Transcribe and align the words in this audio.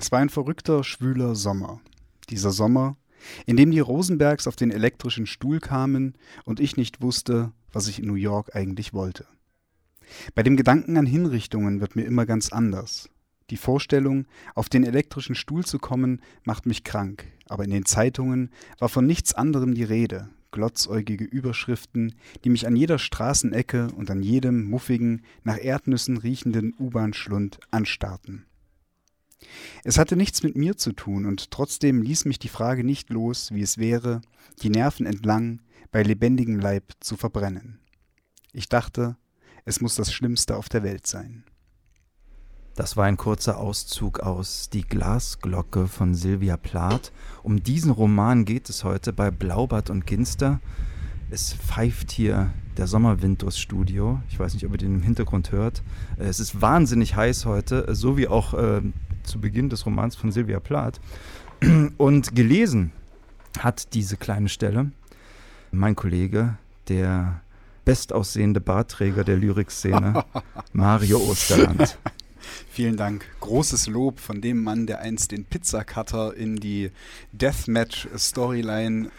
Es 0.00 0.12
war 0.12 0.20
ein 0.20 0.28
verrückter, 0.28 0.84
schwüler 0.84 1.34
Sommer. 1.34 1.80
Dieser 2.30 2.52
Sommer, 2.52 2.96
in 3.46 3.56
dem 3.56 3.72
die 3.72 3.80
Rosenbergs 3.80 4.46
auf 4.46 4.54
den 4.54 4.70
elektrischen 4.70 5.26
Stuhl 5.26 5.58
kamen 5.58 6.14
und 6.44 6.60
ich 6.60 6.76
nicht 6.76 7.02
wusste, 7.02 7.50
was 7.72 7.88
ich 7.88 7.98
in 7.98 8.06
New 8.06 8.14
York 8.14 8.54
eigentlich 8.54 8.94
wollte. 8.94 9.26
Bei 10.36 10.44
dem 10.44 10.56
Gedanken 10.56 10.96
an 10.98 11.04
Hinrichtungen 11.04 11.80
wird 11.80 11.96
mir 11.96 12.04
immer 12.04 12.26
ganz 12.26 12.52
anders. 12.52 13.10
Die 13.50 13.56
Vorstellung, 13.56 14.26
auf 14.54 14.68
den 14.68 14.84
elektrischen 14.84 15.34
Stuhl 15.34 15.64
zu 15.64 15.80
kommen, 15.80 16.22
macht 16.44 16.64
mich 16.64 16.84
krank, 16.84 17.26
aber 17.48 17.64
in 17.64 17.70
den 17.70 17.84
Zeitungen 17.84 18.50
war 18.78 18.88
von 18.88 19.04
nichts 19.04 19.34
anderem 19.34 19.74
die 19.74 19.82
Rede, 19.82 20.28
glotzäugige 20.52 21.24
Überschriften, 21.24 22.14
die 22.44 22.50
mich 22.50 22.68
an 22.68 22.76
jeder 22.76 23.00
Straßenecke 23.00 23.88
und 23.96 24.12
an 24.12 24.22
jedem 24.22 24.70
muffigen, 24.70 25.22
nach 25.42 25.58
Erdnüssen 25.58 26.18
riechenden 26.18 26.72
U-Bahn-Schlund 26.78 27.58
anstarrten. 27.72 28.44
Es 29.84 29.98
hatte 29.98 30.16
nichts 30.16 30.42
mit 30.42 30.56
mir 30.56 30.76
zu 30.76 30.92
tun, 30.92 31.26
und 31.26 31.50
trotzdem 31.50 32.02
ließ 32.02 32.24
mich 32.24 32.38
die 32.38 32.48
Frage 32.48 32.84
nicht 32.84 33.10
los, 33.10 33.52
wie 33.52 33.62
es 33.62 33.78
wäre, 33.78 34.20
die 34.62 34.70
Nerven 34.70 35.06
entlang 35.06 35.60
bei 35.90 36.02
lebendigem 36.02 36.58
Leib 36.58 36.92
zu 37.00 37.16
verbrennen. 37.16 37.78
Ich 38.52 38.68
dachte, 38.68 39.16
es 39.64 39.80
muss 39.80 39.94
das 39.94 40.12
Schlimmste 40.12 40.56
auf 40.56 40.68
der 40.68 40.82
Welt 40.82 41.06
sein. 41.06 41.44
Das 42.74 42.96
war 42.96 43.06
ein 43.06 43.16
kurzer 43.16 43.58
Auszug 43.58 44.20
aus 44.20 44.70
Die 44.70 44.82
Glasglocke 44.82 45.88
von 45.88 46.14
Sylvia 46.14 46.56
Plath. 46.56 47.12
Um 47.42 47.62
diesen 47.62 47.90
Roman 47.90 48.44
geht 48.44 48.68
es 48.68 48.84
heute 48.84 49.12
bei 49.12 49.32
Blaubart 49.32 49.90
und 49.90 50.06
Ginster. 50.06 50.60
Es 51.28 51.54
pfeift 51.54 52.12
hier 52.12 52.52
der 52.76 52.86
Sommerwind 52.86 53.42
durchs 53.42 53.58
Studio. 53.58 54.22
Ich 54.28 54.38
weiß 54.38 54.54
nicht, 54.54 54.64
ob 54.64 54.72
ihr 54.72 54.78
den 54.78 54.94
im 54.94 55.02
Hintergrund 55.02 55.50
hört. 55.50 55.82
Es 56.16 56.38
ist 56.38 56.62
wahnsinnig 56.62 57.16
heiß 57.16 57.46
heute, 57.46 57.94
so 57.96 58.16
wie 58.16 58.28
auch 58.28 58.54
äh, 58.54 58.80
zu 59.28 59.40
Beginn 59.40 59.68
des 59.68 59.86
Romans 59.86 60.16
von 60.16 60.32
Sylvia 60.32 60.60
Plath. 60.60 61.00
Und 61.96 62.34
gelesen 62.34 62.92
hat 63.58 63.94
diese 63.94 64.16
kleine 64.16 64.48
Stelle 64.48 64.90
mein 65.70 65.94
Kollege, 65.94 66.56
der 66.88 67.42
bestaussehende 67.84 68.60
Bartträger 68.60 69.24
der 69.24 69.36
Lyrikszene, 69.36 70.24
Mario 70.72 71.18
Osterland. 71.18 71.98
Vielen 72.70 72.96
Dank. 72.96 73.24
Großes 73.40 73.88
Lob 73.88 74.20
von 74.20 74.40
dem 74.40 74.62
Mann, 74.62 74.86
der 74.86 75.00
einst 75.00 75.32
den 75.32 75.44
Pizzacutter 75.44 76.36
in 76.36 76.56
die 76.56 76.90
Deathmatch-Storyline 77.32 79.10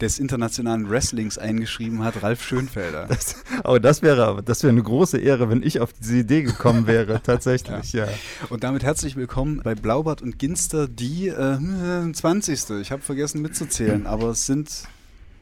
des 0.00 0.18
internationalen 0.18 0.88
Wrestlings 0.88 1.38
eingeschrieben 1.38 2.04
hat, 2.04 2.22
Ralf 2.22 2.42
Schönfelder. 2.42 3.06
Das, 3.06 3.36
aber 3.64 3.80
das 3.80 4.02
wäre, 4.02 4.42
das 4.44 4.62
wäre 4.62 4.72
eine 4.72 4.82
große 4.82 5.18
Ehre, 5.18 5.48
wenn 5.50 5.62
ich 5.62 5.80
auf 5.80 5.92
diese 5.92 6.18
Idee 6.18 6.42
gekommen 6.42 6.86
wäre, 6.86 7.22
tatsächlich, 7.24 7.92
ja. 7.92 8.06
ja. 8.06 8.12
Und 8.48 8.64
damit 8.64 8.82
herzlich 8.82 9.16
willkommen 9.16 9.60
bei 9.62 9.74
Blaubart 9.74 10.22
und 10.22 10.38
Ginster, 10.38 10.88
die 10.88 11.28
äh, 11.28 11.58
20. 12.12 12.80
Ich 12.80 12.92
habe 12.92 13.02
vergessen 13.02 13.42
mitzuzählen, 13.42 14.06
aber 14.06 14.30
es 14.30 14.46
sind 14.46 14.84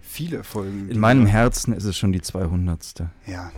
viele 0.03 0.45
Folgen. 0.45 0.89
In 0.89 0.99
meinem 0.99 1.27
Herzen 1.27 1.73
ist 1.73 1.85
es 1.85 1.97
schon 1.97 2.13
die 2.13 2.23
200. 2.23 3.05
Ja, 3.27 3.51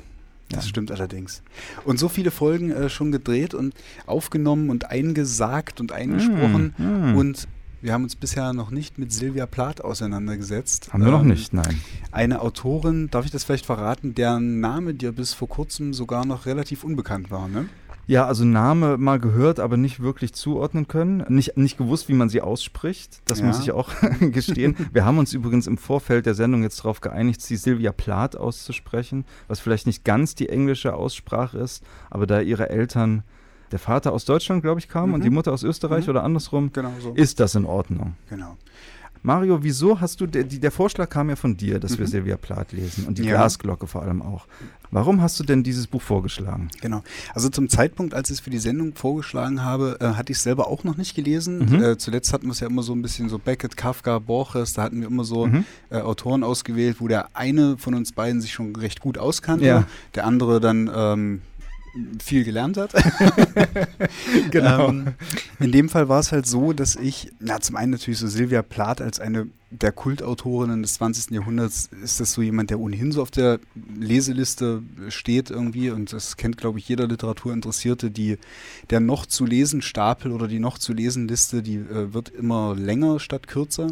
das 0.56 0.68
stimmt 0.68 0.90
allerdings. 0.90 1.42
Und 1.84 1.98
so 1.98 2.08
viele 2.08 2.30
Folgen 2.30 2.70
äh, 2.70 2.88
schon 2.88 3.12
gedreht 3.12 3.54
und 3.54 3.74
aufgenommen 4.06 4.70
und 4.70 4.90
eingesagt 4.90 5.80
und 5.80 5.92
eingesprochen. 5.92 6.74
Mm, 6.76 7.12
mm. 7.12 7.16
Und 7.16 7.48
wir 7.82 7.92
haben 7.92 8.04
uns 8.04 8.16
bisher 8.16 8.52
noch 8.52 8.70
nicht 8.70 8.98
mit 8.98 9.12
Silvia 9.12 9.46
Plath 9.46 9.82
auseinandergesetzt. 9.82 10.92
Haben 10.92 11.02
wir 11.02 11.08
ähm, 11.08 11.14
noch 11.14 11.22
nicht, 11.22 11.54
nein. 11.54 11.80
Eine 12.12 12.42
Autorin, 12.42 13.08
darf 13.10 13.24
ich 13.24 13.30
das 13.30 13.44
vielleicht 13.44 13.64
verraten, 13.64 14.14
deren 14.14 14.60
Name 14.60 14.94
dir 14.94 15.12
bis 15.12 15.32
vor 15.32 15.48
kurzem 15.48 15.94
sogar 15.94 16.26
noch 16.26 16.46
relativ 16.46 16.84
unbekannt 16.84 17.30
war, 17.30 17.48
ne? 17.48 17.68
Ja, 18.10 18.26
also 18.26 18.44
Name 18.44 18.98
mal 18.98 19.20
gehört, 19.20 19.60
aber 19.60 19.76
nicht 19.76 20.00
wirklich 20.00 20.32
zuordnen 20.32 20.88
können. 20.88 21.24
Nicht, 21.28 21.56
nicht 21.56 21.78
gewusst, 21.78 22.08
wie 22.08 22.14
man 22.14 22.28
sie 22.28 22.40
ausspricht. 22.40 23.22
Das 23.26 23.38
ja. 23.38 23.46
muss 23.46 23.60
ich 23.60 23.70
auch 23.70 23.88
gestehen. 24.20 24.74
Wir 24.92 25.04
haben 25.04 25.18
uns 25.18 25.32
übrigens 25.32 25.68
im 25.68 25.78
Vorfeld 25.78 26.26
der 26.26 26.34
Sendung 26.34 26.64
jetzt 26.64 26.80
darauf 26.80 27.00
geeinigt, 27.00 27.40
sie 27.40 27.54
Sylvia 27.54 27.92
Plath 27.92 28.36
auszusprechen, 28.36 29.24
was 29.46 29.60
vielleicht 29.60 29.86
nicht 29.86 30.02
ganz 30.02 30.34
die 30.34 30.48
englische 30.48 30.94
Aussprache 30.94 31.58
ist, 31.58 31.84
aber 32.10 32.26
da 32.26 32.40
ihre 32.40 32.68
Eltern 32.68 33.22
der 33.70 33.78
Vater 33.78 34.12
aus 34.12 34.24
Deutschland, 34.24 34.62
glaube 34.62 34.80
ich, 34.80 34.88
kam 34.88 35.10
mhm. 35.10 35.14
und 35.14 35.24
die 35.24 35.30
Mutter 35.30 35.52
aus 35.52 35.62
Österreich 35.62 36.06
mhm. 36.06 36.10
oder 36.10 36.24
andersrum, 36.24 36.72
genau 36.72 36.92
so. 36.98 37.12
ist 37.12 37.38
das 37.38 37.54
in 37.54 37.64
Ordnung. 37.64 38.16
Genau. 38.28 38.56
Mario, 39.22 39.62
wieso 39.62 40.00
hast 40.00 40.20
du, 40.20 40.26
der, 40.26 40.44
der 40.44 40.70
Vorschlag 40.70 41.08
kam 41.08 41.28
ja 41.28 41.36
von 41.36 41.56
dir, 41.56 41.78
dass 41.78 41.92
mhm. 41.92 41.98
wir 41.98 42.06
Silvia 42.06 42.36
Plath 42.36 42.72
lesen 42.72 43.06
und 43.06 43.18
die 43.18 43.24
ja. 43.24 43.36
Glasglocke 43.36 43.86
vor 43.86 44.02
allem 44.02 44.22
auch. 44.22 44.46
Warum 44.90 45.20
hast 45.20 45.38
du 45.38 45.44
denn 45.44 45.62
dieses 45.62 45.86
Buch 45.86 46.02
vorgeschlagen? 46.02 46.68
Genau. 46.80 47.02
Also 47.32 47.48
zum 47.48 47.68
Zeitpunkt, 47.68 48.12
als 48.12 48.30
ich 48.30 48.38
es 48.38 48.40
für 48.40 48.50
die 48.50 48.58
Sendung 48.58 48.94
vorgeschlagen 48.94 49.62
habe, 49.62 49.98
äh, 50.00 50.06
hatte 50.14 50.32
ich 50.32 50.38
es 50.38 50.42
selber 50.42 50.66
auch 50.68 50.82
noch 50.82 50.96
nicht 50.96 51.14
gelesen. 51.14 51.58
Mhm. 51.70 51.82
Äh, 51.82 51.98
zuletzt 51.98 52.32
hatten 52.32 52.46
wir 52.46 52.52
es 52.52 52.60
ja 52.60 52.66
immer 52.66 52.82
so 52.82 52.92
ein 52.92 53.02
bisschen 53.02 53.28
so 53.28 53.38
Beckett, 53.38 53.76
Kafka, 53.76 54.18
Borges, 54.18 54.72
da 54.72 54.82
hatten 54.82 55.00
wir 55.00 55.06
immer 55.06 55.24
so 55.24 55.46
mhm. 55.46 55.64
äh, 55.90 56.00
Autoren 56.00 56.42
ausgewählt, 56.42 56.96
wo 56.98 57.06
der 57.06 57.28
eine 57.34 57.78
von 57.78 57.94
uns 57.94 58.12
beiden 58.12 58.40
sich 58.40 58.52
schon 58.52 58.74
recht 58.74 59.00
gut 59.00 59.18
auskannte, 59.18 59.66
ja. 59.66 59.84
der 60.14 60.26
andere 60.26 60.60
dann 60.60 60.90
ähm, 60.92 61.42
viel 62.22 62.44
gelernt 62.44 62.76
hat. 62.76 62.92
genau. 64.50 64.88
Ähm, 64.88 65.14
in 65.58 65.72
dem 65.72 65.88
Fall 65.88 66.08
war 66.08 66.20
es 66.20 66.32
halt 66.32 66.46
so, 66.46 66.72
dass 66.72 66.96
ich, 66.96 67.32
na, 67.40 67.60
zum 67.60 67.76
einen 67.76 67.92
natürlich 67.92 68.18
so 68.18 68.28
Sylvia 68.28 68.62
Plath 68.62 69.00
als 69.00 69.20
eine 69.20 69.48
der 69.70 69.92
Kultautorinnen 69.92 70.82
des 70.82 70.94
20. 70.94 71.30
Jahrhunderts 71.30 71.90
ist 72.02 72.18
das 72.18 72.32
so 72.32 72.42
jemand, 72.42 72.70
der 72.70 72.80
ohnehin 72.80 73.12
so 73.12 73.22
auf 73.22 73.30
der 73.30 73.60
Leseliste 73.98 74.82
steht 75.08 75.50
irgendwie 75.50 75.90
und 75.90 76.12
das 76.12 76.36
kennt, 76.36 76.56
glaube 76.56 76.80
ich, 76.80 76.88
jeder 76.88 77.06
Literaturinteressierte, 77.06 78.10
die 78.10 78.36
der 78.90 78.98
noch 78.98 79.26
zu 79.26 79.46
lesen 79.46 79.80
Stapel 79.80 80.32
oder 80.32 80.48
die 80.48 80.58
noch 80.58 80.78
zu 80.78 80.92
lesen 80.92 81.28
Liste, 81.28 81.62
die 81.62 81.76
äh, 81.76 82.12
wird 82.12 82.30
immer 82.30 82.74
länger 82.74 83.20
statt 83.20 83.46
kürzer. 83.46 83.88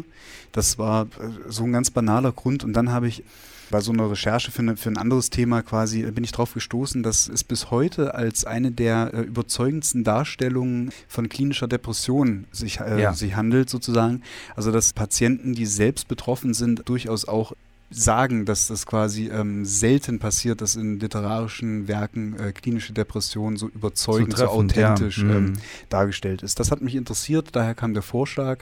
Das 0.51 0.77
war 0.77 1.03
äh, 1.03 1.07
so 1.47 1.63
ein 1.63 1.71
ganz 1.71 1.91
banaler 1.91 2.33
Grund 2.33 2.65
und 2.65 2.73
dann 2.73 2.91
habe 2.91 3.07
ich 3.07 3.23
bei 3.69 3.81
so 3.81 3.91
einer 3.91 4.09
Recherche 4.09 4.51
für, 4.51 4.61
eine, 4.61 4.77
für 4.77 4.89
ein 4.89 4.97
anderes 4.97 5.29
Thema 5.29 5.61
quasi 5.61 6.01
bin 6.11 6.23
ich 6.23 6.31
darauf 6.31 6.53
gestoßen, 6.53 7.03
dass 7.03 7.27
es 7.27 7.43
bis 7.43 7.71
heute 7.71 8.15
als 8.15 8.45
eine 8.45 8.71
der 8.71 9.13
äh, 9.13 9.21
überzeugendsten 9.21 10.03
Darstellungen 10.03 10.91
von 11.07 11.29
klinischer 11.29 11.67
Depression 11.67 12.45
sich, 12.51 12.79
äh, 12.79 13.01
ja. 13.01 13.13
sich 13.13 13.35
handelt 13.35 13.69
sozusagen. 13.69 14.23
Also 14.55 14.71
dass 14.71 14.93
Patienten, 14.93 15.53
die 15.53 15.65
selbst 15.65 16.07
betroffen 16.07 16.53
sind, 16.53 16.87
durchaus 16.89 17.27
auch 17.27 17.53
sagen, 17.91 18.45
dass 18.45 18.67
das 18.67 18.85
quasi 18.85 19.29
ähm, 19.29 19.65
selten 19.65 20.19
passiert, 20.19 20.61
dass 20.61 20.75
in 20.75 20.99
literarischen 20.99 21.87
Werken 21.87 22.37
äh, 22.39 22.51
klinische 22.51 22.93
Depression 22.93 23.57
so 23.57 23.67
überzeugend, 23.67 24.37
so, 24.37 24.45
treffend, 24.45 24.73
so 24.73 24.81
authentisch 24.81 25.17
ja. 25.19 25.29
ähm, 25.29 25.43
mhm. 25.43 25.53
dargestellt 25.89 26.43
ist. 26.43 26.59
Das 26.59 26.71
hat 26.71 26.81
mich 26.81 26.95
interessiert, 26.95 27.49
daher 27.53 27.73
kam 27.73 27.93
der 27.93 28.03
Vorschlag. 28.03 28.59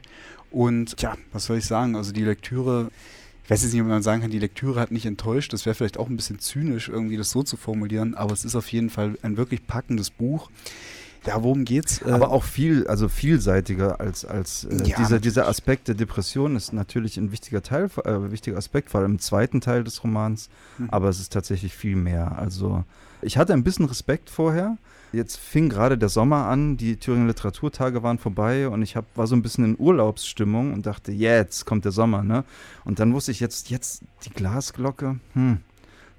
Und 0.49 1.01
ja, 1.01 1.15
was 1.33 1.45
soll 1.45 1.57
ich 1.57 1.65
sagen? 1.65 1.95
Also 1.97 2.13
die 2.13 2.23
Lektüre 2.23 2.89
ich 3.47 3.51
weiß 3.51 3.63
jetzt 3.63 3.71
nicht, 3.71 3.81
ob 3.81 3.87
man 3.87 4.03
sagen 4.03 4.21
kann, 4.21 4.29
die 4.29 4.39
Lektüre 4.39 4.77
hat 4.77 4.91
nicht 4.91 5.05
enttäuscht. 5.05 5.53
Das 5.53 5.65
wäre 5.65 5.73
vielleicht 5.73 5.97
auch 5.97 6.09
ein 6.09 6.17
bisschen 6.17 6.37
zynisch, 6.39 6.89
irgendwie 6.89 7.15
das 7.15 7.31
so 7.31 7.43
zu 7.43 7.55
formulieren, 7.55 8.13
aber 8.13 8.33
es 8.33 8.43
ist 8.43 8.57
auf 8.57 8.69
jeden 8.73 8.89
Fall 8.89 9.17
ein 9.21 9.37
wirklich 9.37 9.65
packendes 9.65 10.09
Buch. 10.09 10.49
Ja, 11.25 11.41
worum 11.41 11.63
geht's? 11.63 12.01
Äh, 12.01 12.11
aber 12.11 12.31
auch 12.31 12.43
viel, 12.43 12.87
also 12.87 13.07
vielseitiger 13.07 14.01
als, 14.01 14.25
als 14.25 14.65
äh, 14.65 14.83
ja, 14.83 14.97
dieser, 14.97 15.21
dieser 15.21 15.47
Aspekt 15.47 15.87
der 15.87 15.95
Depression 15.95 16.57
ist 16.57 16.73
natürlich 16.73 17.15
ein 17.15 17.31
wichtiger 17.31 17.63
Teil, 17.63 17.89
äh, 18.03 18.31
wichtiger 18.31 18.57
Aspekt, 18.57 18.89
vor 18.89 18.99
allem 18.99 19.11
im 19.11 19.19
zweiten 19.19 19.61
Teil 19.61 19.85
des 19.85 20.03
Romans, 20.03 20.49
mhm. 20.77 20.89
aber 20.89 21.07
es 21.07 21.21
ist 21.21 21.31
tatsächlich 21.31 21.73
viel 21.73 21.95
mehr. 21.95 22.37
Also 22.37 22.83
ich 23.21 23.37
hatte 23.37 23.53
ein 23.53 23.63
bisschen 23.63 23.85
Respekt 23.85 24.29
vorher, 24.29 24.77
Jetzt 25.17 25.37
fing 25.37 25.67
gerade 25.67 25.97
der 25.97 26.09
Sommer 26.09 26.45
an, 26.45 26.77
die 26.77 26.97
Thüringer 26.97 27.27
Literaturtage 27.27 28.03
waren 28.03 28.19
vorbei 28.19 28.69
und 28.69 28.81
ich 28.83 28.95
hab, 28.95 29.05
war 29.17 29.27
so 29.27 29.35
ein 29.35 29.41
bisschen 29.41 29.65
in 29.65 29.75
Urlaubsstimmung 29.79 30.73
und 30.73 30.85
dachte, 30.85 31.11
jetzt 31.11 31.65
kommt 31.65 31.85
der 31.85 31.91
Sommer, 31.91 32.23
ne? 32.23 32.43
Und 32.85 32.99
dann 32.99 33.13
wusste 33.13 33.31
ich 33.31 33.39
jetzt, 33.39 33.69
jetzt 33.69 34.03
die 34.25 34.29
Glasglocke, 34.29 35.19
hm, 35.33 35.57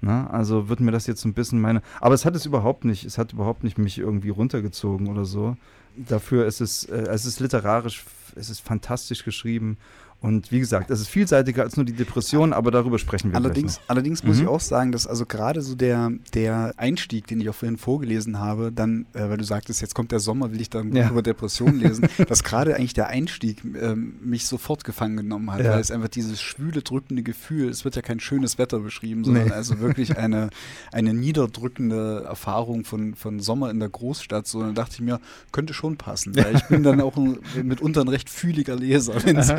Ne? 0.01 0.29
Also 0.31 0.69
wird 0.69 0.79
mir 0.79 0.91
das 0.91 1.07
jetzt 1.07 1.25
ein 1.25 1.33
bisschen 1.33 1.59
meine. 1.59 1.81
Aber 1.99 2.15
es 2.15 2.23
hat 2.23 2.35
es 2.35 2.45
überhaupt 2.45 2.85
nicht, 2.85 3.03
es 3.03 3.17
hat 3.17 3.33
überhaupt 3.33 3.63
nicht 3.63 3.77
mich 3.77 3.97
irgendwie 3.97 4.29
runtergezogen 4.29 5.07
oder 5.09 5.25
so. 5.25 5.57
Dafür 5.97 6.45
ist 6.45 6.61
es, 6.61 6.85
äh, 6.85 7.07
es 7.09 7.25
ist 7.25 7.39
literarisch, 7.41 8.05
es 8.35 8.49
ist 8.49 8.61
fantastisch 8.61 9.25
geschrieben 9.25 9.77
und 10.21 10.51
wie 10.51 10.59
gesagt, 10.59 10.91
es 10.91 10.99
ist 10.99 11.07
vielseitiger 11.07 11.63
als 11.63 11.77
nur 11.77 11.85
die 11.85 11.93
Depression, 11.93 12.51
aber 12.51 12.71
darüber 12.71 12.99
sprechen 12.99 13.31
wir 13.31 13.37
allerdings, 13.37 13.79
Allerdings 13.87 14.23
muss 14.23 14.37
mhm. 14.37 14.43
ich 14.43 14.47
auch 14.49 14.59
sagen, 14.59 14.91
dass 14.91 15.07
also 15.07 15.25
gerade 15.25 15.61
so 15.61 15.75
der, 15.75 16.11
der 16.33 16.73
Einstieg, 16.75 17.27
den 17.27 17.39
ich 17.39 17.49
auch 17.49 17.55
vorhin 17.55 17.77
vorgelesen 17.77 18.37
habe, 18.37 18.71
dann, 18.73 19.05
äh, 19.13 19.29
weil 19.29 19.37
du 19.37 19.45
sagtest, 19.45 19.81
jetzt 19.81 19.95
kommt 19.95 20.11
der 20.11 20.19
Sommer, 20.19 20.51
will 20.51 20.59
ich 20.59 20.69
dann 20.69 20.93
ja. 20.93 21.09
über 21.09 21.21
Depressionen 21.21 21.79
lesen, 21.79 22.07
dass 22.27 22.43
gerade 22.43 22.75
eigentlich 22.75 22.93
der 22.93 23.07
Einstieg 23.07 23.63
äh, 23.63 23.95
mich 23.95 24.45
sofort 24.45 24.83
gefangen 24.83 25.15
genommen 25.15 25.51
hat, 25.51 25.63
ja. 25.63 25.71
weil 25.71 25.79
es 25.79 25.89
einfach 25.89 26.09
dieses 26.09 26.41
schwüle, 26.41 26.81
drückende 26.81 27.23
Gefühl, 27.23 27.69
es 27.69 27.85
wird 27.85 27.95
ja 27.95 28.01
kein 28.01 28.19
schönes 28.19 28.57
Wetter 28.57 28.79
beschrieben, 28.79 29.23
sondern 29.23 29.47
nee. 29.47 29.53
also 29.53 29.79
wirklich 29.79 30.17
eine, 30.17 30.49
eine 30.91 31.13
niederdrückende 31.13 32.25
Erfahrung 32.25 32.83
von, 32.83 33.15
von 33.15 33.39
Sommer 33.39 33.71
in 33.71 33.79
der 33.79 33.89
Großstadt. 33.89 34.47
So, 34.47 34.61
dann 34.61 34.75
dachte 34.75 34.95
ich 34.95 35.01
mir, 35.01 35.21
könnte 35.53 35.73
schon 35.73 35.95
passen, 35.95 36.35
weil 36.35 36.55
ich 36.55 36.65
bin 36.65 36.83
dann 36.83 36.99
auch 37.01 37.15
ein, 37.15 37.39
mitunter 37.63 38.01
ein 38.01 38.09
recht 38.09 38.29
fühliger 38.29 38.75
Leser, 38.75 39.15
wenn 39.23 39.37
es 39.37 39.49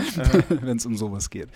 um 0.87 0.97
sowas 0.97 1.31
geht. 1.31 1.49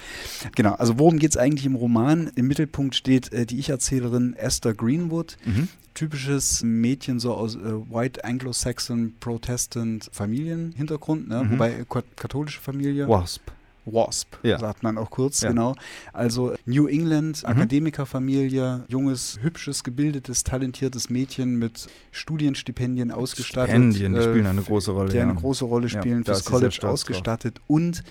Genau, 0.54 0.74
also 0.74 0.98
worum 0.98 1.18
geht 1.18 1.32
es 1.32 1.36
eigentlich 1.36 1.66
im 1.66 1.74
Roman? 1.74 2.30
Im 2.34 2.46
Mittelpunkt 2.46 2.94
steht 2.94 3.32
äh, 3.32 3.46
die 3.46 3.58
Ich-Erzählerin 3.58 4.34
Esther 4.34 4.74
Greenwood, 4.74 5.36
mhm 5.44 5.68
typisches 5.94 6.64
Mädchen 6.64 7.20
so 7.20 7.34
aus 7.34 7.54
äh, 7.54 7.60
White 7.60 8.24
Anglo-Saxon 8.24 9.14
Protestant 9.20 10.10
Familienhintergrund, 10.12 11.28
ne? 11.28 11.44
Mhm. 11.44 11.52
wobei 11.52 11.84
katholische 12.16 12.60
Familie. 12.60 13.08
Wasp. 13.08 13.42
WASP, 13.86 14.38
ja. 14.42 14.58
sagt 14.58 14.82
man 14.82 14.96
auch 14.96 15.10
kurz, 15.10 15.42
ja. 15.42 15.50
genau. 15.50 15.74
Also 16.12 16.54
New 16.64 16.86
England, 16.86 17.42
mhm. 17.42 17.48
Akademikerfamilie, 17.48 18.84
junges, 18.88 19.38
hübsches, 19.42 19.84
gebildetes, 19.84 20.44
talentiertes 20.44 21.10
Mädchen 21.10 21.58
mit 21.58 21.88
Studienstipendien 22.10 23.10
ausgestattet. 23.10 23.74
Stipendien, 23.74 24.14
die 24.14 24.22
spielen 24.22 24.46
eine 24.46 24.62
große 24.62 24.90
Rolle. 24.90 25.10
Die 25.10 25.18
ja. 25.18 25.24
eine 25.24 25.34
große 25.34 25.64
Rolle 25.64 25.88
spielen, 25.88 26.24
fürs 26.24 26.44
College 26.44 26.80
ausgestattet 26.82 27.58
drauf. 27.58 27.64
und 27.68 28.02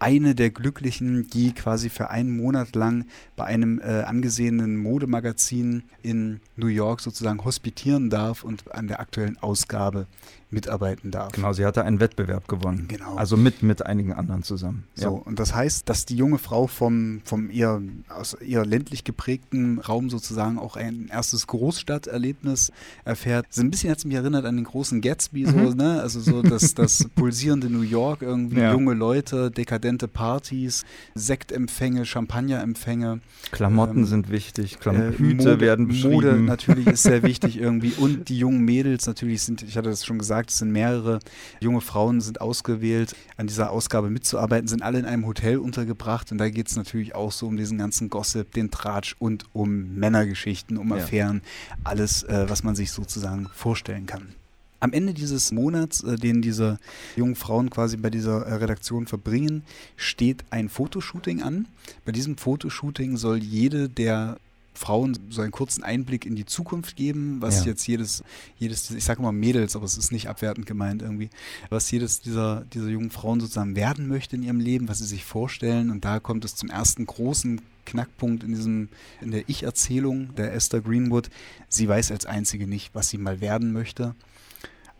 eine 0.00 0.34
der 0.34 0.50
Glücklichen, 0.50 1.28
die 1.28 1.52
quasi 1.52 1.90
für 1.90 2.10
einen 2.10 2.36
Monat 2.36 2.74
lang 2.74 3.06
bei 3.36 3.44
einem 3.44 3.78
äh, 3.78 4.02
angesehenen 4.02 4.76
Modemagazin 4.76 5.84
in 6.02 6.40
New 6.56 6.66
York 6.66 7.00
sozusagen 7.00 7.44
hospitieren 7.44 8.10
darf 8.10 8.42
und 8.42 8.72
an 8.74 8.88
der 8.88 9.00
aktuellen 9.00 9.38
Ausgabe 9.38 10.06
mitarbeiten 10.50 11.10
darf. 11.10 11.32
Genau, 11.32 11.52
sie 11.52 11.64
hatte 11.64 11.84
einen 11.84 12.00
Wettbewerb 12.00 12.48
gewonnen. 12.48 12.86
Genau. 12.88 13.14
Also 13.14 13.36
mit, 13.36 13.62
mit 13.62 13.86
einigen 13.86 14.12
anderen 14.12 14.42
zusammen. 14.42 14.84
So, 14.94 15.04
ja. 15.04 15.10
und 15.10 15.38
das 15.38 15.54
heißt, 15.54 15.88
dass 15.88 16.06
die 16.06 16.16
junge 16.16 16.38
Frau 16.38 16.66
vom, 16.66 17.20
vom 17.24 17.50
eher, 17.50 17.80
aus 18.08 18.34
eher 18.34 18.64
ländlich 18.66 19.04
geprägten 19.04 19.78
Raum 19.78 20.10
sozusagen 20.10 20.58
auch 20.58 20.76
ein 20.76 21.08
erstes 21.12 21.46
Großstadterlebnis 21.46 22.72
erfährt. 23.04 23.46
So 23.50 23.62
ein 23.62 23.70
bisschen 23.70 23.90
hat 23.90 23.98
es 23.98 24.04
mich 24.04 24.16
erinnert 24.16 24.44
an 24.44 24.56
den 24.56 24.64
großen 24.64 25.00
Gatsby, 25.00 25.46
so, 25.46 25.56
mhm. 25.56 25.76
ne? 25.76 26.00
Also 26.00 26.20
so 26.20 26.42
das, 26.42 26.74
das 26.74 27.06
pulsierende 27.14 27.70
New 27.70 27.82
York, 27.82 28.22
irgendwie 28.22 28.60
ja. 28.60 28.72
junge 28.72 28.94
Leute, 28.94 29.50
dekadente 29.50 30.08
Partys, 30.08 30.84
Sektempfänge, 31.14 32.04
Champagnerempfänge. 32.04 33.20
Klamotten 33.52 34.00
ähm, 34.00 34.04
sind 34.06 34.30
wichtig, 34.30 34.80
Klam 34.80 34.96
äh, 34.96 35.12
Hüte 35.12 35.36
Mode, 35.36 35.60
werden 35.60 35.88
beschrieben. 35.88 36.12
Mode 36.12 36.36
natürlich 36.40 36.86
ist 36.86 37.02
sehr 37.04 37.22
wichtig 37.30 37.58
irgendwie. 37.58 37.92
Und 37.92 38.28
die 38.28 38.38
jungen 38.38 38.64
Mädels 38.64 39.06
natürlich 39.06 39.42
sind, 39.42 39.62
ich 39.62 39.76
hatte 39.76 39.90
das 39.90 40.04
schon 40.04 40.18
gesagt, 40.18 40.39
gesagt, 40.40 40.50
es 40.50 40.58
sind 40.58 40.72
mehrere 40.72 41.20
junge 41.60 41.80
Frauen 41.80 42.20
sind 42.20 42.40
ausgewählt, 42.40 43.14
an 43.36 43.46
dieser 43.46 43.70
Ausgabe 43.70 44.10
mitzuarbeiten, 44.10 44.68
sind 44.68 44.82
alle 44.82 44.98
in 44.98 45.04
einem 45.04 45.26
Hotel 45.26 45.58
untergebracht 45.58 46.32
und 46.32 46.38
da 46.38 46.48
geht 46.48 46.68
es 46.68 46.76
natürlich 46.76 47.14
auch 47.14 47.32
so 47.32 47.46
um 47.46 47.56
diesen 47.56 47.78
ganzen 47.78 48.08
Gossip, 48.08 48.52
den 48.52 48.70
Tratsch 48.70 49.14
und 49.18 49.44
um 49.52 49.94
Männergeschichten, 49.94 50.78
um 50.78 50.90
ja. 50.90 50.96
Affären, 50.96 51.42
alles, 51.84 52.22
äh, 52.24 52.46
was 52.48 52.62
man 52.62 52.74
sich 52.74 52.92
sozusagen 52.92 53.48
vorstellen 53.54 54.06
kann. 54.06 54.34
Am 54.82 54.94
Ende 54.94 55.12
dieses 55.12 55.52
Monats, 55.52 56.02
äh, 56.02 56.16
den 56.16 56.40
diese 56.40 56.78
jungen 57.16 57.36
Frauen 57.36 57.68
quasi 57.68 57.98
bei 57.98 58.08
dieser 58.08 58.46
äh, 58.46 58.54
Redaktion 58.54 59.06
verbringen, 59.06 59.62
steht 59.96 60.44
ein 60.50 60.70
Fotoshooting 60.70 61.42
an. 61.42 61.66
Bei 62.06 62.12
diesem 62.12 62.38
Fotoshooting 62.38 63.18
soll 63.18 63.38
jede 63.42 63.90
der 63.90 64.38
Frauen 64.80 65.18
so 65.28 65.42
einen 65.42 65.52
kurzen 65.52 65.84
Einblick 65.84 66.24
in 66.24 66.36
die 66.36 66.46
Zukunft 66.46 66.96
geben, 66.96 67.36
was 67.42 67.60
ja. 67.60 67.66
jetzt 67.66 67.86
jedes, 67.86 68.24
jedes, 68.58 68.90
ich 68.90 69.04
sage 69.04 69.20
mal 69.20 69.30
Mädels, 69.30 69.76
aber 69.76 69.84
es 69.84 69.98
ist 69.98 70.10
nicht 70.10 70.26
abwertend 70.26 70.64
gemeint 70.64 71.02
irgendwie, 71.02 71.28
was 71.68 71.90
jedes 71.90 72.22
dieser, 72.22 72.62
dieser 72.72 72.88
jungen 72.88 73.10
Frauen 73.10 73.40
sozusagen 73.40 73.76
werden 73.76 74.08
möchte 74.08 74.36
in 74.36 74.42
ihrem 74.42 74.58
Leben, 74.58 74.88
was 74.88 74.98
sie 74.98 75.04
sich 75.04 75.22
vorstellen. 75.22 75.90
Und 75.90 76.06
da 76.06 76.18
kommt 76.18 76.46
es 76.46 76.56
zum 76.56 76.70
ersten 76.70 77.04
großen 77.04 77.60
Knackpunkt 77.84 78.42
in 78.42 78.54
diesem, 78.54 78.88
in 79.20 79.32
der 79.32 79.50
Ich-Erzählung 79.50 80.34
der 80.36 80.54
Esther 80.54 80.80
Greenwood. 80.80 81.28
Sie 81.68 81.86
weiß 81.86 82.10
als 82.10 82.24
einzige 82.24 82.66
nicht, 82.66 82.94
was 82.94 83.10
sie 83.10 83.18
mal 83.18 83.42
werden 83.42 83.72
möchte. 83.72 84.14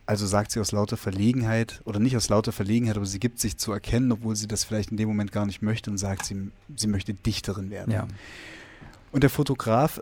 Also 0.04 0.26
sagt 0.26 0.52
sie 0.52 0.60
aus 0.60 0.72
lauter 0.72 0.98
Verlegenheit, 0.98 1.80
oder 1.86 2.00
nicht 2.00 2.16
aus 2.16 2.28
lauter 2.28 2.52
Verlegenheit, 2.52 2.96
aber 2.96 3.06
sie 3.06 3.20
gibt 3.20 3.40
sich 3.40 3.56
zu 3.56 3.72
erkennen, 3.72 4.12
obwohl 4.12 4.36
sie 4.36 4.46
das 4.46 4.64
vielleicht 4.64 4.90
in 4.90 4.98
dem 4.98 5.08
Moment 5.08 5.32
gar 5.32 5.46
nicht 5.46 5.62
möchte 5.62 5.90
und 5.90 5.96
sagt, 5.96 6.26
sie, 6.26 6.50
sie 6.76 6.86
möchte 6.86 7.14
Dichterin 7.14 7.70
werden. 7.70 7.92
Ja. 7.94 8.06
Und 9.12 9.22
der 9.22 9.30
Fotograf 9.30 10.00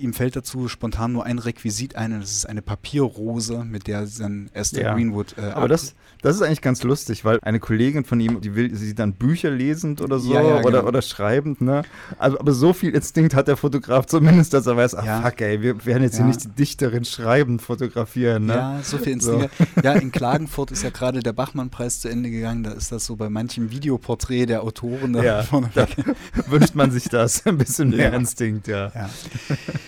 ihm 0.00 0.12
fällt 0.12 0.36
dazu 0.36 0.68
spontan 0.68 1.12
nur 1.12 1.24
ein 1.24 1.38
Requisit 1.38 1.96
ein, 1.96 2.12
und 2.12 2.20
das 2.20 2.32
ist 2.32 2.46
eine 2.46 2.62
Papierrose, 2.62 3.64
mit 3.64 3.86
der 3.86 4.06
dann 4.18 4.50
Esther 4.52 4.82
ja. 4.82 4.94
Greenwood. 4.94 5.36
Äh, 5.38 5.52
Aber 5.52 5.68
das, 5.68 5.94
das 6.22 6.36
ist 6.36 6.42
eigentlich 6.42 6.60
ganz 6.60 6.82
lustig, 6.82 7.24
weil 7.24 7.38
eine 7.42 7.60
Kollegin 7.60 8.04
von 8.04 8.20
ihm, 8.20 8.40
die 8.40 8.54
will 8.54 8.74
sie 8.74 8.94
dann 8.94 9.14
Bücher 9.14 9.50
lesend 9.50 10.00
oder 10.00 10.18
so 10.18 10.32
ja, 10.34 10.42
ja, 10.42 10.60
oder, 10.60 10.78
genau. 10.78 10.88
oder 10.88 11.02
schreibend, 11.02 11.60
ne? 11.60 11.82
Also, 12.18 12.38
aber 12.38 12.52
so 12.52 12.72
viel 12.72 12.94
Instinkt 12.94 13.34
hat 13.34 13.48
der 13.48 13.56
Fotograf 13.56 14.06
zumindest, 14.06 14.52
dass 14.54 14.66
er 14.66 14.76
weiß, 14.76 14.94
ach 14.96 15.22
fuck, 15.22 15.40
ey, 15.40 15.62
wir 15.62 15.84
werden 15.86 16.02
jetzt 16.02 16.16
hier 16.16 16.24
nicht 16.24 16.44
die 16.44 16.48
Dichterin 16.48 17.04
schreibend 17.04 17.62
fotografieren, 17.62 18.46
ne? 18.46 18.54
Ja, 18.54 18.80
so 18.82 18.98
viel 18.98 19.14
Instinkt. 19.14 19.50
So. 19.56 19.82
Ja, 19.82 19.94
in 19.94 20.12
Klagenfurt 20.12 20.70
ist 20.70 20.82
ja 20.82 20.90
gerade 20.90 21.20
der 21.20 21.32
Bachmann-Preis 21.32 22.00
zu 22.00 22.08
Ende 22.08 22.30
gegangen, 22.30 22.64
da 22.64 22.72
ist 22.72 22.92
das 22.92 23.06
so 23.06 23.16
bei 23.16 23.30
manchem 23.30 23.70
Videoporträt 23.70 24.46
der 24.46 24.62
Autoren 24.62 25.12
da 25.12 25.42
vorne 25.42 25.70
da 25.74 25.86
wünscht 26.46 26.74
man 26.74 26.90
sich 26.90 27.08
das, 27.08 27.46
ein 27.46 27.58
bisschen 27.58 27.90
mehr 27.90 28.12
Instinkt, 28.12 28.68
ja. 28.68 28.92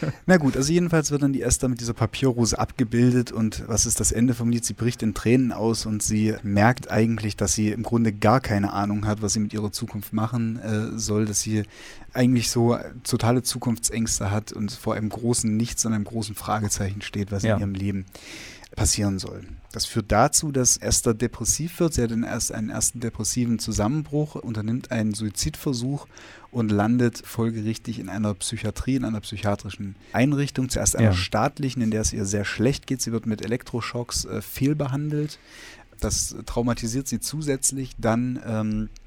Na 0.27 0.37
gut, 0.37 0.57
also 0.57 0.73
jedenfalls 0.73 1.11
wird 1.11 1.23
dann 1.23 1.33
die 1.33 1.43
Esther 1.43 1.69
mit 1.69 1.81
dieser 1.81 1.95
Papierrose 1.95 2.59
abgebildet 2.59 3.33
und 3.33 3.65
was 3.67 3.87
ist 3.87 4.01
das 4.01 4.13
Ende 4.13 4.35
vom 4.35 4.51
Lied? 4.51 4.65
Sie 4.65 4.75
bricht 4.75 5.03
in 5.03 5.15
Tränen 5.15 5.53
aus 5.53 5.87
und 5.87 6.03
sie 6.03 6.35
merkt 6.43 6.91
eigentlich, 6.91 7.37
dass 7.37 7.55
sie 7.55 7.71
im 7.71 7.83
Grunde 7.83 8.13
gar 8.13 8.41
keine 8.41 8.73
Ahnung 8.73 9.07
hat, 9.07 9.23
was 9.23 9.33
sie 9.35 9.41
mit 9.41 9.53
ihrer 9.53 9.73
Zukunft 9.73 10.13
machen 10.13 10.59
äh, 10.59 10.99
soll, 10.99 11.27
dass 11.27 11.41
sie 11.41 11.65
eigentlich 12.13 12.51
so 12.51 12.79
totale 13.05 13.43
Zukunftsängste 13.43 14.31
hat 14.31 14.53
und 14.53 14.73
vor 14.73 14.95
einem 14.95 15.09
großen 15.09 15.57
Nichts 15.57 15.85
und 15.87 15.93
einem 15.93 16.05
großen 16.05 16.35
Fragezeichen 16.35 17.03
steht, 17.03 17.33
was 17.33 17.43
ja. 17.43 17.55
in 17.55 17.61
ihrem 17.61 17.75
Leben 17.75 18.07
passieren 18.77 19.19
soll. 19.19 19.43
Das 19.73 19.87
führt 19.87 20.13
dazu, 20.13 20.53
dass 20.53 20.77
Esther 20.77 21.15
depressiv 21.15 21.81
wird. 21.81 21.95
Sie 21.95 22.03
hat 22.03 22.13
einen, 22.13 22.25
erst, 22.25 22.53
einen 22.53 22.69
ersten 22.69 23.01
depressiven 23.01 23.59
Zusammenbruch, 23.59 24.35
unternimmt 24.35 24.93
einen 24.93 25.15
Suizidversuch 25.15 26.07
und 26.51 26.71
landet 26.71 27.23
folgerichtig 27.25 27.99
in 27.99 28.11
einer 28.11 28.35
Psychiatrie, 28.35 28.97
in 28.97 29.05
einer 29.05 29.21
psychiatrischen 29.21 29.97
Einrichtung. 30.13 30.69
Zuerst 30.69 30.95
einer 30.95 31.09
ja. 31.09 31.15
staatlichen, 31.15 31.81
in 31.81 31.91
der 31.91 32.03
es 32.03 32.13
ihr 32.13 32.27
sehr 32.27 32.45
schlecht 32.45 32.87
geht. 32.87 33.01
Sie 33.01 33.13
wird 33.13 33.25
mit 33.25 33.43
Elektroschocks 33.43 34.27
äh, 34.27 34.43
fehlbehandelt. 34.43 35.39
Das 36.01 36.37
traumatisiert 36.45 37.09
sie 37.09 37.21
zusätzlich. 37.21 37.93
Dann 37.97 38.41
ähm, 38.45 38.89
äh, 38.95 39.02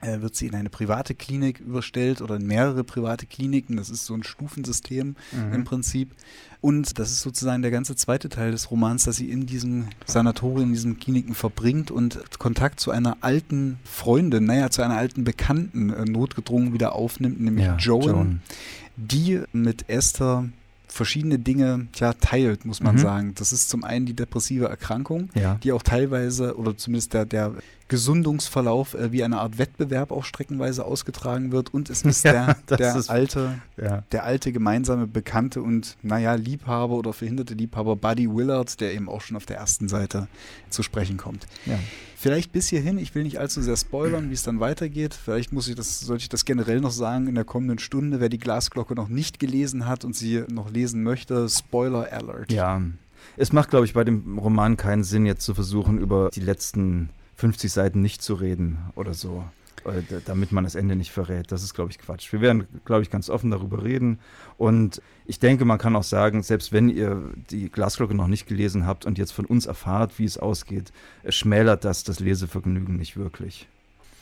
wird 0.00 0.36
sie 0.36 0.46
in 0.46 0.54
eine 0.54 0.70
private 0.70 1.14
Klinik 1.14 1.60
überstellt 1.60 2.22
oder 2.22 2.36
in 2.36 2.46
mehrere 2.46 2.84
private 2.84 3.26
Kliniken. 3.26 3.76
Das 3.76 3.90
ist 3.90 4.06
so 4.06 4.14
ein 4.14 4.22
Stufensystem 4.22 5.16
mhm. 5.32 5.52
im 5.52 5.64
Prinzip. 5.64 6.14
Und 6.60 6.98
das 6.98 7.12
ist 7.12 7.20
sozusagen 7.20 7.62
der 7.62 7.70
ganze 7.70 7.94
zweite 7.94 8.28
Teil 8.28 8.50
des 8.50 8.70
Romans, 8.70 9.04
dass 9.04 9.16
sie 9.16 9.30
in 9.30 9.46
diesem 9.46 9.88
Sanatorium, 10.06 10.68
in 10.68 10.72
diesen 10.74 10.98
Kliniken 10.98 11.34
verbringt 11.34 11.90
und 11.90 12.38
Kontakt 12.38 12.80
zu 12.80 12.90
einer 12.90 13.18
alten 13.20 13.78
Freundin, 13.84 14.44
naja, 14.46 14.70
zu 14.70 14.82
einer 14.82 14.96
alten 14.96 15.22
Bekannten 15.22 15.90
äh, 15.90 16.04
notgedrungen 16.04 16.72
wieder 16.72 16.94
aufnimmt, 16.94 17.40
nämlich 17.40 17.66
ja, 17.66 17.76
Joan, 17.76 18.02
Joan, 18.02 18.42
die 18.96 19.42
mit 19.52 19.88
Esther 19.88 20.48
verschiedene 20.88 21.38
Dinge 21.38 21.88
ja, 21.96 22.12
teilt, 22.14 22.64
muss 22.64 22.82
man 22.82 22.96
mhm. 22.96 23.00
sagen. 23.00 23.34
Das 23.36 23.52
ist 23.52 23.68
zum 23.68 23.84
einen 23.84 24.06
die 24.06 24.14
depressive 24.14 24.66
Erkrankung, 24.66 25.30
ja. 25.34 25.56
die 25.62 25.72
auch 25.72 25.82
teilweise 25.82 26.56
oder 26.56 26.76
zumindest 26.76 27.14
der, 27.14 27.26
der 27.26 27.54
Gesundungsverlauf 27.88 28.94
äh, 28.94 29.12
wie 29.12 29.24
eine 29.24 29.38
Art 29.38 29.58
Wettbewerb 29.58 30.10
auch 30.10 30.24
streckenweise 30.24 30.84
ausgetragen 30.84 31.52
wird 31.52 31.72
und 31.72 31.90
es 31.90 32.02
ist 32.04 32.24
ja, 32.24 32.54
der, 32.68 32.76
der 32.76 32.96
ist, 32.96 33.10
alte, 33.10 33.60
ja. 33.76 34.02
der 34.12 34.24
alte 34.24 34.52
gemeinsame 34.52 35.06
Bekannte 35.06 35.62
und 35.62 35.96
naja, 36.02 36.34
Liebhaber 36.34 36.94
oder 36.94 37.12
verhinderte 37.12 37.54
Liebhaber 37.54 37.96
Buddy 37.96 38.28
Willard, 38.28 38.80
der 38.80 38.94
eben 38.94 39.08
auch 39.08 39.20
schon 39.20 39.36
auf 39.36 39.46
der 39.46 39.56
ersten 39.56 39.88
Seite 39.88 40.28
zu 40.70 40.82
sprechen 40.82 41.16
kommt. 41.16 41.46
Ja. 41.66 41.78
Vielleicht 42.20 42.50
bis 42.50 42.66
hierhin, 42.66 42.98
ich 42.98 43.14
will 43.14 43.22
nicht 43.22 43.38
allzu 43.38 43.62
sehr 43.62 43.76
spoilern, 43.76 44.28
wie 44.28 44.34
es 44.34 44.42
dann 44.42 44.58
weitergeht. 44.58 45.14
Vielleicht 45.14 45.52
muss 45.52 45.68
ich 45.68 45.76
das, 45.76 46.00
sollte 46.00 46.22
ich 46.22 46.28
das 46.28 46.44
generell 46.44 46.80
noch 46.80 46.90
sagen 46.90 47.28
in 47.28 47.36
der 47.36 47.44
kommenden 47.44 47.78
Stunde, 47.78 48.18
wer 48.18 48.28
die 48.28 48.38
Glasglocke 48.38 48.96
noch 48.96 49.06
nicht 49.06 49.38
gelesen 49.38 49.86
hat 49.86 50.04
und 50.04 50.16
sie 50.16 50.42
noch 50.50 50.68
lesen 50.68 51.04
möchte, 51.04 51.48
Spoiler 51.48 52.12
Alert. 52.12 52.50
Ja. 52.50 52.82
Es 53.36 53.52
macht, 53.52 53.70
glaube 53.70 53.86
ich, 53.86 53.92
bei 53.92 54.02
dem 54.02 54.36
Roman 54.36 54.76
keinen 54.76 55.04
Sinn, 55.04 55.26
jetzt 55.26 55.44
zu 55.44 55.54
versuchen, 55.54 55.98
über 55.98 56.30
die 56.34 56.40
letzten 56.40 57.10
50 57.36 57.70
Seiten 57.70 58.02
nicht 58.02 58.20
zu 58.20 58.34
reden 58.34 58.78
oder 58.96 59.14
so, 59.14 59.44
damit 60.26 60.52
man 60.52 60.64
das 60.64 60.74
Ende 60.74 60.96
nicht 60.96 61.10
verrät. 61.10 61.50
Das 61.52 61.62
ist, 61.62 61.74
glaube 61.74 61.90
ich, 61.90 61.98
Quatsch. 61.98 62.32
Wir 62.32 62.40
werden, 62.40 62.66
glaube 62.84 63.02
ich, 63.02 63.10
ganz 63.10 63.30
offen 63.30 63.50
darüber 63.50 63.84
reden. 63.84 64.18
Und 64.56 65.02
ich 65.26 65.38
denke, 65.38 65.64
man 65.64 65.78
kann 65.78 65.96
auch 65.96 66.02
sagen, 66.02 66.42
selbst 66.42 66.72
wenn 66.72 66.88
ihr 66.88 67.30
die 67.50 67.70
Glasglocke 67.70 68.14
noch 68.14 68.28
nicht 68.28 68.46
gelesen 68.46 68.86
habt 68.86 69.06
und 69.06 69.18
jetzt 69.18 69.32
von 69.32 69.44
uns 69.44 69.66
erfahrt, 69.66 70.18
wie 70.18 70.24
es 70.24 70.38
ausgeht, 70.38 70.92
schmälert 71.28 71.84
das 71.84 72.04
das 72.04 72.20
Lesevergnügen 72.20 72.96
nicht 72.96 73.16
wirklich. 73.16 73.68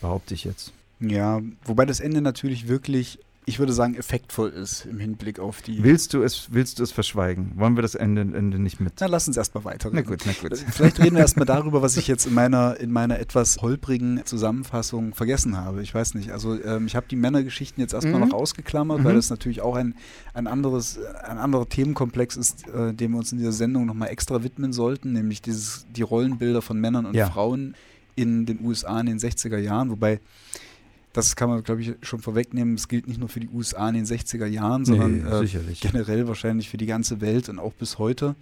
Behaupte 0.00 0.34
ich 0.34 0.44
jetzt. 0.44 0.72
Ja, 1.00 1.40
wobei 1.64 1.84
das 1.84 2.00
Ende 2.00 2.20
natürlich 2.20 2.68
wirklich 2.68 3.18
ich 3.48 3.60
würde 3.60 3.72
sagen, 3.72 3.94
effektvoll 3.94 4.50
ist 4.50 4.86
im 4.86 4.98
Hinblick 4.98 5.38
auf 5.38 5.62
die. 5.62 5.84
Willst 5.84 6.12
du 6.12 6.22
es, 6.22 6.48
willst 6.50 6.80
du 6.80 6.82
es 6.82 6.90
verschweigen? 6.90 7.52
Wollen 7.54 7.76
wir 7.76 7.82
das 7.82 7.94
Ende, 7.94 8.22
Ende 8.22 8.58
nicht 8.58 8.80
mit? 8.80 8.94
Na, 8.98 9.06
lass 9.06 9.28
uns 9.28 9.36
erstmal 9.36 9.64
weiter. 9.64 9.88
Na 9.92 10.02
gut, 10.02 10.24
na 10.26 10.32
gut. 10.32 10.58
Vielleicht 10.58 10.98
reden 10.98 11.14
wir 11.14 11.20
erstmal 11.20 11.46
darüber, 11.46 11.80
was 11.80 11.96
ich 11.96 12.08
jetzt 12.08 12.26
in 12.26 12.34
meiner, 12.34 12.78
in 12.80 12.90
meiner 12.90 13.20
etwas 13.20 13.58
holprigen 13.62 14.20
Zusammenfassung 14.24 15.14
vergessen 15.14 15.56
habe. 15.56 15.80
Ich 15.82 15.94
weiß 15.94 16.14
nicht. 16.14 16.32
Also 16.32 16.60
ähm, 16.60 16.88
ich 16.88 16.96
habe 16.96 17.06
die 17.08 17.14
Männergeschichten 17.14 17.80
jetzt 17.80 17.94
erstmal 17.94 18.20
mhm. 18.20 18.30
noch 18.30 18.34
ausgeklammert, 18.34 18.98
mhm. 18.98 19.04
weil 19.04 19.14
das 19.14 19.30
natürlich 19.30 19.60
auch 19.60 19.76
ein, 19.76 19.94
ein 20.34 20.48
anderes, 20.48 20.98
ein 21.22 21.38
anderer 21.38 21.68
Themenkomplex 21.68 22.36
ist, 22.36 22.66
äh, 22.66 22.94
dem 22.94 23.12
wir 23.12 23.18
uns 23.18 23.30
in 23.30 23.38
dieser 23.38 23.52
Sendung 23.52 23.86
nochmal 23.86 24.08
extra 24.08 24.42
widmen 24.42 24.72
sollten, 24.72 25.12
nämlich 25.12 25.40
dieses, 25.40 25.86
die 25.94 26.02
Rollenbilder 26.02 26.62
von 26.62 26.80
Männern 26.80 27.06
und 27.06 27.14
ja. 27.14 27.30
Frauen 27.30 27.76
in 28.16 28.44
den 28.44 28.64
USA 28.64 28.98
in 28.98 29.06
den 29.06 29.18
60er 29.20 29.58
Jahren, 29.58 29.90
wobei 29.90 30.20
das 31.16 31.34
kann 31.34 31.48
man, 31.48 31.62
glaube 31.62 31.80
ich, 31.80 31.94
schon 32.02 32.20
vorwegnehmen. 32.20 32.74
Es 32.74 32.88
gilt 32.88 33.08
nicht 33.08 33.18
nur 33.18 33.30
für 33.30 33.40
die 33.40 33.48
USA 33.48 33.88
in 33.88 33.94
den 33.94 34.04
60er 34.04 34.44
Jahren, 34.44 34.84
sondern 34.84 35.22
nee, 35.22 35.46
äh, 35.46 35.74
generell 35.80 36.28
wahrscheinlich 36.28 36.68
für 36.68 36.76
die 36.76 36.84
ganze 36.84 37.22
Welt 37.22 37.48
und 37.48 37.58
auch 37.58 37.72
bis 37.72 37.98
heute. 37.98 38.36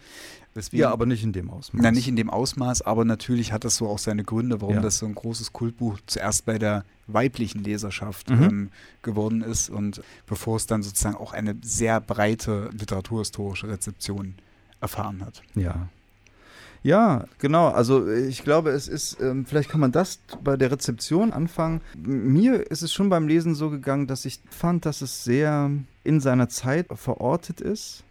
Weswegen, 0.55 0.83
ja, 0.83 0.91
aber 0.91 1.07
nicht 1.07 1.23
in 1.23 1.33
dem 1.33 1.51
Ausmaß. 1.51 1.83
Na, 1.83 1.91
nicht 1.93 2.09
in 2.09 2.17
dem 2.17 2.31
Ausmaß, 2.31 2.83
aber 2.83 3.05
natürlich 3.05 3.53
hat 3.53 3.65
das 3.65 3.77
so 3.77 3.89
auch 3.89 3.99
seine 3.99 4.25
Gründe, 4.25 4.61
warum 4.61 4.77
ja. 4.77 4.81
das 4.81 4.99
so 4.99 5.07
ein 5.07 5.15
großes 5.15 5.53
Kultbuch 5.53 5.99
zuerst 6.07 6.47
bei 6.47 6.59
der 6.59 6.85
weiblichen 7.07 7.63
Leserschaft 7.63 8.31
mhm. 8.31 8.43
ähm, 8.43 8.71
geworden 9.03 9.43
ist 9.43 9.69
und 9.69 10.03
bevor 10.27 10.57
es 10.57 10.67
dann 10.67 10.83
sozusagen 10.83 11.17
auch 11.17 11.33
eine 11.33 11.57
sehr 11.63 12.01
breite 12.01 12.71
literaturhistorische 12.73 13.69
Rezeption 13.69 14.35
erfahren 14.81 15.25
hat. 15.25 15.43
Ja, 15.55 15.89
ja, 16.85 17.25
genau. 17.39 17.69
Also 17.69 18.07
ich 18.13 18.45
glaube, 18.45 18.71
es 18.71 18.89
ist, 18.89 19.19
ähm, 19.19 19.47
vielleicht 19.47 19.71
kann 19.71 19.81
man 19.81 19.91
das 19.91 20.19
bei 20.43 20.59
der 20.59 20.71
Rezeption 20.71 21.33
anfangen. 21.33 21.81
Mir 21.97 22.71
ist 22.71 22.83
es 22.83 22.93
schon 22.93 23.09
beim 23.09 23.27
Lesen 23.27 23.55
so 23.55 23.71
gegangen, 23.71 24.07
dass 24.07 24.27
ich 24.27 24.41
fand, 24.51 24.85
dass 24.85 25.01
es 25.01 25.25
sehr 25.25 25.71
in 26.05 26.21
seiner 26.21 26.51
Zeit 26.51 26.87
verortet 26.95 27.63
ist. 27.63 28.05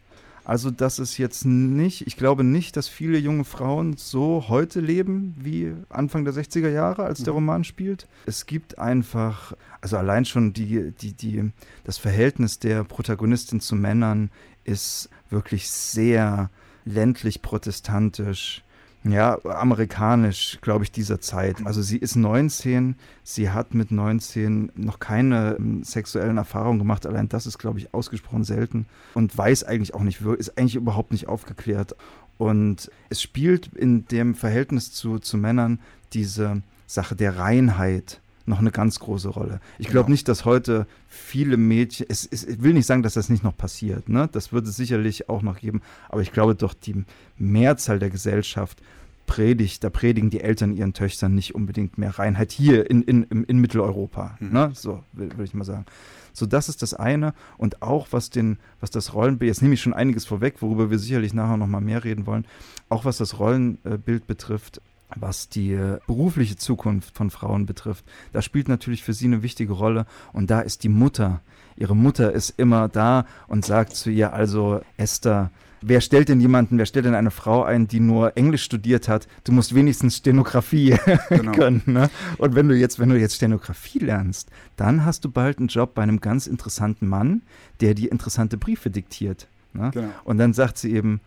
Also, 0.43 0.71
dass 0.71 0.97
es 0.97 1.19
jetzt 1.19 1.45
nicht, 1.45 2.07
ich 2.07 2.17
glaube 2.17 2.43
nicht, 2.43 2.75
dass 2.75 2.87
viele 2.87 3.19
junge 3.19 3.45
Frauen 3.45 3.95
so 3.95 4.45
heute 4.49 4.79
leben 4.81 5.35
wie 5.37 5.73
Anfang 5.89 6.25
der 6.25 6.33
60er 6.33 6.69
Jahre, 6.69 7.03
als 7.03 7.19
der 7.23 7.33
mhm. 7.33 7.37
Roman 7.37 7.63
spielt. 7.63 8.07
Es 8.25 8.47
gibt 8.47 8.79
einfach, 8.79 9.53
also 9.81 9.97
allein 9.97 10.25
schon 10.25 10.51
die, 10.51 10.91
die, 10.99 11.13
die, 11.13 11.51
das 11.83 11.99
Verhältnis 11.99 12.57
der 12.57 12.83
Protagonistin 12.83 13.61
zu 13.61 13.75
Männern 13.75 14.31
ist 14.65 15.09
wirklich 15.29 15.69
sehr 15.69 16.49
ländlich 16.85 17.41
protestantisch, 17.41 18.62
ja, 19.05 19.37
amerikanisch, 19.43 20.59
glaube 20.61 20.85
ich, 20.85 20.91
dieser 20.91 21.19
Zeit. 21.19 21.57
Also 21.65 21.81
sie 21.81 21.97
ist 21.97 22.15
19, 22.15 22.95
sie 23.23 23.49
hat 23.49 23.73
mit 23.73 23.91
19 23.91 24.71
noch 24.75 24.99
keine 24.99 25.57
ähm, 25.59 25.83
sexuellen 25.83 26.37
Erfahrungen 26.37 26.79
gemacht. 26.79 27.05
Allein 27.05 27.27
das 27.27 27.45
ist, 27.45 27.57
glaube 27.57 27.79
ich, 27.79 27.93
ausgesprochen 27.93 28.45
selten 28.45 28.85
und 29.13 29.37
weiß 29.37 29.65
eigentlich 29.65 29.93
auch 29.93 30.03
nicht, 30.03 30.21
ist 30.21 30.57
eigentlich 30.57 30.75
überhaupt 30.75 31.11
nicht 31.11 31.27
aufgeklärt. 31.27 31.95
Und 32.37 32.89
es 33.09 33.21
spielt 33.21 33.67
in 33.75 34.05
dem 34.07 34.35
Verhältnis 34.35 34.91
zu, 34.91 35.19
zu 35.19 35.37
Männern 35.37 35.79
diese 36.13 36.61
Sache 36.87 37.15
der 37.15 37.37
Reinheit 37.37 38.21
noch 38.45 38.59
eine 38.59 38.71
ganz 38.71 38.99
große 38.99 39.29
Rolle. 39.29 39.59
Ich 39.79 39.87
glaube 39.87 40.05
genau. 40.05 40.13
nicht, 40.13 40.27
dass 40.27 40.45
heute 40.45 40.85
viele 41.07 41.57
Mädchen, 41.57 42.05
es, 42.09 42.27
es, 42.29 42.43
ich 42.43 42.61
will 42.61 42.73
nicht 42.73 42.85
sagen, 42.85 43.03
dass 43.03 43.13
das 43.13 43.29
nicht 43.29 43.43
noch 43.43 43.55
passiert, 43.55 44.09
ne? 44.09 44.29
das 44.31 44.51
wird 44.51 44.67
es 44.67 44.75
sicherlich 44.75 45.29
auch 45.29 45.41
noch 45.41 45.59
geben, 45.59 45.81
aber 46.09 46.21
ich 46.21 46.31
glaube 46.31 46.55
doch, 46.55 46.73
die 46.73 47.05
Mehrzahl 47.37 47.99
der 47.99 48.09
Gesellschaft 48.09 48.81
predigt, 49.25 49.83
da 49.83 49.89
predigen 49.89 50.29
die 50.29 50.41
Eltern 50.41 50.73
ihren 50.73 50.93
Töchtern 50.93 51.33
nicht 51.33 51.55
unbedingt 51.55 51.97
mehr 51.97 52.19
Reinheit 52.19 52.51
hier 52.51 52.89
in, 52.89 53.01
in, 53.03 53.23
in, 53.23 53.59
Mitteleuropa, 53.59 54.37
mhm. 54.39 54.51
ne? 54.51 54.71
so 54.73 55.03
würde 55.13 55.43
ich 55.43 55.53
mal 55.53 55.63
sagen. 55.63 55.85
So, 56.33 56.47
das 56.47 56.67
ist 56.67 56.81
das 56.81 56.95
eine. 56.95 57.33
Und 57.57 57.83
auch 57.83 58.07
was 58.09 58.31
den, 58.31 58.57
was 58.79 58.89
das 58.89 59.13
Rollenbild, 59.13 59.49
jetzt 59.49 59.61
nehme 59.61 59.75
ich 59.75 59.81
schon 59.81 59.93
einiges 59.93 60.25
vorweg, 60.25 60.55
worüber 60.61 60.89
wir 60.89 60.97
sicherlich 60.97 61.33
nachher 61.33 61.57
nochmal 61.57 61.81
mehr 61.81 62.03
reden 62.03 62.25
wollen, 62.25 62.45
auch 62.89 63.05
was 63.05 63.17
das 63.17 63.39
Rollenbild 63.39 64.25
betrifft, 64.25 64.81
was 65.15 65.49
die 65.49 65.77
berufliche 66.07 66.55
Zukunft 66.55 67.15
von 67.15 67.29
Frauen 67.29 67.65
betrifft. 67.65 68.05
Da 68.31 68.41
spielt 68.41 68.67
natürlich 68.67 69.03
für 69.03 69.13
sie 69.13 69.25
eine 69.25 69.43
wichtige 69.43 69.73
Rolle 69.73 70.05
und 70.31 70.49
da 70.49 70.61
ist 70.61 70.83
die 70.83 70.89
Mutter. 70.89 71.41
Ihre 71.75 71.95
Mutter 71.95 72.31
ist 72.31 72.53
immer 72.57 72.87
da 72.87 73.25
und 73.47 73.65
sagt 73.65 73.95
zu 73.95 74.09
ihr, 74.09 74.33
also 74.33 74.81
Esther, 74.97 75.51
wer 75.81 76.01
stellt 76.01 76.29
denn 76.29 76.39
jemanden, 76.39 76.77
wer 76.77 76.85
stellt 76.85 77.05
denn 77.05 77.15
eine 77.15 77.31
Frau 77.31 77.63
ein, 77.63 77.87
die 77.87 77.99
nur 77.99 78.37
Englisch 78.37 78.63
studiert 78.63 79.07
hat? 79.07 79.27
Du 79.43 79.51
musst 79.51 79.75
wenigstens 79.75 80.17
Stenografie 80.17 80.95
genau. 81.29 81.51
können. 81.51 81.81
Ne? 81.85 82.09
Und 82.37 82.55
wenn 82.55 82.69
du 82.69 82.75
jetzt, 82.75 82.99
wenn 82.99 83.09
du 83.09 83.19
jetzt 83.19 83.35
Stenografie 83.35 83.99
lernst, 83.99 84.49
dann 84.75 85.05
hast 85.05 85.25
du 85.25 85.31
bald 85.31 85.59
einen 85.59 85.67
Job 85.67 85.93
bei 85.93 86.03
einem 86.03 86.21
ganz 86.21 86.47
interessanten 86.47 87.07
Mann, 87.07 87.41
der 87.81 87.93
dir 87.93 88.11
interessante 88.11 88.57
Briefe 88.57 88.89
diktiert. 88.89 89.47
Ne? 89.73 89.91
Genau. 89.93 90.09
Und 90.23 90.37
dann 90.37 90.53
sagt 90.53 90.77
sie 90.77 90.93
eben, 90.93 91.21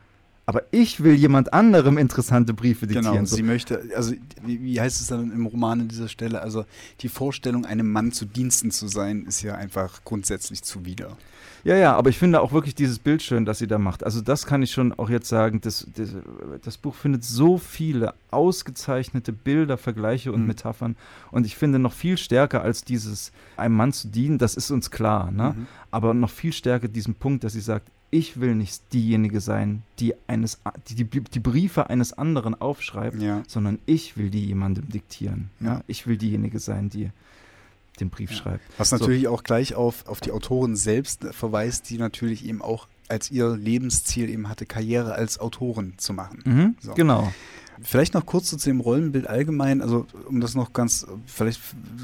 aber 0.46 0.62
ich 0.70 1.02
will 1.02 1.14
jemand 1.14 1.52
anderem 1.52 1.98
interessante 1.98 2.54
Briefe 2.54 2.86
diktieren. 2.86 3.14
Genau, 3.14 3.24
sie 3.26 3.42
möchte, 3.42 3.82
also 3.96 4.14
wie, 4.44 4.62
wie, 4.62 4.80
heißt 4.80 5.00
es 5.00 5.08
dann 5.08 5.32
im 5.32 5.46
Roman 5.46 5.80
an 5.80 5.88
dieser 5.88 6.08
Stelle? 6.08 6.40
Also 6.40 6.64
die 7.00 7.08
Vorstellung, 7.08 7.66
einem 7.66 7.90
Mann 7.90 8.12
zu 8.12 8.24
Diensten 8.26 8.70
zu 8.70 8.86
sein, 8.86 9.24
ist 9.26 9.42
ja 9.42 9.56
einfach 9.56 10.04
grundsätzlich 10.04 10.62
zuwider. 10.62 11.16
Ja, 11.64 11.74
ja, 11.76 11.96
aber 11.96 12.10
ich 12.10 12.18
finde 12.18 12.42
auch 12.42 12.52
wirklich 12.52 12.76
dieses 12.76 13.00
Bild 13.00 13.24
schön, 13.24 13.44
das 13.44 13.58
sie 13.58 13.66
da 13.66 13.78
macht. 13.78 14.04
Also 14.04 14.20
das 14.20 14.46
kann 14.46 14.62
ich 14.62 14.70
schon 14.70 14.92
auch 14.92 15.10
jetzt 15.10 15.28
sagen, 15.28 15.60
das, 15.60 15.84
das, 15.96 16.10
das 16.62 16.76
Buch 16.76 16.94
findet 16.94 17.24
so 17.24 17.58
viele 17.58 18.14
ausgezeichnete 18.30 19.32
Bilder, 19.32 19.76
Vergleiche 19.76 20.30
und 20.30 20.42
mhm. 20.42 20.46
Metaphern 20.46 20.94
und 21.32 21.44
ich 21.44 21.56
finde 21.56 21.80
noch 21.80 21.92
viel 21.92 22.18
stärker 22.18 22.62
als 22.62 22.84
dieses 22.84 23.32
einem 23.56 23.74
Mann 23.74 23.92
zu 23.92 24.06
dienen, 24.06 24.38
das 24.38 24.54
ist 24.54 24.70
uns 24.70 24.92
klar, 24.92 25.32
ne? 25.32 25.56
Mhm. 25.56 25.66
aber 25.90 26.14
noch 26.14 26.30
viel 26.30 26.52
stärker 26.52 26.86
diesen 26.86 27.16
Punkt, 27.16 27.42
dass 27.42 27.54
sie 27.54 27.60
sagt, 27.60 27.90
ich 28.16 28.40
will 28.40 28.54
nicht 28.54 28.82
diejenige 28.94 29.40
sein, 29.40 29.82
die 29.98 30.14
eines, 30.26 30.58
die, 30.88 31.04
die, 31.04 31.20
die 31.20 31.40
Briefe 31.40 31.90
eines 31.90 32.14
anderen 32.14 32.54
aufschreibt, 32.58 33.20
ja. 33.20 33.42
sondern 33.46 33.78
ich 33.84 34.16
will 34.16 34.30
die 34.30 34.46
jemandem 34.46 34.88
diktieren. 34.88 35.50
Ja. 35.60 35.66
ja. 35.66 35.84
Ich 35.86 36.06
will 36.06 36.16
diejenige 36.16 36.58
sein, 36.58 36.88
die 36.88 37.10
den 38.00 38.08
Brief 38.08 38.30
ja. 38.30 38.36
schreibt. 38.36 38.62
Was 38.78 38.92
natürlich 38.92 39.24
so. 39.24 39.30
auch 39.30 39.42
gleich 39.42 39.74
auf, 39.74 40.06
auf 40.06 40.20
die 40.20 40.32
Autorin 40.32 40.76
selbst 40.76 41.24
verweist, 41.32 41.90
die 41.90 41.98
natürlich 41.98 42.46
eben 42.46 42.62
auch 42.62 42.88
als 43.08 43.30
ihr 43.30 43.56
Lebensziel 43.56 44.28
eben 44.28 44.48
hatte, 44.48 44.66
Karriere 44.66 45.14
als 45.14 45.38
Autorin 45.38 45.94
zu 45.96 46.12
machen. 46.12 46.42
Mhm, 46.44 46.76
so. 46.80 46.94
Genau. 46.94 47.32
Vielleicht 47.82 48.14
noch 48.14 48.26
kurz 48.26 48.50
so 48.50 48.56
zu 48.56 48.70
dem 48.70 48.80
Rollenbild 48.80 49.26
allgemein, 49.26 49.82
also 49.82 50.06
um 50.28 50.40
das 50.40 50.54
noch 50.54 50.72
ganz 50.72 51.06
vielleicht 51.26 51.60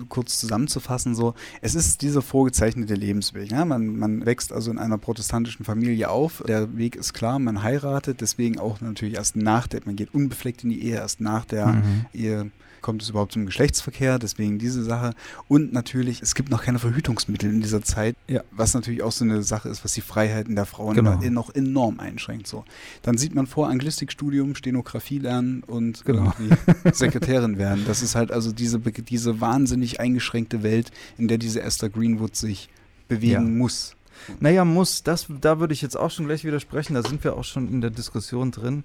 kurz 0.09 0.38
zusammenzufassen, 0.38 1.14
so, 1.14 1.35
es 1.61 1.75
ist 1.75 2.02
dieser 2.02 2.23
vorgezeichnete 2.23 2.95
Lebensweg. 2.95 3.50
Ja? 3.50 3.64
Man, 3.64 3.99
man 3.99 4.26
wächst 4.26 4.52
also 4.52 4.71
in 4.71 4.79
einer 4.79 4.99
protestantischen 4.99 5.64
Familie 5.64 6.11
auf, 6.11 6.43
der 6.47 6.76
Weg 6.76 6.97
ist 6.97 7.12
klar, 7.12 7.38
man 7.38 7.62
heiratet, 7.62 8.21
deswegen 8.21 8.59
auch 8.59 8.81
natürlich 8.81 9.14
erst 9.14 9.37
nach 9.37 9.67
der, 9.67 9.81
man 9.85 9.97
geht 9.97 10.14
unbefleckt 10.14 10.64
in 10.64 10.71
die 10.71 10.83
Ehe, 10.85 10.97
erst 10.97 11.21
nach 11.21 11.45
der 11.45 11.67
mhm. 11.67 12.07
Ehe 12.12 12.50
kommt 12.83 13.03
es 13.03 13.09
überhaupt 13.09 13.33
zum 13.33 13.47
Geschlechtsverkehr, 13.47 14.19
deswegen 14.19 14.59
diese 14.59 14.83
Sache. 14.83 15.15
Und 15.49 15.73
natürlich, 15.73 16.21
es 16.21 16.35
gibt 16.35 16.51
noch 16.51 16.62
keine 16.62 16.79
Verhütungsmittel 16.79 17.49
in 17.49 17.61
dieser 17.61 17.83
Zeit, 17.83 18.17
ja. 18.29 18.43
was 18.51 18.75
natürlich 18.75 19.03
auch 19.03 19.12
so 19.12 19.25
eine 19.25 19.43
Sache 19.43 19.69
ist, 19.69 19.85
was 19.85 19.95
die 19.95 20.01
Freiheiten 20.01 20.57
der 20.57 20.67
Frauen 20.67 20.95
genau. 20.95 21.19
noch 21.31 21.55
enorm 21.55 22.01
einschränkt. 22.01 22.47
So. 22.47 22.65
Dann 23.03 23.17
sieht 23.17 23.35
man 23.35 23.47
vor, 23.47 23.69
Anglistikstudium, 23.69 24.55
Stenografie 24.55 25.19
lernen 25.19 25.62
und 25.67 26.05
genau. 26.05 26.33
Sekretärin 26.93 27.59
werden. 27.59 27.85
Das 27.87 28.03
ist 28.03 28.15
halt 28.15 28.33
also 28.33 28.53
diese, 28.53 28.79
diese 28.79 29.41
wahnsinnig 29.41 30.01
eingeschränkte 30.01 30.62
Welt, 30.62 30.91
in 31.17 31.29
der 31.29 31.39
diese 31.39 31.62
Esther 31.62 31.89
Greenwood 31.89 32.37
sich 32.37 32.69
bewegen 33.09 33.33
ja. 33.33 33.41
muss. 33.41 33.97
Naja, 34.41 34.65
muss, 34.65 35.03
das, 35.03 35.27
da 35.41 35.59
würde 35.59 35.75
ich 35.75 35.83
jetzt 35.83 35.97
auch 35.97 36.11
schon 36.11 36.27
gleich 36.27 36.45
widersprechen, 36.45 36.95
da 36.95 37.03
sind 37.03 37.25
wir 37.25 37.37
auch 37.37 37.45
schon 37.45 37.69
in 37.69 37.81
der 37.81 37.91
Diskussion 37.91 38.51
drin 38.51 38.83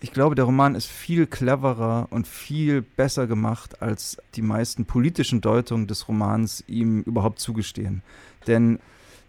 ich 0.00 0.12
glaube, 0.12 0.34
der 0.34 0.44
Roman 0.44 0.74
ist 0.74 0.86
viel 0.86 1.26
cleverer 1.26 2.06
und 2.10 2.26
viel 2.26 2.82
besser 2.82 3.26
gemacht, 3.26 3.82
als 3.82 4.18
die 4.34 4.42
meisten 4.42 4.84
politischen 4.84 5.40
Deutungen 5.40 5.86
des 5.86 6.06
Romans 6.08 6.62
ihm 6.68 7.02
überhaupt 7.02 7.40
zugestehen. 7.40 8.02
Denn 8.46 8.78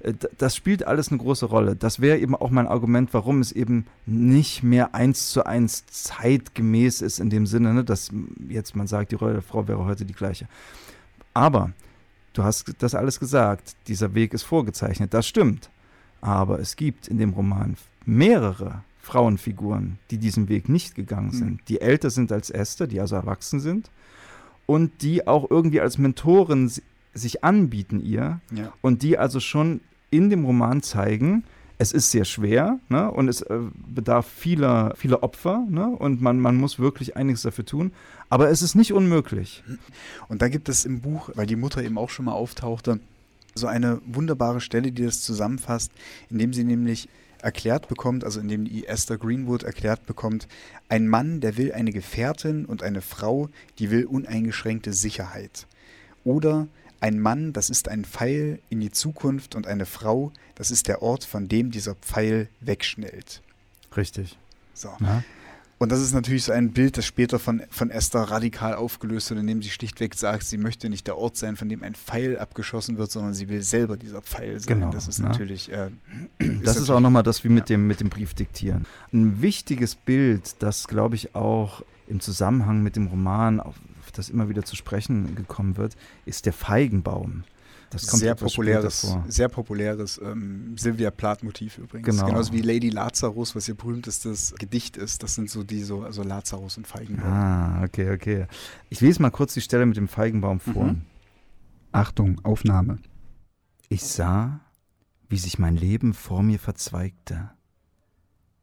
äh, 0.01 0.13
das 0.37 0.55
spielt 0.55 0.85
alles 0.85 1.09
eine 1.09 1.17
große 1.17 1.47
Rolle. 1.47 1.75
Das 1.75 2.01
wäre 2.01 2.19
eben 2.19 2.35
auch 2.35 2.51
mein 2.51 2.67
Argument, 2.67 3.13
warum 3.13 3.39
es 3.41 3.51
eben 3.51 3.85
nicht 4.05 4.61
mehr 4.61 4.93
eins 4.93 5.29
zu 5.29 5.45
eins 5.45 5.85
zeitgemäß 5.87 7.01
ist, 7.01 7.19
in 7.19 7.31
dem 7.31 7.47
Sinne, 7.47 7.73
ne, 7.73 7.83
dass 7.83 8.11
jetzt 8.47 8.75
man 8.75 8.85
sagt, 8.85 9.11
die 9.11 9.15
Rolle 9.15 9.33
der 9.33 9.41
Frau 9.41 9.67
wäre 9.67 9.85
heute 9.85 10.05
die 10.05 10.13
gleiche. 10.13 10.47
Aber 11.33 11.71
du 12.33 12.43
hast 12.43 12.73
das 12.79 12.93
alles 12.93 13.19
gesagt, 13.19 13.75
dieser 13.87 14.13
Weg 14.13 14.33
ist 14.33 14.43
vorgezeichnet, 14.43 15.13
das 15.15 15.27
stimmt. 15.27 15.69
Aber 16.21 16.59
es 16.59 16.75
gibt 16.75 17.07
in 17.07 17.17
dem 17.17 17.31
Roman 17.31 17.77
mehrere 18.05 18.83
Frauenfiguren, 19.09 19.97
die 20.11 20.19
diesen 20.19 20.49
Weg 20.49 20.69
nicht 20.69 20.93
gegangen 20.93 21.31
sind, 21.31 21.51
mhm. 21.51 21.59
die 21.67 21.81
älter 21.81 22.11
sind 22.11 22.31
als 22.31 22.51
Esther, 22.51 22.85
die 22.85 22.99
also 22.99 23.15
erwachsen 23.15 23.59
sind 23.59 23.89
und 24.67 25.01
die 25.01 25.25
auch 25.25 25.49
irgendwie 25.49 25.81
als 25.81 25.97
Mentoren 25.97 26.71
sich 27.13 27.43
anbieten 27.43 28.01
ihr 28.01 28.39
ja. 28.51 28.71
und 28.81 29.01
die 29.01 29.17
also 29.17 29.39
schon 29.39 29.81
in 30.11 30.29
dem 30.29 30.45
Roman 30.45 30.83
zeigen, 30.83 31.43
es 31.79 31.91
ist 31.91 32.11
sehr 32.11 32.25
schwer 32.25 32.79
ne, 32.89 33.09
und 33.09 33.29
es 33.29 33.41
äh, 33.41 33.57
bedarf 33.87 34.27
vieler, 34.27 34.93
vieler 34.95 35.23
Opfer 35.23 35.65
ne, 35.67 35.87
und 35.87 36.21
man, 36.21 36.39
man 36.39 36.57
muss 36.57 36.77
wirklich 36.77 37.17
einiges 37.17 37.41
dafür 37.41 37.65
tun, 37.65 37.93
aber 38.29 38.49
es 38.51 38.61
ist 38.61 38.75
nicht 38.75 38.93
unmöglich. 38.93 39.63
Und 40.27 40.43
da 40.43 40.49
gibt 40.49 40.69
es 40.69 40.85
im 40.85 41.01
Buch, 41.01 41.31
weil 41.33 41.47
die 41.47 41.55
Mutter 41.55 41.81
eben 41.81 41.97
auch 41.97 42.09
schon 42.09 42.25
mal 42.25 42.33
auftauchte, 42.33 42.99
so 43.55 43.65
eine 43.65 44.01
wunderbare 44.05 44.61
Stelle, 44.61 44.91
die 44.91 45.03
das 45.03 45.23
zusammenfasst, 45.23 45.91
indem 46.29 46.53
sie 46.53 46.63
nämlich 46.63 47.09
erklärt 47.41 47.87
bekommt, 47.87 48.23
also 48.23 48.39
indem 48.39 48.65
die 48.65 48.85
Esther 48.87 49.17
Greenwood 49.17 49.63
erklärt 49.63 50.05
bekommt, 50.05 50.47
ein 50.87 51.07
Mann, 51.07 51.41
der 51.41 51.57
will 51.57 51.71
eine 51.73 51.91
Gefährtin 51.91 52.65
und 52.65 52.83
eine 52.83 53.01
Frau, 53.01 53.49
die 53.77 53.91
will 53.91 54.05
uneingeschränkte 54.05 54.93
Sicherheit. 54.93 55.67
Oder 56.23 56.67
ein 57.01 57.19
Mann, 57.19 57.53
das 57.53 57.69
ist 57.69 57.87
ein 57.87 58.03
Pfeil 58.05 58.59
in 58.69 58.79
die 58.79 58.91
Zukunft 58.91 59.55
und 59.55 59.67
eine 59.67 59.85
Frau, 59.85 60.31
das 60.55 60.71
ist 60.71 60.87
der 60.87 61.01
Ort, 61.01 61.23
von 61.23 61.47
dem 61.47 61.71
dieser 61.71 61.95
Pfeil 61.95 62.49
wegschnellt. 62.59 63.41
Richtig. 63.95 64.37
So. 64.73 64.89
Ja. 64.99 65.23
Und 65.79 65.93
das 65.93 66.01
ist 66.01 66.13
natürlich 66.13 66.43
so 66.43 66.51
ein 66.51 66.71
Bild, 66.71 66.97
das 66.97 67.05
später 67.05 67.39
von, 67.39 67.63
von 67.69 67.89
Esther 67.89 68.23
radikal 68.23 68.75
aufgelöst 68.75 69.29
wird, 69.29 69.39
indem 69.39 69.61
sie 69.61 69.69
schlichtweg 69.69 70.13
sagt, 70.13 70.43
sie 70.43 70.57
möchte 70.57 70.89
nicht 70.89 71.07
der 71.07 71.17
Ort 71.17 71.37
sein, 71.37 71.55
von 71.55 71.69
dem 71.69 71.83
ein 71.83 71.95
Pfeil 71.95 72.37
abgeschossen 72.37 72.97
wird, 72.97 73.09
sondern 73.11 73.33
sie 73.33 73.47
will 73.47 73.61
selber 73.61 73.95
dieser 73.95 74.21
Pfeil 74.21 74.59
sein. 74.59 74.79
Genau, 74.79 74.91
das 74.91 75.07
ist 75.07 75.19
ne? 75.19 75.29
natürlich. 75.29 75.71
Äh, 75.71 75.91
das 76.63 76.75
ist, 76.75 76.83
ist 76.83 76.89
auch 76.89 76.99
nochmal 76.99 77.23
das 77.23 77.45
wie 77.45 77.49
mit, 77.49 77.69
ja. 77.69 77.77
dem, 77.77 77.87
mit 77.87 78.01
dem 78.01 78.09
Brief 78.09 78.33
diktieren. 78.33 78.85
Ein 79.13 79.41
wichtiges 79.41 79.95
Bild, 79.95 80.57
das 80.59 80.89
glaube 80.89 81.15
ich 81.15 81.33
auch 81.33 81.81
im 82.07 82.19
Zusammenhang 82.19 82.83
mit 82.83 82.97
dem 82.97 83.07
Roman, 83.07 83.61
auf 83.61 83.75
das 84.13 84.29
immer 84.29 84.49
wieder 84.49 84.65
zu 84.65 84.75
sprechen 84.75 85.33
gekommen 85.35 85.77
wird, 85.77 85.95
ist 86.25 86.45
der 86.45 86.53
Feigenbaum. 86.53 87.45
Das 87.89 88.05
kommt 88.07 88.19
sehr 88.19 88.35
populäres, 88.35 89.15
sehr 89.27 89.49
populäres 89.49 90.19
ähm, 90.23 90.77
Sylvia 90.77 91.09
Plath-Motiv 91.09 91.79
übrigens. 91.79 92.05
Genau. 92.05 92.27
Genauso 92.27 92.53
wie 92.53 92.61
Lady 92.61 92.89
Lazarus, 92.89 93.55
was 93.55 93.67
ihr 93.67 93.75
berühmtestes 93.75 94.53
Gedicht 94.59 94.95
ist. 94.95 95.23
Das 95.23 95.35
sind 95.35 95.49
so 95.49 95.63
die 95.63 95.83
so, 95.83 96.03
also 96.03 96.21
Lazarus 96.21 96.77
und 96.77 96.85
Feigenbaum. 96.85 97.31
Ah, 97.31 97.83
okay, 97.83 98.11
okay. 98.11 98.45
Ich 98.89 99.01
lese 99.01 99.21
mal 99.21 99.31
kurz 99.31 99.55
die 99.55 99.61
Stelle 99.61 99.85
mit 99.85 99.97
dem 99.97 100.07
Feigenbaum 100.07 100.59
vor. 100.59 100.85
Mhm. 100.85 101.01
Achtung, 101.91 102.39
Aufnahme. 102.45 102.99
Ich 103.87 104.03
sah, 104.03 104.59
wie 105.27 105.37
sich 105.37 105.57
mein 105.57 105.75
Leben 105.75 106.13
vor 106.13 106.43
mir 106.43 106.59
verzweigte, 106.59 107.49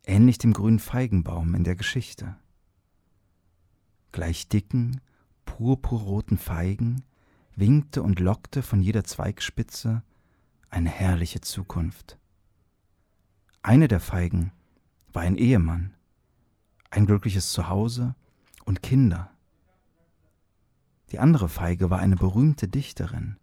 ähnlich 0.04 0.38
dem 0.38 0.52
grünen 0.52 0.78
Feigenbaum 0.78 1.54
in 1.56 1.64
der 1.64 1.75
Geschichte. 1.75 2.37
Gleich 4.12 4.49
dicken, 4.49 5.00
purpurroten 5.45 6.38
Feigen 6.38 7.02
winkte 7.56 8.02
und 8.02 8.20
lockte 8.20 8.62
von 8.62 8.80
jeder 8.80 9.04
Zweigspitze 9.04 10.02
eine 10.70 10.90
herrliche 10.90 11.40
Zukunft. 11.40 12.18
Eine 13.62 13.88
der 13.88 14.00
Feigen 14.00 14.52
war 15.12 15.22
ein 15.22 15.36
Ehemann, 15.36 15.94
ein 16.90 17.06
glückliches 17.06 17.50
Zuhause 17.50 18.14
und 18.64 18.82
Kinder. 18.82 19.30
Die 21.10 21.18
andere 21.18 21.48
Feige 21.48 21.88
war 21.90 21.98
eine 21.98 22.16
berühmte 22.16 22.68
Dichterin, 22.68 23.36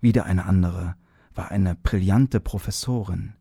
wieder 0.00 0.24
eine 0.24 0.44
andere 0.44 0.96
war 1.34 1.50
eine 1.50 1.76
brillante 1.76 2.40
Professorin, 2.40 3.34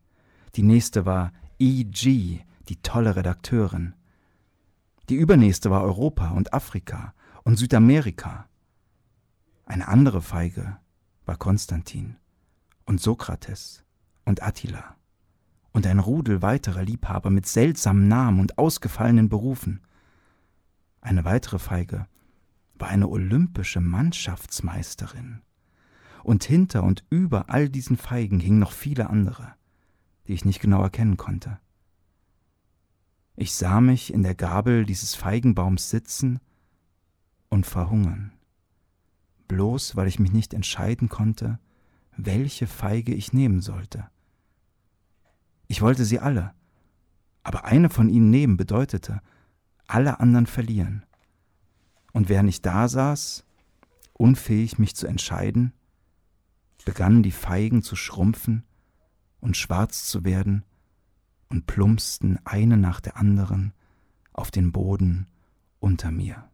die 0.55 0.63
nächste 0.63 1.05
war 1.05 1.31
E.G., 1.57 2.39
die 2.67 2.81
tolle 2.83 3.15
Redakteurin, 3.15 3.95
die 5.09 5.15
übernächste 5.15 5.71
war 5.71 5.81
Europa 5.81 6.29
und 6.29 6.53
Afrika 6.53 7.13
und 7.43 7.57
Südamerika, 7.57 8.47
eine 9.69 9.87
andere 9.87 10.23
Feige 10.23 10.77
war 11.25 11.37
Konstantin 11.37 12.15
und 12.85 12.99
Sokrates 12.99 13.85
und 14.25 14.41
Attila 14.41 14.95
und 15.73 15.85
ein 15.85 15.99
Rudel 15.99 16.41
weiterer 16.41 16.83
Liebhaber 16.83 17.29
mit 17.29 17.45
seltsamen 17.45 18.07
Namen 18.07 18.39
und 18.39 18.57
ausgefallenen 18.57 19.29
Berufen. 19.29 19.81
Eine 21.01 21.23
weitere 21.23 21.59
Feige 21.59 22.07
war 22.79 22.87
eine 22.87 23.09
olympische 23.09 23.79
Mannschaftsmeisterin. 23.79 25.43
Und 26.23 26.43
hinter 26.43 26.83
und 26.83 27.05
über 27.11 27.51
all 27.51 27.69
diesen 27.69 27.95
Feigen 27.95 28.39
hingen 28.39 28.59
noch 28.59 28.71
viele 28.71 29.11
andere, 29.11 29.53
die 30.25 30.33
ich 30.33 30.45
nicht 30.45 30.61
genau 30.61 30.81
erkennen 30.81 31.15
konnte. 31.15 31.59
Ich 33.35 33.53
sah 33.53 33.81
mich 33.81 34.11
in 34.11 34.23
der 34.23 34.33
Gabel 34.33 34.83
dieses 34.83 35.13
Feigenbaums 35.13 35.91
sitzen 35.91 36.39
und 37.49 37.67
verhungern 37.67 38.33
bloß 39.49 39.97
weil 39.97 40.07
ich 40.07 40.19
mich 40.19 40.31
nicht 40.31 40.53
entscheiden 40.53 41.09
konnte, 41.09 41.59
welche 42.15 42.67
Feige 42.67 43.13
ich 43.13 43.33
nehmen 43.33 43.59
sollte. 43.59 44.09
Ich 45.67 45.81
wollte 45.81 46.05
sie 46.05 46.19
alle, 46.19 46.53
aber 47.43 47.65
eine 47.65 47.89
von 47.89 48.07
ihnen 48.07 48.29
nehmen 48.29 48.55
bedeutete, 48.55 49.21
alle 49.87 50.21
anderen 50.21 50.45
verlieren. 50.45 51.05
Und 52.13 52.29
während 52.29 52.49
ich 52.49 52.61
da 52.61 52.87
saß, 52.87 53.45
unfähig 54.13 54.79
mich 54.79 54.95
zu 54.95 55.07
entscheiden, 55.07 55.73
begannen 56.85 57.23
die 57.23 57.31
Feigen 57.31 57.83
zu 57.83 57.95
schrumpfen 57.95 58.63
und 59.39 59.57
schwarz 59.57 60.05
zu 60.05 60.23
werden 60.23 60.63
und 61.49 61.67
plumpsten 61.67 62.39
eine 62.45 62.77
nach 62.77 62.99
der 62.99 63.17
anderen 63.17 63.73
auf 64.33 64.51
den 64.51 64.71
Boden 64.71 65.27
unter 65.79 66.11
mir. 66.11 66.48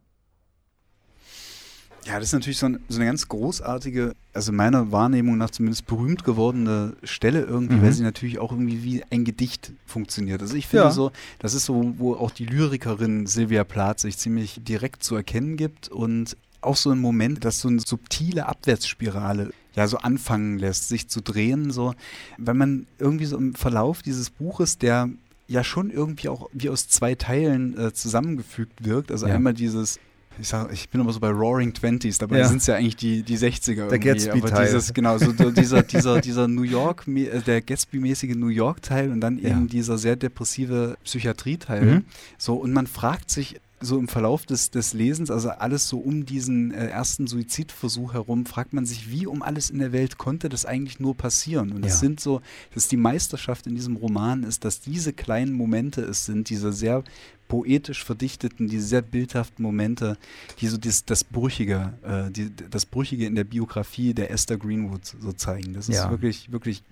Ja, 2.06 2.20
das 2.20 2.28
ist 2.28 2.32
natürlich 2.34 2.58
so, 2.58 2.66
ein, 2.66 2.78
so, 2.88 2.98
eine 2.98 3.06
ganz 3.06 3.26
großartige, 3.28 4.14
also 4.32 4.52
meiner 4.52 4.92
Wahrnehmung 4.92 5.36
nach 5.36 5.50
zumindest 5.50 5.86
berühmt 5.86 6.22
gewordene 6.22 6.94
Stelle 7.02 7.42
irgendwie, 7.42 7.76
mhm. 7.76 7.82
weil 7.82 7.92
sie 7.92 8.04
natürlich 8.04 8.38
auch 8.38 8.52
irgendwie 8.52 8.84
wie 8.84 9.02
ein 9.10 9.24
Gedicht 9.24 9.72
funktioniert. 9.86 10.40
Also 10.40 10.54
ich 10.54 10.68
finde 10.68 10.84
ja. 10.84 10.90
so, 10.92 11.10
das 11.40 11.54
ist 11.54 11.64
so, 11.64 11.94
wo 11.98 12.14
auch 12.14 12.30
die 12.30 12.46
Lyrikerin 12.46 13.26
Sylvia 13.26 13.64
Plath 13.64 14.00
sich 14.00 14.18
ziemlich 14.18 14.60
direkt 14.62 15.02
zu 15.02 15.16
erkennen 15.16 15.56
gibt 15.56 15.88
und 15.88 16.36
auch 16.60 16.76
so 16.76 16.90
ein 16.90 16.98
Moment, 16.98 17.44
dass 17.44 17.60
so 17.60 17.68
eine 17.68 17.80
subtile 17.80 18.46
Abwärtsspirale 18.46 19.50
ja 19.74 19.86
so 19.86 19.98
anfangen 19.98 20.58
lässt, 20.58 20.88
sich 20.88 21.08
zu 21.08 21.20
drehen, 21.20 21.70
so, 21.70 21.94
wenn 22.38 22.56
man 22.56 22.86
irgendwie 22.98 23.26
so 23.26 23.36
im 23.36 23.54
Verlauf 23.54 24.02
dieses 24.02 24.30
Buches, 24.30 24.78
der 24.78 25.10
ja 25.48 25.62
schon 25.64 25.90
irgendwie 25.90 26.28
auch 26.28 26.48
wie 26.52 26.70
aus 26.70 26.88
zwei 26.88 27.14
Teilen 27.14 27.78
äh, 27.78 27.92
zusammengefügt 27.92 28.84
wirkt. 28.84 29.12
Also 29.12 29.26
ja. 29.26 29.34
einmal 29.34 29.54
dieses 29.54 30.00
ich, 30.40 30.48
sag, 30.48 30.72
ich 30.72 30.88
bin 30.88 31.00
immer 31.00 31.12
so 31.12 31.20
bei 31.20 31.30
Roaring 31.30 31.72
Twenties, 31.72 32.18
dabei 32.18 32.38
ja. 32.38 32.48
sind 32.48 32.58
es 32.58 32.66
ja 32.66 32.76
eigentlich 32.76 32.96
die, 32.96 33.22
die 33.22 33.38
60er. 33.38 33.88
Der 33.88 33.98
Gatsby-Teil. 33.98 34.66
Dieses, 34.66 34.92
genau, 34.94 35.18
so 35.18 35.32
dieser, 35.32 35.82
dieser, 35.84 36.20
dieser 36.20 36.48
New 36.48 36.62
York, 36.62 37.06
äh, 37.08 37.40
der 37.40 37.62
Gatsby-mäßige 37.62 38.34
New 38.34 38.48
York-Teil 38.48 39.10
und 39.10 39.20
dann 39.20 39.38
eben 39.38 39.68
dieser 39.68 39.98
sehr 39.98 40.16
depressive 40.16 40.96
Psychiatrie-Teil. 41.04 41.82
Mhm. 41.82 42.04
So, 42.38 42.54
und 42.54 42.72
man 42.72 42.86
fragt 42.86 43.30
sich, 43.30 43.60
so 43.80 43.98
im 43.98 44.08
Verlauf 44.08 44.46
des, 44.46 44.70
des 44.70 44.94
Lesens, 44.94 45.30
also 45.30 45.50
alles 45.50 45.88
so 45.88 45.98
um 45.98 46.24
diesen 46.24 46.72
äh, 46.72 46.86
ersten 46.86 47.26
Suizidversuch 47.26 48.14
herum, 48.14 48.46
fragt 48.46 48.72
man 48.72 48.86
sich, 48.86 49.10
wie 49.10 49.26
um 49.26 49.42
alles 49.42 49.68
in 49.70 49.78
der 49.78 49.92
Welt 49.92 50.16
konnte 50.16 50.48
das 50.48 50.64
eigentlich 50.64 50.98
nur 50.98 51.14
passieren? 51.14 51.72
Und 51.72 51.84
es 51.84 51.94
ja. 51.94 51.98
sind 51.98 52.20
so, 52.20 52.40
das 52.74 52.84
ist 52.84 52.92
die 52.92 52.96
Meisterschaft 52.96 53.66
in 53.66 53.74
diesem 53.74 53.96
Roman 53.96 54.44
ist, 54.44 54.64
dass 54.64 54.80
diese 54.80 55.12
kleinen 55.12 55.52
Momente 55.52 56.00
es 56.02 56.24
sind, 56.24 56.48
diese 56.48 56.72
sehr 56.72 57.04
poetisch 57.48 58.02
verdichteten, 58.02 58.66
diese 58.66 58.86
sehr 58.86 59.02
bildhaften 59.02 59.62
Momente, 59.62 60.16
die 60.60 60.68
so 60.68 60.78
das, 60.78 61.04
das 61.04 61.22
Brüchige, 61.22 61.92
äh, 62.02 62.30
die, 62.30 62.50
das 62.70 62.86
Brüchige 62.86 63.26
in 63.26 63.34
der 63.34 63.44
Biografie 63.44 64.14
der 64.14 64.30
Esther 64.30 64.56
Greenwood 64.56 65.04
so 65.04 65.32
zeigen. 65.32 65.74
Das 65.74 65.88
ist 65.88 65.96
ja. 65.96 66.10
wirklich, 66.10 66.50
wirklich 66.50 66.82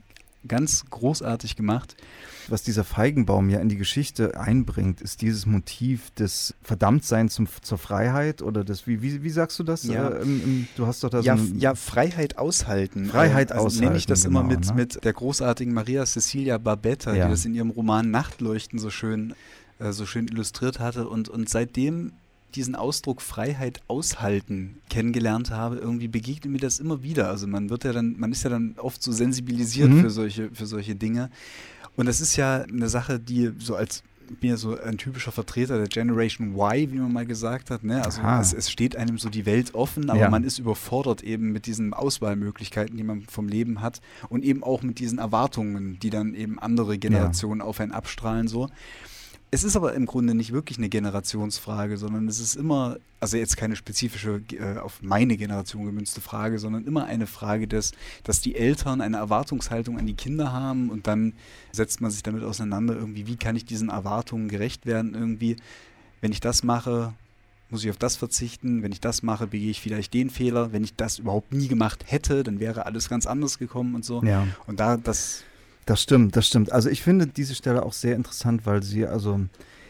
ganz 0.46 0.84
großartig 0.90 1.56
gemacht. 1.56 1.96
Was 2.48 2.62
dieser 2.62 2.84
Feigenbaum 2.84 3.48
ja 3.48 3.58
in 3.60 3.68
die 3.68 3.76
Geschichte 3.76 4.38
einbringt, 4.38 5.00
ist 5.00 5.22
dieses 5.22 5.46
Motiv 5.46 6.10
des 6.10 6.54
Verdammtseins 6.62 7.34
zum, 7.34 7.48
zur 7.62 7.78
Freiheit 7.78 8.42
oder 8.42 8.64
das, 8.64 8.86
wie, 8.86 9.00
wie, 9.00 9.22
wie 9.22 9.30
sagst 9.30 9.58
du 9.58 9.62
das? 9.62 9.84
Ja. 9.84 10.08
Äh, 10.08 10.22
im, 10.22 10.44
im, 10.44 10.68
du 10.76 10.86
hast 10.86 11.02
doch 11.04 11.10
da 11.10 11.20
ja, 11.20 11.36
so 11.36 11.54
ja, 11.56 11.74
Freiheit 11.74 12.36
aushalten. 12.36 13.06
Freiheit 13.06 13.52
also 13.52 13.66
aushalten. 13.66 13.84
Nenne 13.86 13.96
ich 13.96 14.06
das 14.06 14.24
genau, 14.24 14.40
immer 14.40 14.48
mit, 14.48 14.66
ne? 14.66 14.74
mit 14.74 15.04
der 15.04 15.12
großartigen 15.12 15.72
Maria 15.72 16.04
Cecilia 16.04 16.58
Barbetta, 16.58 17.14
ja. 17.14 17.24
die 17.24 17.30
das 17.30 17.44
in 17.44 17.54
ihrem 17.54 17.70
Roman 17.70 18.10
Nachtleuchten 18.10 18.78
so 18.78 18.90
schön 18.90 19.34
äh, 19.78 19.92
so 19.92 20.06
schön 20.06 20.28
illustriert 20.28 20.80
hatte. 20.80 21.08
Und, 21.08 21.28
und 21.28 21.48
seitdem 21.48 22.12
diesen 22.54 22.74
Ausdruck 22.74 23.20
Freiheit 23.20 23.80
aushalten 23.88 24.76
kennengelernt 24.88 25.50
habe, 25.50 25.76
irgendwie 25.76 26.08
begegnet 26.08 26.52
mir 26.52 26.58
das 26.58 26.78
immer 26.78 27.02
wieder. 27.02 27.28
Also 27.28 27.46
man 27.46 27.70
wird 27.70 27.84
ja 27.84 27.92
dann, 27.92 28.16
man 28.18 28.32
ist 28.32 28.44
ja 28.44 28.50
dann 28.50 28.74
oft 28.78 29.02
so 29.02 29.12
sensibilisiert 29.12 29.90
mhm. 29.90 30.00
für 30.00 30.10
solche, 30.10 30.50
für 30.52 30.66
solche 30.66 30.94
Dinge. 30.94 31.30
Und 31.96 32.06
das 32.06 32.20
ist 32.20 32.36
ja 32.36 32.62
eine 32.62 32.88
Sache, 32.88 33.20
die 33.20 33.52
so 33.58 33.76
als 33.76 34.02
mir 34.40 34.56
so 34.56 34.78
ein 34.78 34.98
typischer 34.98 35.32
Vertreter 35.32 35.78
der 35.78 35.86
Generation 35.86 36.54
Y, 36.54 36.92
wie 36.92 36.98
man 36.98 37.12
mal 37.12 37.26
gesagt 37.26 37.70
hat. 37.70 37.84
Ne? 37.84 38.04
Also 38.04 38.22
es, 38.40 38.52
es, 38.52 38.70
steht 38.70 38.96
einem 38.96 39.18
so 39.18 39.28
die 39.28 39.46
Welt 39.46 39.74
offen, 39.74 40.10
aber 40.10 40.20
ja. 40.20 40.30
man 40.30 40.44
ist 40.44 40.58
überfordert 40.58 41.22
eben 41.22 41.52
mit 41.52 41.66
diesen 41.66 41.94
Auswahlmöglichkeiten, 41.94 42.96
die 42.96 43.04
man 43.04 43.22
vom 43.22 43.48
Leben 43.48 43.80
hat 43.80 44.00
und 44.28 44.44
eben 44.44 44.62
auch 44.62 44.82
mit 44.82 44.98
diesen 44.98 45.18
Erwartungen, 45.18 45.98
die 46.00 46.10
dann 46.10 46.34
eben 46.34 46.58
andere 46.58 46.98
Generationen 46.98 47.60
ja. 47.60 47.66
auf 47.66 47.80
einen 47.80 47.92
abstrahlen 47.92 48.48
so. 48.48 48.70
Es 49.54 49.62
ist 49.62 49.76
aber 49.76 49.94
im 49.94 50.04
Grunde 50.04 50.34
nicht 50.34 50.52
wirklich 50.52 50.78
eine 50.78 50.88
Generationsfrage, 50.88 51.96
sondern 51.96 52.26
es 52.26 52.40
ist 52.40 52.56
immer, 52.56 52.96
also 53.20 53.36
jetzt 53.36 53.56
keine 53.56 53.76
spezifische 53.76 54.42
äh, 54.50 54.78
auf 54.78 55.00
meine 55.00 55.36
Generation 55.36 55.84
gemünzte 55.84 56.20
Frage, 56.20 56.58
sondern 56.58 56.84
immer 56.86 57.04
eine 57.04 57.28
Frage 57.28 57.68
des, 57.68 57.92
dass 58.24 58.40
die 58.40 58.56
Eltern 58.56 59.00
eine 59.00 59.18
Erwartungshaltung 59.18 59.96
an 59.96 60.06
die 60.06 60.14
Kinder 60.14 60.52
haben 60.52 60.90
und 60.90 61.06
dann 61.06 61.34
setzt 61.70 62.00
man 62.00 62.10
sich 62.10 62.24
damit 62.24 62.42
auseinander, 62.42 62.96
irgendwie, 62.96 63.28
wie 63.28 63.36
kann 63.36 63.54
ich 63.54 63.64
diesen 63.64 63.90
Erwartungen 63.90 64.48
gerecht 64.48 64.86
werden, 64.86 65.14
irgendwie, 65.14 65.54
wenn 66.20 66.32
ich 66.32 66.40
das 66.40 66.64
mache, 66.64 67.14
muss 67.70 67.84
ich 67.84 67.90
auf 67.90 67.96
das 67.96 68.16
verzichten, 68.16 68.82
wenn 68.82 68.90
ich 68.90 69.00
das 69.00 69.22
mache, 69.22 69.46
begehe 69.46 69.70
ich 69.70 69.80
vielleicht 69.80 70.14
den 70.14 70.30
Fehler, 70.30 70.72
wenn 70.72 70.82
ich 70.82 70.96
das 70.96 71.20
überhaupt 71.20 71.52
nie 71.52 71.68
gemacht 71.68 72.06
hätte, 72.08 72.42
dann 72.42 72.58
wäre 72.58 72.86
alles 72.86 73.08
ganz 73.08 73.24
anders 73.24 73.60
gekommen 73.60 73.94
und 73.94 74.04
so. 74.04 74.20
Ja. 74.24 74.48
Und 74.66 74.80
da, 74.80 74.96
das 74.96 75.44
das 75.86 76.02
stimmt, 76.02 76.36
das 76.36 76.46
stimmt. 76.46 76.72
Also 76.72 76.88
ich 76.88 77.02
finde 77.02 77.26
diese 77.26 77.54
Stelle 77.54 77.84
auch 77.84 77.92
sehr 77.92 78.16
interessant, 78.16 78.66
weil 78.66 78.82
sie, 78.82 79.06
also 79.06 79.40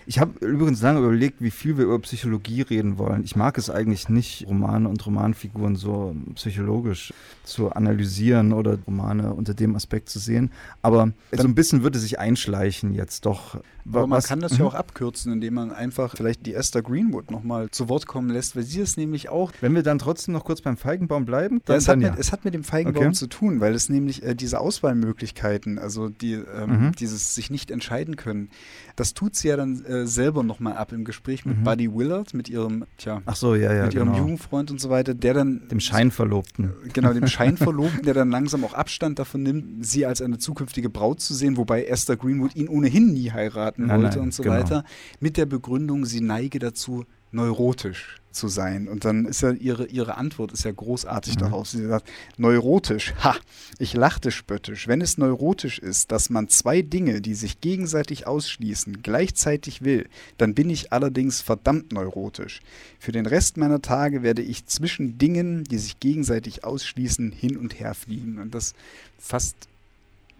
ich 0.06 0.18
habe 0.18 0.44
übrigens 0.44 0.82
lange 0.82 0.98
überlegt, 0.98 1.40
wie 1.40 1.50
viel 1.50 1.78
wir 1.78 1.84
über 1.84 1.98
Psychologie 2.00 2.62
reden 2.62 2.98
wollen. 2.98 3.24
Ich 3.24 3.36
mag 3.36 3.56
es 3.56 3.70
eigentlich 3.70 4.08
nicht, 4.08 4.46
Romane 4.46 4.88
und 4.88 5.04
Romanfiguren 5.06 5.76
so 5.76 6.14
psychologisch 6.34 7.12
zu 7.44 7.72
analysieren 7.72 8.52
oder 8.52 8.78
Romane 8.86 9.32
unter 9.32 9.54
dem 9.54 9.76
Aspekt 9.76 10.10
zu 10.10 10.18
sehen. 10.18 10.50
Aber 10.82 11.12
so 11.32 11.44
ein 11.44 11.54
bisschen 11.54 11.82
würde 11.82 11.98
sich 11.98 12.18
einschleichen 12.18 12.92
jetzt 12.92 13.24
doch. 13.24 13.60
Aber 13.86 14.06
man 14.06 14.22
kann 14.22 14.40
das 14.40 14.52
ja 14.52 14.60
mhm. 14.60 14.66
auch 14.68 14.74
abkürzen, 14.74 15.32
indem 15.32 15.54
man 15.54 15.70
einfach 15.70 16.14
vielleicht 16.16 16.46
die 16.46 16.54
Esther 16.54 16.82
Greenwood 16.82 17.30
nochmal 17.30 17.70
zu 17.70 17.88
Wort 17.88 18.06
kommen 18.06 18.30
lässt, 18.30 18.56
weil 18.56 18.62
sie 18.62 18.80
es 18.80 18.96
nämlich 18.96 19.28
auch. 19.28 19.52
Wenn 19.60 19.74
wir 19.74 19.82
dann 19.82 19.98
trotzdem 19.98 20.32
noch 20.32 20.44
kurz 20.44 20.60
beim 20.60 20.76
Feigenbaum 20.76 21.24
bleiben, 21.24 21.60
dann, 21.64 21.74
ja, 21.74 21.78
es, 21.78 21.84
dann 21.84 22.04
hat 22.04 22.12
mit, 22.12 22.20
es 22.20 22.32
hat 22.32 22.44
mit 22.44 22.54
dem 22.54 22.64
Feigenbaum 22.64 23.06
okay. 23.06 23.14
zu 23.14 23.26
tun, 23.26 23.60
weil 23.60 23.74
es 23.74 23.88
nämlich 23.88 24.22
äh, 24.22 24.34
diese 24.34 24.60
Auswahlmöglichkeiten, 24.60 25.78
also 25.78 26.08
die, 26.08 26.32
ähm, 26.32 26.86
mhm. 26.86 26.92
dieses 26.92 27.34
sich 27.34 27.50
nicht 27.50 27.70
entscheiden 27.70 28.16
können, 28.16 28.48
das 28.96 29.14
tut 29.14 29.34
sie 29.34 29.48
ja 29.48 29.56
dann 29.56 29.84
äh, 29.84 30.06
selber 30.06 30.42
nochmal 30.42 30.74
ab 30.74 30.92
im 30.92 31.04
Gespräch 31.04 31.44
mit 31.44 31.58
mhm. 31.58 31.64
Buddy 31.64 31.92
Willard, 31.92 32.34
mit 32.34 32.48
ihrem, 32.48 32.84
tja, 32.96 33.22
Ach 33.26 33.36
so, 33.36 33.54
ja, 33.54 33.72
ja, 33.72 33.84
mit 33.84 33.94
ihrem 33.94 34.08
genau. 34.08 34.18
Jugendfreund 34.18 34.70
und 34.70 34.80
so 34.80 34.90
weiter, 34.90 35.14
der 35.14 35.34
dann. 35.34 35.68
Dem 35.68 35.80
Scheinverlobten. 35.80 36.66
Äh, 36.66 36.88
genau, 36.92 37.12
dem 37.12 37.26
Scheinverlobten, 37.26 38.02
der 38.02 38.14
dann 38.14 38.30
langsam 38.30 38.64
auch 38.64 38.74
Abstand 38.74 39.18
davon 39.18 39.42
nimmt, 39.42 39.84
sie 39.84 40.06
als 40.06 40.22
eine 40.22 40.38
zukünftige 40.38 40.90
Braut 40.90 41.20
zu 41.20 41.34
sehen, 41.34 41.56
wobei 41.56 41.84
Esther 41.84 42.16
Greenwood 42.16 42.54
ihn 42.56 42.68
ohnehin 42.68 43.12
nie 43.12 43.30
heiraten 43.74 43.86
nein, 43.86 44.02
wollte 44.02 44.16
nein, 44.18 44.26
und 44.26 44.34
so 44.34 44.42
genau. 44.42 44.56
weiter. 44.56 44.84
Mit 45.20 45.36
der 45.36 45.46
Begründung, 45.46 46.04
sie 46.04 46.20
neige 46.20 46.58
dazu, 46.58 47.04
neurotisch 47.34 48.20
zu 48.30 48.48
sein. 48.48 48.88
Und 48.88 49.04
dann 49.04 49.26
ist 49.26 49.42
ja 49.42 49.50
ihre, 49.52 49.86
ihre 49.86 50.16
Antwort 50.16 50.52
ist 50.52 50.64
ja 50.64 50.72
großartig 50.72 51.36
mhm. 51.36 51.40
darauf. 51.40 51.68
Sie 51.68 51.86
sagt, 51.86 52.08
neurotisch, 52.36 53.14
ha, 53.22 53.36
ich 53.78 53.94
lachte 53.94 54.30
spöttisch. 54.30 54.88
Wenn 54.88 55.00
es 55.00 55.18
neurotisch 55.18 55.78
ist, 55.78 56.12
dass 56.12 56.30
man 56.30 56.48
zwei 56.48 56.82
Dinge, 56.82 57.20
die 57.20 57.34
sich 57.34 57.60
gegenseitig 57.60 58.26
ausschließen, 58.26 59.02
gleichzeitig 59.02 59.82
will, 59.82 60.08
dann 60.38 60.54
bin 60.54 60.70
ich 60.70 60.92
allerdings 60.92 61.42
verdammt 61.42 61.92
neurotisch. 61.92 62.60
Für 62.98 63.12
den 63.12 63.26
Rest 63.26 63.56
meiner 63.56 63.82
Tage 63.82 64.22
werde 64.22 64.42
ich 64.42 64.66
zwischen 64.66 65.18
Dingen, 65.18 65.64
die 65.64 65.78
sich 65.78 66.00
gegenseitig 66.00 66.64
ausschließen, 66.64 67.32
hin 67.32 67.56
und 67.56 67.78
her 67.78 67.94
fliegen. 67.94 68.38
Und 68.38 68.54
das 68.54 68.74
fasst 69.18 69.68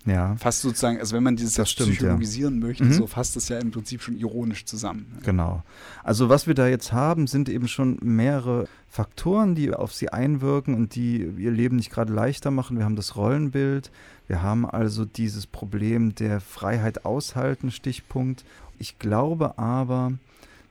ja. 0.06 0.36
Fast 0.36 0.60
sozusagen, 0.60 0.98
also 0.98 1.16
wenn 1.16 1.22
man 1.22 1.36
dieses 1.36 1.54
das 1.54 1.70
stimmt, 1.70 1.92
psychologisieren 1.92 2.60
ja. 2.60 2.66
möchte, 2.66 2.84
mhm. 2.84 2.92
so 2.92 3.06
fasst 3.06 3.36
es 3.36 3.48
ja 3.48 3.58
im 3.58 3.70
Prinzip 3.70 4.02
schon 4.02 4.16
ironisch 4.16 4.66
zusammen. 4.66 5.18
Genau. 5.22 5.62
Also 6.02 6.28
was 6.28 6.46
wir 6.46 6.54
da 6.54 6.66
jetzt 6.66 6.92
haben, 6.92 7.26
sind 7.26 7.48
eben 7.48 7.68
schon 7.68 7.98
mehrere 8.02 8.68
Faktoren, 8.88 9.54
die 9.54 9.72
auf 9.72 9.94
sie 9.94 10.10
einwirken 10.10 10.74
und 10.74 10.94
die 10.94 11.22
ihr 11.38 11.50
Leben 11.50 11.76
nicht 11.76 11.90
gerade 11.90 12.12
leichter 12.12 12.50
machen. 12.50 12.76
Wir 12.76 12.84
haben 12.84 12.96
das 12.96 13.16
Rollenbild, 13.16 13.90
wir 14.28 14.42
haben 14.42 14.68
also 14.68 15.04
dieses 15.04 15.46
Problem 15.46 16.14
der 16.14 16.40
Freiheit 16.40 17.04
aushalten, 17.04 17.70
Stichpunkt. 17.70 18.44
Ich 18.78 18.98
glaube 18.98 19.58
aber, 19.58 20.12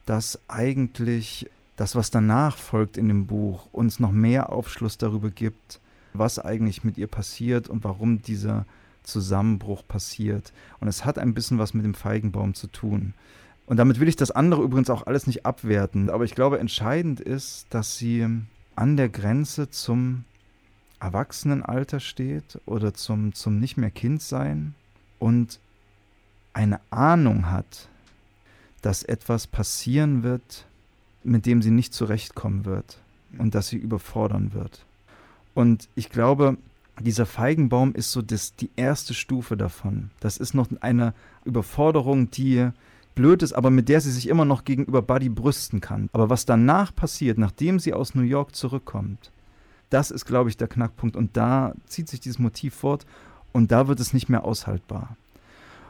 dass 0.06 0.40
eigentlich 0.48 1.50
das, 1.76 1.96
was 1.96 2.12
danach 2.12 2.58
folgt 2.58 2.98
in 2.98 3.08
dem 3.08 3.26
Buch, 3.26 3.68
uns 3.72 4.00
noch 4.00 4.12
mehr 4.12 4.52
Aufschluss 4.52 4.98
darüber 4.98 5.32
gibt, 5.32 5.80
was 6.14 6.38
eigentlich 6.38 6.84
mit 6.84 6.98
ihr 6.98 7.08
passiert 7.08 7.68
und 7.68 7.84
warum 7.84 8.22
dieser 8.22 8.66
Zusammenbruch 9.04 9.88
passiert. 9.88 10.54
Und 10.80 10.88
es 10.88 11.06
hat 11.06 11.18
ein 11.18 11.34
bisschen 11.34 11.60
was 11.60 11.74
mit 11.74 11.86
dem 11.86 11.94
Feigenbaum 11.94 12.54
zu 12.54 12.68
tun. 12.68 13.14
Und 13.66 13.78
damit 13.78 14.00
will 14.00 14.08
ich 14.08 14.16
das 14.16 14.32
andere 14.32 14.62
übrigens 14.62 14.90
auch 14.90 15.08
alles 15.08 15.28
nicht 15.28 15.46
abwerten. 15.46 16.10
Aber 16.10 16.26
ich 16.26 16.36
glaube, 16.36 16.60
entscheidend 16.60 17.20
ist, 17.20 17.68
dass 17.70 17.98
sie 17.98 18.28
an 18.76 18.98
der 18.98 19.10
Grenze 19.10 19.70
zum 19.70 20.26
Erwachsenenalter 21.00 22.00
steht 22.00 22.60
oder 22.66 22.94
zum, 22.94 23.34
zum 23.34 23.60
nicht 23.60 23.78
mehr 23.78 23.92
Kind 23.92 24.22
sein 24.22 24.74
und 25.20 25.60
eine 26.54 26.80
Ahnung 26.92 27.50
hat, 27.50 27.90
dass 28.82 29.04
etwas 29.04 29.48
passieren 29.48 30.24
wird, 30.24 30.66
mit 31.24 31.46
dem 31.46 31.62
sie 31.62 31.72
nicht 31.72 31.94
zurechtkommen 31.94 32.66
wird 32.66 33.00
und 33.38 33.56
das 33.56 33.70
sie 33.70 33.78
überfordern 33.78 34.54
wird. 34.54 34.86
Und 35.54 35.88
ich 35.96 36.10
glaube, 36.10 36.58
dieser 37.00 37.26
Feigenbaum 37.26 37.94
ist 37.96 38.12
so 38.12 38.22
das, 38.22 38.56
die 38.56 38.70
erste 38.76 39.14
Stufe 39.14 39.58
davon. 39.58 40.12
Das 40.20 40.38
ist 40.38 40.54
noch 40.54 40.68
eine 40.82 41.14
Überforderung, 41.44 42.30
die 42.30 42.70
blöd 43.16 43.44
ist, 43.44 43.54
aber 43.54 43.70
mit 43.70 43.90
der 43.90 44.02
sie 44.02 44.12
sich 44.12 44.28
immer 44.28 44.46
noch 44.46 44.64
gegenüber 44.64 45.02
Buddy 45.02 45.30
brüsten 45.30 45.82
kann. 45.82 46.10
Aber 46.14 46.30
was 46.30 46.46
danach 46.46 46.96
passiert, 46.96 47.38
nachdem 47.38 47.80
sie 47.80 47.94
aus 47.94 48.16
New 48.16 48.24
York 48.24 48.56
zurückkommt, 48.56 49.32
das 49.90 50.12
ist, 50.12 50.26
glaube 50.26 50.50
ich, 50.50 50.58
der 50.58 50.68
Knackpunkt. 50.68 51.16
Und 51.16 51.38
da 51.38 51.74
zieht 51.86 52.10
sich 52.10 52.20
dieses 52.20 52.40
Motiv 52.40 52.74
fort 52.74 53.06
und 53.52 53.72
da 53.72 53.88
wird 53.88 54.00
es 54.00 54.14
nicht 54.14 54.30
mehr 54.30 54.44
aushaltbar. 54.44 55.16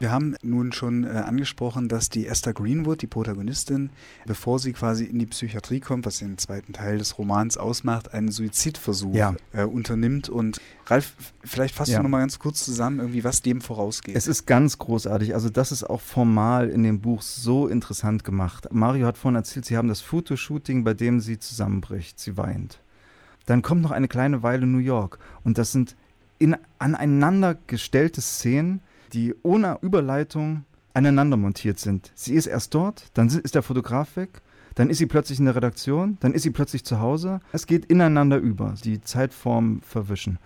Wir 0.00 0.10
haben 0.10 0.36
nun 0.42 0.72
schon 0.72 1.04
äh, 1.04 1.08
angesprochen, 1.08 1.88
dass 1.88 2.08
die 2.08 2.26
Esther 2.26 2.52
Greenwood, 2.52 3.02
die 3.02 3.06
Protagonistin, 3.06 3.90
bevor 4.26 4.58
sie 4.58 4.72
quasi 4.72 5.04
in 5.04 5.18
die 5.18 5.26
Psychiatrie 5.26 5.80
kommt, 5.80 6.04
was 6.04 6.18
den 6.18 6.36
zweiten 6.38 6.72
Teil 6.72 6.98
des 6.98 7.18
Romans 7.18 7.56
ausmacht, 7.56 8.12
einen 8.12 8.30
Suizidversuch 8.30 9.14
ja. 9.14 9.34
äh, 9.52 9.64
unternimmt. 9.64 10.28
Und 10.28 10.60
Ralf, 10.86 11.14
vielleicht 11.44 11.74
fasst 11.74 11.92
ja. 11.92 11.98
du 11.98 12.02
nochmal 12.02 12.20
ganz 12.20 12.38
kurz 12.38 12.64
zusammen, 12.64 12.98
irgendwie, 12.98 13.24
was 13.24 13.42
dem 13.42 13.60
vorausgeht. 13.60 14.16
Es 14.16 14.26
ist 14.26 14.46
ganz 14.46 14.78
großartig. 14.78 15.34
Also 15.34 15.48
das 15.48 15.72
ist 15.72 15.84
auch 15.84 16.00
formal 16.00 16.68
in 16.70 16.82
dem 16.82 17.00
Buch 17.00 17.22
so 17.22 17.68
interessant 17.68 18.24
gemacht. 18.24 18.68
Mario 18.72 19.06
hat 19.06 19.16
vorhin 19.16 19.36
erzählt, 19.36 19.64
sie 19.64 19.76
haben 19.76 19.88
das 19.88 20.00
Fotoshooting, 20.00 20.84
bei 20.84 20.94
dem 20.94 21.20
sie 21.20 21.38
zusammenbricht, 21.38 22.18
sie 22.18 22.36
weint. 22.36 22.80
Dann 23.46 23.62
kommt 23.62 23.82
noch 23.82 23.90
eine 23.90 24.08
kleine 24.08 24.42
Weile 24.42 24.66
New 24.66 24.78
York. 24.78 25.18
Und 25.44 25.58
das 25.58 25.72
sind 25.72 25.96
in 26.38 26.56
aneinander 26.78 27.56
gestellte 27.66 28.20
Szenen, 28.20 28.80
die 29.12 29.34
ohne 29.42 29.78
Überleitung 29.82 30.64
aneinander 30.94 31.36
montiert 31.36 31.78
sind. 31.78 32.12
Sie 32.14 32.34
ist 32.34 32.46
erst 32.46 32.74
dort, 32.74 33.06
dann 33.14 33.28
ist 33.28 33.54
der 33.54 33.62
Fotograf 33.62 34.16
weg, 34.16 34.40
dann 34.74 34.90
ist 34.90 34.98
sie 34.98 35.06
plötzlich 35.06 35.38
in 35.38 35.44
der 35.44 35.56
Redaktion, 35.56 36.16
dann 36.20 36.32
ist 36.32 36.42
sie 36.42 36.50
plötzlich 36.50 36.84
zu 36.84 37.00
Hause. 37.00 37.40
Es 37.52 37.66
geht 37.66 37.84
ineinander 37.86 38.38
über, 38.38 38.74
die 38.82 39.00
Zeitform 39.00 39.80
verwischen. 39.82 40.38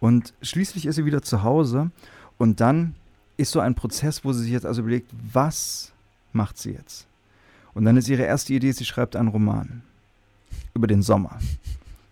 Und 0.00 0.34
schließlich 0.42 0.86
ist 0.86 0.96
sie 0.96 1.04
wieder 1.04 1.22
zu 1.22 1.42
Hause 1.42 1.90
und 2.38 2.60
dann 2.60 2.94
ist 3.36 3.52
so 3.52 3.60
ein 3.60 3.74
Prozess, 3.74 4.24
wo 4.24 4.32
sie 4.32 4.42
sich 4.42 4.52
jetzt 4.52 4.66
also 4.66 4.82
überlegt, 4.82 5.10
was 5.32 5.92
macht 6.32 6.58
sie 6.58 6.72
jetzt? 6.72 7.06
Und 7.74 7.84
dann 7.84 7.96
ist 7.96 8.08
ihre 8.08 8.24
erste 8.24 8.52
Idee, 8.52 8.72
sie 8.72 8.84
schreibt 8.84 9.16
einen 9.16 9.28
Roman 9.28 9.82
über 10.74 10.86
den 10.86 11.02
Sommer. 11.02 11.38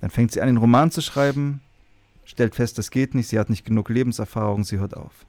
Dann 0.01 0.11
fängt 0.11 0.33
sie 0.33 0.41
an, 0.41 0.47
den 0.47 0.57
Roman 0.57 0.91
zu 0.91 1.03
schreiben, 1.03 1.61
stellt 2.25 2.55
fest, 2.55 2.79
das 2.79 2.91
geht 2.91 3.15
nicht, 3.15 3.29
sie 3.29 3.39
hat 3.39 3.51
nicht 3.51 3.65
genug 3.65 3.89
Lebenserfahrung, 3.91 4.65
sie 4.65 4.79
hört 4.79 4.97
auf. 4.97 5.27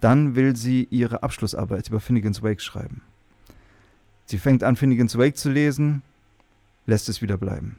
Dann 0.00 0.36
will 0.36 0.56
sie 0.56 0.86
ihre 0.90 1.22
Abschlussarbeit 1.22 1.88
über 1.88 2.00
Finnegan's 2.00 2.42
Wake 2.42 2.60
schreiben. 2.60 3.02
Sie 4.26 4.38
fängt 4.38 4.62
an, 4.62 4.76
Finnegan's 4.76 5.16
Wake 5.16 5.36
zu 5.36 5.50
lesen, 5.50 6.02
lässt 6.86 7.08
es 7.08 7.22
wieder 7.22 7.36
bleiben. 7.36 7.76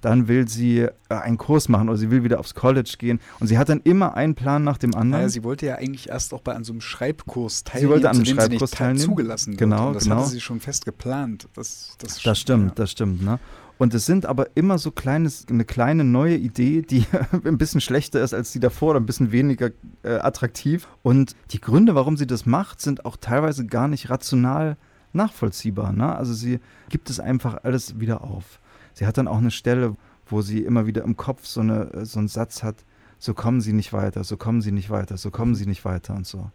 Dann 0.00 0.26
will 0.26 0.48
sie 0.48 0.80
äh, 0.80 0.90
einen 1.08 1.38
Kurs 1.38 1.68
machen 1.68 1.88
oder 1.88 1.96
sie 1.96 2.10
will 2.10 2.24
wieder 2.24 2.40
aufs 2.40 2.54
College 2.56 2.96
gehen. 2.98 3.20
Und 3.38 3.46
sie 3.46 3.56
hat 3.56 3.68
dann 3.68 3.80
immer 3.84 4.14
einen 4.16 4.34
Plan 4.34 4.64
nach 4.64 4.76
dem 4.76 4.96
anderen. 4.96 5.10
Naja, 5.10 5.28
sie 5.28 5.44
wollte 5.44 5.66
ja 5.66 5.76
eigentlich 5.76 6.08
erst 6.08 6.34
auch 6.34 6.40
bei 6.40 6.54
an 6.54 6.64
so 6.64 6.72
einem 6.72 6.80
Schreibkurs 6.80 7.62
teilnehmen. 7.62 7.88
Sie 7.88 7.94
wollte 7.94 8.10
an 8.10 8.16
einem 8.16 8.26
Schreibkurs 8.26 8.72
teilnehmen. 8.72 8.98
zugelassen 8.98 9.56
genau, 9.56 9.86
wird. 9.86 9.96
das 9.96 10.04
genau. 10.04 10.16
hatte 10.16 10.30
sie 10.30 10.40
schon 10.40 10.58
fest 10.58 10.84
geplant. 10.84 11.48
Das, 11.54 11.96
das, 11.98 12.20
das 12.20 12.40
stimmt, 12.40 12.70
ja. 12.70 12.74
das 12.74 12.90
stimmt. 12.90 13.22
Ne? 13.22 13.38
Und 13.82 13.94
es 13.94 14.06
sind 14.06 14.26
aber 14.26 14.46
immer 14.54 14.78
so 14.78 14.92
kleines, 14.92 15.46
eine 15.50 15.64
kleine 15.64 16.04
neue 16.04 16.36
Idee, 16.36 16.82
die 16.82 17.04
ein 17.44 17.58
bisschen 17.58 17.80
schlechter 17.80 18.22
ist 18.22 18.32
als 18.32 18.52
die 18.52 18.60
davor 18.60 18.90
oder 18.90 19.00
ein 19.00 19.06
bisschen 19.06 19.32
weniger 19.32 19.70
äh, 20.04 20.20
attraktiv. 20.20 20.86
Und 21.02 21.34
die 21.50 21.60
Gründe, 21.60 21.96
warum 21.96 22.16
sie 22.16 22.28
das 22.28 22.46
macht, 22.46 22.80
sind 22.80 23.04
auch 23.04 23.16
teilweise 23.16 23.66
gar 23.66 23.88
nicht 23.88 24.08
rational 24.08 24.76
nachvollziehbar. 25.12 25.92
Ne? 25.92 26.14
Also 26.14 26.32
sie 26.32 26.60
gibt 26.90 27.10
es 27.10 27.18
einfach 27.18 27.64
alles 27.64 27.98
wieder 27.98 28.22
auf. 28.22 28.60
Sie 28.94 29.04
hat 29.04 29.18
dann 29.18 29.26
auch 29.26 29.38
eine 29.38 29.50
Stelle, 29.50 29.96
wo 30.26 30.42
sie 30.42 30.60
immer 30.60 30.86
wieder 30.86 31.02
im 31.02 31.16
Kopf 31.16 31.44
so, 31.44 31.62
eine, 31.62 32.06
so 32.06 32.20
einen 32.20 32.28
Satz 32.28 32.62
hat, 32.62 32.76
so 33.18 33.34
kommen 33.34 33.60
sie 33.60 33.72
nicht 33.72 33.92
weiter, 33.92 34.22
so 34.22 34.36
kommen 34.36 34.62
sie 34.62 34.70
nicht 34.70 34.90
weiter, 34.90 35.16
so 35.16 35.32
kommen 35.32 35.56
sie 35.56 35.66
nicht 35.66 35.84
weiter 35.84 36.14
und 36.14 36.24
so. 36.28 36.52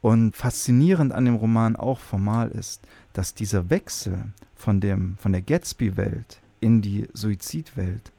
Und 0.00 0.36
faszinierend 0.36 1.12
an 1.12 1.26
dem 1.26 1.34
Roman 1.34 1.76
auch 1.76 1.98
formal 1.98 2.48
ist, 2.48 2.80
dass 3.12 3.34
dieser 3.34 3.68
Wechsel 3.68 4.32
von, 4.60 4.80
dem, 4.80 5.16
von 5.18 5.32
der 5.32 5.42
Gatsby-Welt 5.42 6.40
in 6.60 6.82
die 6.82 7.08
Suizidwelt 7.12 8.12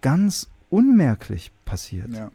ganz 0.00 0.48
unmerklich 0.70 1.50
passiert. 1.64 2.08
Ja. 2.14 2.30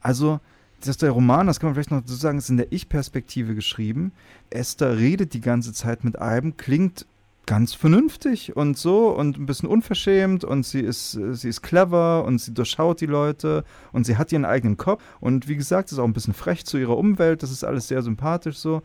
Also, 0.00 0.40
das 0.80 0.88
ist 0.88 1.02
der 1.02 1.12
Roman, 1.12 1.46
das 1.46 1.60
kann 1.60 1.68
man 1.68 1.74
vielleicht 1.74 1.90
noch 1.90 2.02
so 2.04 2.14
sagen, 2.14 2.38
ist 2.38 2.50
in 2.50 2.58
der 2.58 2.72
Ich-Perspektive 2.72 3.54
geschrieben. 3.54 4.12
Esther 4.50 4.98
redet 4.98 5.32
die 5.32 5.40
ganze 5.40 5.72
Zeit 5.72 6.04
mit 6.04 6.16
Iben, 6.20 6.56
klingt 6.56 7.06
ganz 7.46 7.74
vernünftig 7.74 8.56
und 8.56 8.76
so 8.76 9.08
und 9.08 9.38
ein 9.38 9.46
bisschen 9.46 9.68
unverschämt 9.68 10.42
und 10.42 10.66
sie 10.66 10.80
ist, 10.80 11.12
sie 11.12 11.48
ist 11.48 11.62
clever 11.62 12.24
und 12.24 12.40
sie 12.40 12.52
durchschaut 12.52 13.00
die 13.00 13.06
Leute 13.06 13.64
und 13.92 14.04
sie 14.04 14.16
hat 14.16 14.32
ihren 14.32 14.44
eigenen 14.44 14.76
Kopf 14.76 15.02
und 15.20 15.46
wie 15.46 15.56
gesagt, 15.56 15.92
ist 15.92 16.00
auch 16.00 16.04
ein 16.04 16.12
bisschen 16.12 16.34
frech 16.34 16.66
zu 16.66 16.76
ihrer 16.76 16.98
Umwelt, 16.98 17.44
das 17.44 17.52
ist 17.52 17.62
alles 17.62 17.86
sehr 17.86 18.02
sympathisch 18.02 18.58
so. 18.58 18.82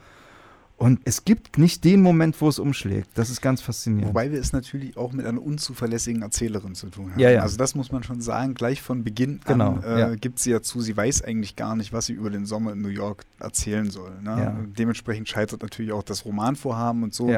Und 0.81 0.99
es 1.05 1.25
gibt 1.25 1.59
nicht 1.59 1.83
den 1.83 2.01
Moment, 2.01 2.41
wo 2.41 2.49
es 2.49 2.57
umschlägt. 2.57 3.09
Das 3.13 3.29
ist 3.29 3.39
ganz 3.39 3.61
faszinierend. 3.61 4.09
Wobei 4.09 4.31
wir 4.31 4.39
es 4.39 4.51
natürlich 4.51 4.97
auch 4.97 5.13
mit 5.13 5.27
einer 5.27 5.39
unzuverlässigen 5.39 6.23
Erzählerin 6.23 6.73
zu 6.73 6.89
tun 6.89 7.11
haben. 7.11 7.19
Ja, 7.19 7.29
ja. 7.29 7.43
Also 7.43 7.55
das 7.55 7.75
muss 7.75 7.91
man 7.91 8.01
schon 8.01 8.19
sagen. 8.19 8.55
Gleich 8.55 8.81
von 8.81 9.03
Beginn 9.03 9.41
genau, 9.45 9.73
an 9.73 9.83
äh, 9.83 9.99
ja. 9.99 10.15
gibt 10.15 10.39
sie 10.39 10.49
ja 10.49 10.63
zu, 10.63 10.81
sie 10.81 10.97
weiß 10.97 11.23
eigentlich 11.23 11.55
gar 11.55 11.75
nicht, 11.75 11.93
was 11.93 12.07
sie 12.07 12.13
über 12.13 12.31
den 12.31 12.47
Sommer 12.47 12.73
in 12.73 12.81
New 12.81 12.87
York 12.89 13.25
erzählen 13.39 13.91
soll. 13.91 14.11
Ne? 14.23 14.69
Dementsprechend 14.75 15.29
scheitert 15.29 15.61
natürlich 15.61 15.91
auch 15.91 16.01
das 16.01 16.25
Romanvorhaben 16.25 17.03
und 17.03 17.13
so. 17.13 17.31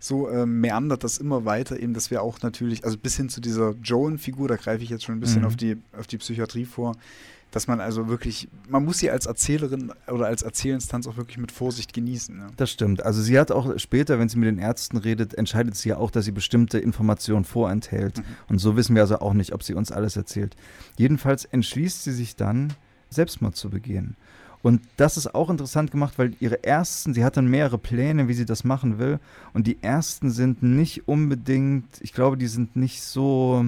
So 0.00 0.30
äh, 0.30 0.46
meandert 0.46 1.04
das 1.04 1.18
immer 1.18 1.44
weiter, 1.44 1.78
eben, 1.78 1.92
dass 1.92 2.10
wir 2.10 2.22
auch 2.22 2.40
natürlich, 2.40 2.86
also 2.86 2.96
bis 2.96 3.14
hin 3.14 3.28
zu 3.28 3.42
dieser 3.42 3.74
Joan-Figur, 3.82 4.48
da 4.48 4.56
greife 4.56 4.82
ich 4.82 4.88
jetzt 4.88 5.04
schon 5.04 5.16
ein 5.16 5.20
bisschen 5.20 5.42
mhm. 5.42 5.48
auf, 5.48 5.56
die, 5.56 5.76
auf 5.98 6.06
die 6.06 6.16
Psychiatrie 6.16 6.64
vor, 6.64 6.96
dass 7.56 7.68
man 7.68 7.80
also 7.80 8.06
wirklich, 8.06 8.48
man 8.68 8.84
muss 8.84 8.98
sie 8.98 9.10
als 9.10 9.24
Erzählerin 9.24 9.90
oder 10.08 10.26
als 10.26 10.42
Erzählinstanz 10.42 11.06
auch 11.06 11.16
wirklich 11.16 11.38
mit 11.38 11.50
Vorsicht 11.50 11.94
genießen. 11.94 12.36
Ne? 12.36 12.48
Das 12.58 12.70
stimmt. 12.70 13.02
Also 13.02 13.22
sie 13.22 13.38
hat 13.38 13.50
auch 13.50 13.78
später, 13.78 14.18
wenn 14.18 14.28
sie 14.28 14.36
mit 14.36 14.46
den 14.46 14.58
Ärzten 14.58 14.98
redet, 14.98 15.32
entscheidet 15.32 15.74
sie 15.74 15.88
ja 15.88 15.96
auch, 15.96 16.10
dass 16.10 16.26
sie 16.26 16.32
bestimmte 16.32 16.78
Informationen 16.78 17.46
vorenthält. 17.46 18.18
Mhm. 18.18 18.24
Und 18.50 18.58
so 18.58 18.76
wissen 18.76 18.94
wir 18.94 19.00
also 19.00 19.20
auch 19.20 19.32
nicht, 19.32 19.54
ob 19.54 19.62
sie 19.62 19.72
uns 19.72 19.90
alles 19.90 20.16
erzählt. 20.16 20.54
Jedenfalls 20.98 21.46
entschließt 21.46 22.04
sie 22.04 22.12
sich 22.12 22.36
dann, 22.36 22.74
Selbstmord 23.08 23.56
zu 23.56 23.70
begehen. 23.70 24.16
Und 24.60 24.82
das 24.98 25.16
ist 25.16 25.34
auch 25.34 25.48
interessant 25.48 25.90
gemacht, 25.90 26.18
weil 26.18 26.34
ihre 26.40 26.62
ersten, 26.62 27.14
sie 27.14 27.24
hat 27.24 27.38
dann 27.38 27.46
mehrere 27.46 27.78
Pläne, 27.78 28.28
wie 28.28 28.34
sie 28.34 28.44
das 28.44 28.64
machen 28.64 28.98
will. 28.98 29.18
Und 29.54 29.66
die 29.66 29.82
ersten 29.82 30.30
sind 30.30 30.62
nicht 30.62 31.08
unbedingt, 31.08 31.86
ich 32.00 32.12
glaube, 32.12 32.36
die 32.36 32.48
sind 32.48 32.76
nicht 32.76 33.00
so 33.00 33.64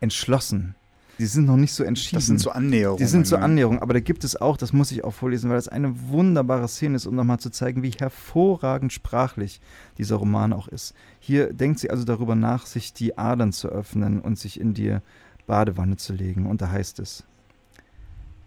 entschlossen. 0.00 0.74
Die 1.18 1.26
sind 1.26 1.44
noch 1.44 1.56
nicht 1.56 1.72
so 1.72 1.84
entschieden. 1.84 2.16
Das 2.16 2.26
sind 2.26 2.40
so 2.40 2.50
Annäherungen. 2.50 2.98
Die 2.98 3.06
sind 3.06 3.26
so? 3.26 3.36
Annäherungen, 3.36 3.80
aber 3.80 3.94
da 3.94 4.00
gibt 4.00 4.24
es 4.24 4.40
auch, 4.40 4.56
das 4.56 4.72
muss 4.72 4.92
ich 4.92 5.04
auch 5.04 5.12
vorlesen, 5.12 5.50
weil 5.50 5.56
das 5.56 5.68
eine 5.68 6.08
wunderbare 6.08 6.68
Szene 6.68 6.96
ist, 6.96 7.06
um 7.06 7.14
nochmal 7.14 7.38
zu 7.38 7.50
zeigen, 7.50 7.82
wie 7.82 7.90
hervorragend 7.90 8.92
sprachlich 8.92 9.60
dieser 9.98 10.16
Roman 10.16 10.52
auch 10.52 10.68
ist. 10.68 10.94
Hier 11.20 11.52
denkt 11.52 11.80
sie 11.80 11.90
also 11.90 12.04
darüber 12.04 12.34
nach, 12.34 12.66
sich 12.66 12.92
die 12.92 13.18
Adern 13.18 13.52
zu 13.52 13.68
öffnen 13.68 14.20
und 14.20 14.38
sich 14.38 14.58
in 14.58 14.74
die 14.74 14.98
Badewanne 15.46 15.96
zu 15.96 16.14
legen. 16.14 16.46
Und 16.46 16.62
da 16.62 16.70
heißt 16.70 16.98
es, 16.98 17.24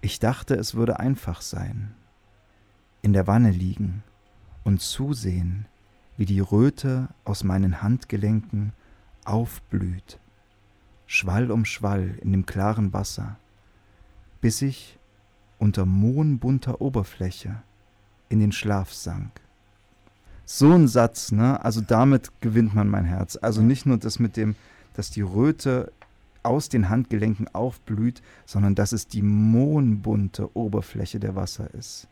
ich 0.01 0.19
dachte, 0.19 0.55
es 0.55 0.75
würde 0.75 0.99
einfach 0.99 1.41
sein. 1.41 1.93
In 3.01 3.13
der 3.13 3.27
Wanne 3.27 3.51
liegen 3.51 4.03
und 4.63 4.81
zusehen, 4.81 5.67
wie 6.17 6.25
die 6.25 6.39
Röte 6.39 7.09
aus 7.23 7.43
meinen 7.43 7.81
Handgelenken 7.83 8.73
aufblüht 9.23 10.19
Schwall 11.07 11.51
um 11.51 11.65
Schwall 11.65 12.17
in 12.21 12.31
dem 12.31 12.45
klaren 12.45 12.93
Wasser, 12.93 13.37
bis 14.41 14.61
ich 14.61 14.97
unter 15.59 15.85
mohnbunter 15.85 16.81
Oberfläche 16.81 17.61
in 18.29 18.39
den 18.39 18.51
Schlaf 18.51 18.93
sank. 18.93 19.31
So 20.45 20.71
ein 20.73 20.87
Satz, 20.87 21.31
ne? 21.31 21.63
Also 21.63 21.81
damit 21.81 22.31
gewinnt 22.41 22.75
man 22.75 22.87
mein 22.87 23.05
Herz. 23.05 23.35
Also 23.35 23.61
nicht 23.61 23.85
nur 23.85 23.97
das 23.97 24.19
mit 24.19 24.37
dem, 24.37 24.55
dass 24.93 25.09
die 25.09 25.21
Röte 25.21 25.91
aus 26.43 26.69
den 26.69 26.89
Handgelenken 26.89 27.47
aufblüht, 27.53 28.21
sondern 28.45 28.75
dass 28.75 28.91
es 28.91 29.07
die 29.07 29.23
mohnbunte 29.23 30.55
Oberfläche 30.55 31.19
der 31.19 31.35
Wasser 31.35 31.73
ist 31.73 32.07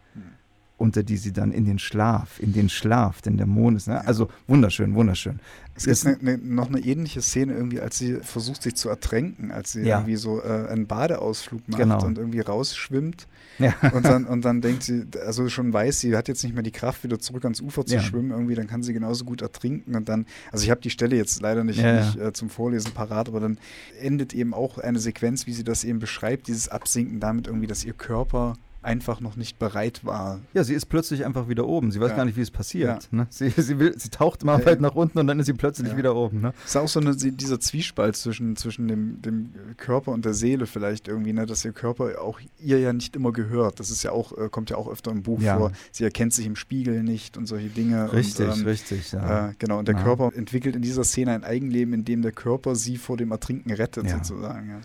unter 0.77 1.03
die 1.03 1.17
sie 1.17 1.31
dann 1.31 1.51
in 1.51 1.65
den 1.65 1.79
Schlaf, 1.79 2.39
in 2.39 2.53
den 2.53 2.67
Schlaf, 2.67 3.21
denn 3.21 3.37
der 3.37 3.45
Mond 3.45 3.77
ist, 3.77 3.87
ne? 3.87 4.05
also 4.05 4.29
wunderschön, 4.47 4.95
wunderschön. 4.95 5.39
Es 5.75 5.85
gibt 5.85 6.21
eine, 6.21 6.33
eine, 6.33 6.37
noch 6.37 6.67
eine 6.67 6.79
ähnliche 6.79 7.21
Szene 7.21 7.53
irgendwie, 7.53 7.79
als 7.79 7.97
sie 7.97 8.17
versucht, 8.21 8.61
sich 8.61 8.75
zu 8.75 8.89
ertränken, 8.89 9.51
als 9.51 9.71
sie 9.71 9.81
ja. 9.81 9.97
irgendwie 9.97 10.17
so 10.17 10.41
äh, 10.41 10.67
einen 10.69 10.85
Badeausflug 10.85 11.67
macht 11.67 11.81
genau. 11.81 12.05
und 12.05 12.17
irgendwie 12.17 12.41
rausschwimmt 12.41 13.27
ja. 13.59 13.73
und, 13.93 14.05
dann, 14.05 14.25
und 14.25 14.45
dann 14.45 14.61
denkt 14.61 14.83
sie, 14.83 15.05
also 15.25 15.49
schon 15.49 15.73
weiß, 15.73 15.99
sie 15.99 16.15
hat 16.15 16.27
jetzt 16.27 16.43
nicht 16.43 16.53
mehr 16.53 16.63
die 16.63 16.71
Kraft, 16.71 17.03
wieder 17.03 17.17
zurück 17.17 17.43
ans 17.45 17.61
Ufer 17.61 17.85
zu 17.85 17.95
ja. 17.95 18.01
schwimmen, 18.01 18.31
irgendwie, 18.31 18.55
dann 18.55 18.67
kann 18.67 18.83
sie 18.83 18.93
genauso 18.93 19.25
gut 19.25 19.41
ertrinken 19.41 19.95
und 19.95 20.09
dann, 20.09 20.25
also 20.51 20.63
ich 20.63 20.69
habe 20.69 20.81
die 20.81 20.91
Stelle 20.91 21.15
jetzt 21.15 21.41
leider 21.41 21.63
nicht, 21.63 21.81
nicht 21.81 22.17
äh, 22.17 22.33
zum 22.33 22.49
Vorlesen 22.49 22.91
parat, 22.91 23.27
aber 23.29 23.39
dann 23.39 23.57
endet 23.99 24.33
eben 24.33 24.53
auch 24.53 24.77
eine 24.77 24.99
Sequenz, 24.99 25.47
wie 25.47 25.53
sie 25.53 25.63
das 25.63 25.83
eben 25.83 25.99
beschreibt, 25.99 26.47
dieses 26.47 26.69
Absinken 26.69 27.19
damit 27.19 27.47
irgendwie, 27.47 27.67
dass 27.67 27.83
ihr 27.83 27.93
Körper 27.93 28.55
einfach 28.83 29.19
noch 29.19 29.35
nicht 29.35 29.59
bereit 29.59 30.05
war. 30.05 30.39
Ja, 30.53 30.63
sie 30.63 30.73
ist 30.73 30.87
plötzlich 30.87 31.25
einfach 31.25 31.47
wieder 31.47 31.65
oben. 31.65 31.91
Sie 31.91 31.99
weiß 31.99 32.11
ja. 32.11 32.17
gar 32.17 32.25
nicht, 32.25 32.37
wie 32.37 32.41
es 32.41 32.51
passiert. 32.51 33.09
Ja. 33.11 33.17
Ne? 33.17 33.27
Sie, 33.29 33.49
sie, 33.49 33.79
will, 33.79 33.97
sie 33.97 34.09
taucht 34.09 34.43
mal 34.43 34.65
weit 34.65 34.81
nach 34.81 34.95
unten 34.95 35.19
und 35.19 35.27
dann 35.27 35.39
ist 35.39 35.45
sie 35.45 35.53
plötzlich 35.53 35.95
wieder 35.97 36.15
oben. 36.15 36.41
Ne? 36.41 36.53
Es 36.63 36.71
ist 36.71 36.77
auch 36.77 36.87
so 36.87 36.99
eine, 36.99 37.15
dieser 37.15 37.59
Zwiespalt 37.59 38.15
zwischen, 38.15 38.55
zwischen 38.55 38.87
dem, 38.87 39.21
dem 39.21 39.53
Körper 39.77 40.11
und 40.11 40.25
der 40.25 40.33
Seele 40.33 40.65
vielleicht 40.65 41.07
irgendwie, 41.07 41.33
ne? 41.33 41.45
dass 41.45 41.63
ihr 41.65 41.71
Körper 41.71 42.21
auch 42.21 42.39
ihr 42.59 42.79
ja 42.79 42.93
nicht 42.93 43.15
immer 43.15 43.31
gehört. 43.31 43.79
Das 43.79 43.89
ist 43.89 44.03
ja 44.03 44.11
auch, 44.11 44.37
äh, 44.37 44.49
kommt 44.49 44.69
ja 44.69 44.77
auch 44.77 44.89
öfter 44.89 45.11
im 45.11 45.23
Buch 45.23 45.41
vor. 45.41 45.71
Sie 45.91 46.03
erkennt 46.03 46.33
sich 46.33 46.45
im 46.45 46.55
Spiegel 46.55 47.03
nicht 47.03 47.37
und 47.37 47.45
solche 47.45 47.69
Dinge. 47.69 48.11
Richtig, 48.13 48.47
und, 48.49 48.59
ähm, 48.59 48.65
richtig, 48.65 49.11
ja. 49.11 49.49
Äh, 49.49 49.53
genau, 49.59 49.79
und 49.79 49.87
der 49.87 49.95
Körper 49.95 50.31
entwickelt 50.35 50.75
in 50.75 50.81
dieser 50.81 51.03
Szene 51.03 51.31
ein 51.31 51.43
Eigenleben, 51.43 51.93
in 51.93 52.05
dem 52.05 52.21
der 52.21 52.31
Körper 52.31 52.75
sie 52.75 52.97
vor 52.97 53.17
dem 53.17 53.31
Ertrinken 53.31 53.71
rettet, 53.71 54.09
sozusagen. 54.09 54.81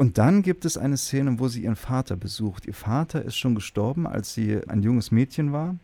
Und 0.00 0.16
dann 0.16 0.40
gibt 0.40 0.64
es 0.64 0.78
eine 0.78 0.96
Szene, 0.96 1.38
wo 1.40 1.48
sie 1.48 1.64
ihren 1.64 1.76
Vater 1.76 2.16
besucht. 2.16 2.64
Ihr 2.64 2.72
Vater 2.72 3.22
ist 3.22 3.36
schon 3.36 3.54
gestorben, 3.54 4.06
als 4.06 4.32
sie 4.32 4.66
ein 4.66 4.82
junges 4.82 5.10
Mädchen 5.10 5.52
war. 5.52 5.76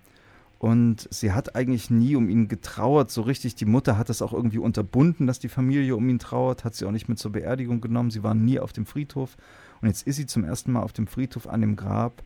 Und 0.59 1.07
sie 1.11 1.33
hat 1.33 1.55
eigentlich 1.55 1.91
nie 1.91 2.17
um 2.17 2.31
ihn 2.31 2.49
getrauert, 2.49 3.11
so 3.11 3.21
richtig. 3.21 3.57
Die 3.57 3.67
Mutter 3.67 3.99
hat 3.99 4.09
das 4.09 4.23
auch 4.23 4.33
irgendwie 4.33 4.57
unterbunden, 4.57 5.27
dass 5.27 5.39
die 5.39 5.51
Familie 5.51 5.95
um 5.97 6.09
ihn 6.09 6.19
trauert, 6.19 6.65
hat 6.65 6.75
sie 6.75 6.87
auch 6.87 6.93
nicht 6.93 7.11
mit 7.11 7.19
zur 7.19 7.33
Beerdigung 7.33 7.83
genommen. 7.83 8.11
Sie 8.11 8.23
waren 8.23 8.43
nie 8.43 8.59
auf 8.59 8.73
dem 8.73 8.87
Friedhof. 8.87 9.37
Und 9.83 9.89
jetzt 9.89 10.07
ist 10.07 10.17
sie 10.17 10.25
zum 10.25 10.45
ersten 10.45 10.73
Mal 10.73 10.81
auf 10.81 10.95
dem 10.95 11.09
Friedhof 11.09 11.47
an 11.47 11.61
dem 11.61 11.77
Grab 11.77 12.23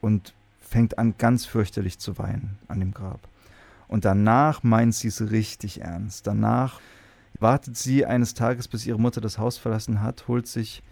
und 0.00 0.34
fängt 0.60 0.98
an, 0.98 1.14
ganz 1.18 1.46
fürchterlich 1.46 1.98
zu 1.98 2.16
weinen 2.16 2.58
an 2.68 2.78
dem 2.78 2.94
Grab. 2.94 3.26
Und 3.88 4.04
danach 4.04 4.62
meint 4.62 4.94
sie 4.94 5.08
es 5.08 5.32
richtig 5.32 5.80
ernst. 5.80 6.28
Danach 6.28 6.78
wartet 7.40 7.76
sie 7.76 8.06
eines 8.06 8.34
Tages, 8.34 8.68
bis 8.68 8.86
ihre 8.86 9.00
Mutter 9.00 9.20
das 9.20 9.38
Haus 9.38 9.58
verlassen 9.58 10.00
hat, 10.00 10.28
holt 10.28 10.46
sich 10.46 10.84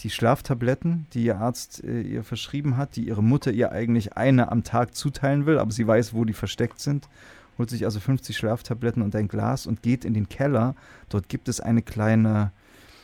die 0.00 0.10
Schlaftabletten, 0.10 1.06
die 1.12 1.24
ihr 1.24 1.38
Arzt 1.38 1.84
äh, 1.84 2.00
ihr 2.00 2.24
verschrieben 2.24 2.76
hat, 2.76 2.96
die 2.96 3.06
ihre 3.06 3.22
Mutter 3.22 3.52
ihr 3.52 3.72
eigentlich 3.72 4.16
eine 4.16 4.50
am 4.50 4.64
Tag 4.64 4.94
zuteilen 4.94 5.46
will, 5.46 5.58
aber 5.58 5.70
sie 5.70 5.86
weiß, 5.86 6.14
wo 6.14 6.24
die 6.24 6.32
versteckt 6.32 6.80
sind. 6.80 7.08
Holt 7.58 7.70
sich 7.70 7.84
also 7.84 8.00
50 8.00 8.36
Schlaftabletten 8.36 9.02
und 9.02 9.14
ein 9.14 9.28
Glas 9.28 9.66
und 9.66 9.82
geht 9.82 10.04
in 10.04 10.14
den 10.14 10.28
Keller. 10.28 10.74
Dort 11.08 11.28
gibt 11.28 11.48
es 11.48 11.60
eine 11.60 11.82
kleine 11.82 12.52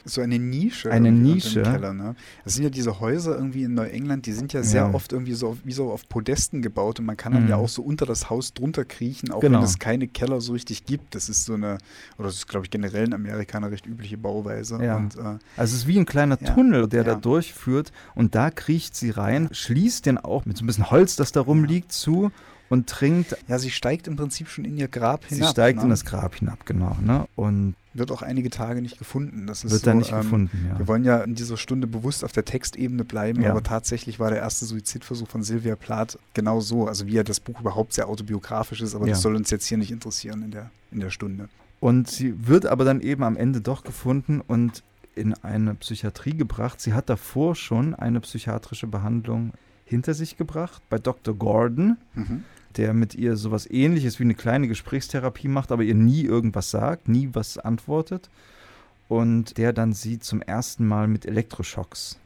so 0.08 0.20
eine 0.20 0.38
Nische. 0.38 0.90
Eine 0.90 1.12
Nische. 1.12 1.62
Keller, 1.62 1.92
ne? 1.92 2.14
Das 2.44 2.54
sind 2.54 2.64
ja 2.64 2.70
diese 2.70 3.00
Häuser 3.00 3.36
irgendwie 3.36 3.64
in 3.64 3.74
Neuengland, 3.74 4.26
die 4.26 4.32
sind 4.32 4.52
ja 4.52 4.62
sehr 4.62 4.82
ja. 4.82 4.94
oft 4.94 5.12
irgendwie 5.12 5.34
so 5.34 5.56
wie 5.64 5.72
so 5.72 5.90
auf 5.90 6.08
Podesten 6.08 6.62
gebaut 6.62 6.98
und 6.98 7.06
man 7.06 7.16
kann 7.16 7.32
dann 7.32 7.44
mhm. 7.44 7.50
ja 7.50 7.56
auch 7.56 7.68
so 7.68 7.82
unter 7.82 8.06
das 8.06 8.30
Haus 8.30 8.54
drunter 8.54 8.84
kriechen, 8.84 9.30
auch 9.30 9.40
genau. 9.40 9.58
wenn 9.58 9.64
es 9.64 9.78
keine 9.78 10.08
Keller 10.08 10.40
so 10.40 10.52
richtig 10.52 10.84
gibt. 10.84 11.14
Das 11.14 11.28
ist 11.28 11.44
so 11.44 11.54
eine, 11.54 11.78
oder 12.18 12.28
das 12.28 12.36
ist 12.36 12.48
glaube 12.48 12.66
ich 12.66 12.70
generell 12.70 13.06
in 13.06 13.14
Amerika 13.14 13.58
eine 13.58 13.70
recht 13.70 13.86
übliche 13.86 14.18
Bauweise. 14.18 14.82
Ja. 14.82 14.96
Und, 14.96 15.16
äh, 15.16 15.20
also 15.20 15.38
es 15.56 15.72
ist 15.72 15.86
wie 15.86 15.98
ein 15.98 16.06
kleiner 16.06 16.38
ja. 16.40 16.54
Tunnel, 16.54 16.88
der 16.88 17.04
da 17.04 17.14
durchführt 17.14 17.92
und 18.14 18.34
da 18.34 18.50
kriecht 18.50 18.96
sie 18.96 19.10
rein, 19.10 19.48
schließt 19.52 20.06
den 20.06 20.18
auch 20.18 20.46
mit 20.46 20.56
so 20.56 20.64
ein 20.64 20.66
bisschen 20.66 20.90
Holz, 20.90 21.16
das 21.16 21.32
da 21.32 21.40
rumliegt, 21.40 21.92
zu 21.92 22.30
und 22.68 22.88
trinkt. 22.88 23.36
Ja, 23.48 23.58
sie 23.58 23.70
steigt 23.70 24.08
im 24.08 24.16
Prinzip 24.16 24.48
schon 24.48 24.64
in 24.64 24.76
ihr 24.76 24.88
Grab 24.88 25.24
hinab. 25.24 25.46
Sie 25.46 25.50
steigt 25.50 25.78
ne? 25.78 25.84
in 25.84 25.90
das 25.90 26.04
Grab 26.04 26.34
hinab, 26.34 26.66
genau. 26.66 26.96
Ne? 27.00 27.26
Und 27.36 27.74
wird 27.98 28.10
auch 28.10 28.22
einige 28.22 28.50
Tage 28.50 28.82
nicht 28.82 28.98
gefunden. 28.98 29.46
Das 29.46 29.64
ist 29.64 29.72
wird 29.72 29.82
so, 29.82 29.86
da 29.86 29.94
nicht 29.94 30.12
ähm, 30.12 30.22
gefunden, 30.22 30.66
ja. 30.68 30.78
Wir 30.78 30.88
wollen 30.88 31.04
ja 31.04 31.18
in 31.22 31.34
dieser 31.34 31.56
Stunde 31.56 31.86
bewusst 31.86 32.24
auf 32.24 32.32
der 32.32 32.44
Textebene 32.44 33.04
bleiben, 33.04 33.42
ja. 33.42 33.50
aber 33.50 33.62
tatsächlich 33.62 34.18
war 34.18 34.30
der 34.30 34.40
erste 34.40 34.64
Suizidversuch 34.64 35.28
von 35.28 35.42
Sylvia 35.42 35.76
Plath 35.76 36.18
genau 36.34 36.60
so. 36.60 36.86
Also 36.86 37.06
wie 37.06 37.12
ja 37.12 37.22
das 37.22 37.40
Buch 37.40 37.60
überhaupt 37.60 37.92
sehr 37.92 38.08
autobiografisch 38.08 38.80
ist, 38.80 38.94
aber 38.94 39.06
ja. 39.06 39.12
das 39.12 39.22
soll 39.22 39.36
uns 39.36 39.50
jetzt 39.50 39.66
hier 39.66 39.78
nicht 39.78 39.90
interessieren 39.90 40.42
in 40.42 40.50
der, 40.50 40.70
in 40.90 41.00
der 41.00 41.10
Stunde. 41.10 41.48
Und 41.80 42.08
sie 42.08 42.48
wird 42.48 42.66
aber 42.66 42.84
dann 42.84 43.00
eben 43.00 43.22
am 43.22 43.36
Ende 43.36 43.60
doch 43.60 43.84
gefunden 43.84 44.40
und 44.40 44.82
in 45.14 45.34
eine 45.42 45.74
Psychiatrie 45.74 46.36
gebracht. 46.36 46.80
Sie 46.80 46.92
hat 46.92 47.08
davor 47.08 47.54
schon 47.54 47.94
eine 47.94 48.20
psychiatrische 48.20 48.86
Behandlung 48.86 49.52
hinter 49.84 50.14
sich 50.14 50.36
gebracht 50.36 50.82
bei 50.90 50.98
Dr. 50.98 51.34
Gordon. 51.34 51.96
Mhm 52.14 52.44
der 52.78 52.94
mit 52.94 53.14
ihr 53.14 53.36
sowas 53.36 53.68
ähnliches 53.68 54.18
wie 54.18 54.24
eine 54.24 54.34
kleine 54.34 54.68
Gesprächstherapie 54.68 55.48
macht, 55.48 55.72
aber 55.72 55.82
ihr 55.82 55.94
nie 55.94 56.22
irgendwas 56.22 56.70
sagt, 56.70 57.08
nie 57.08 57.30
was 57.32 57.58
antwortet. 57.58 58.30
Und 59.08 59.58
der 59.58 59.72
dann 59.72 59.92
sie 59.92 60.18
zum 60.18 60.42
ersten 60.42 60.86
Mal 60.86 61.08
mit 61.08 61.26
Elektroschocks 61.26 62.18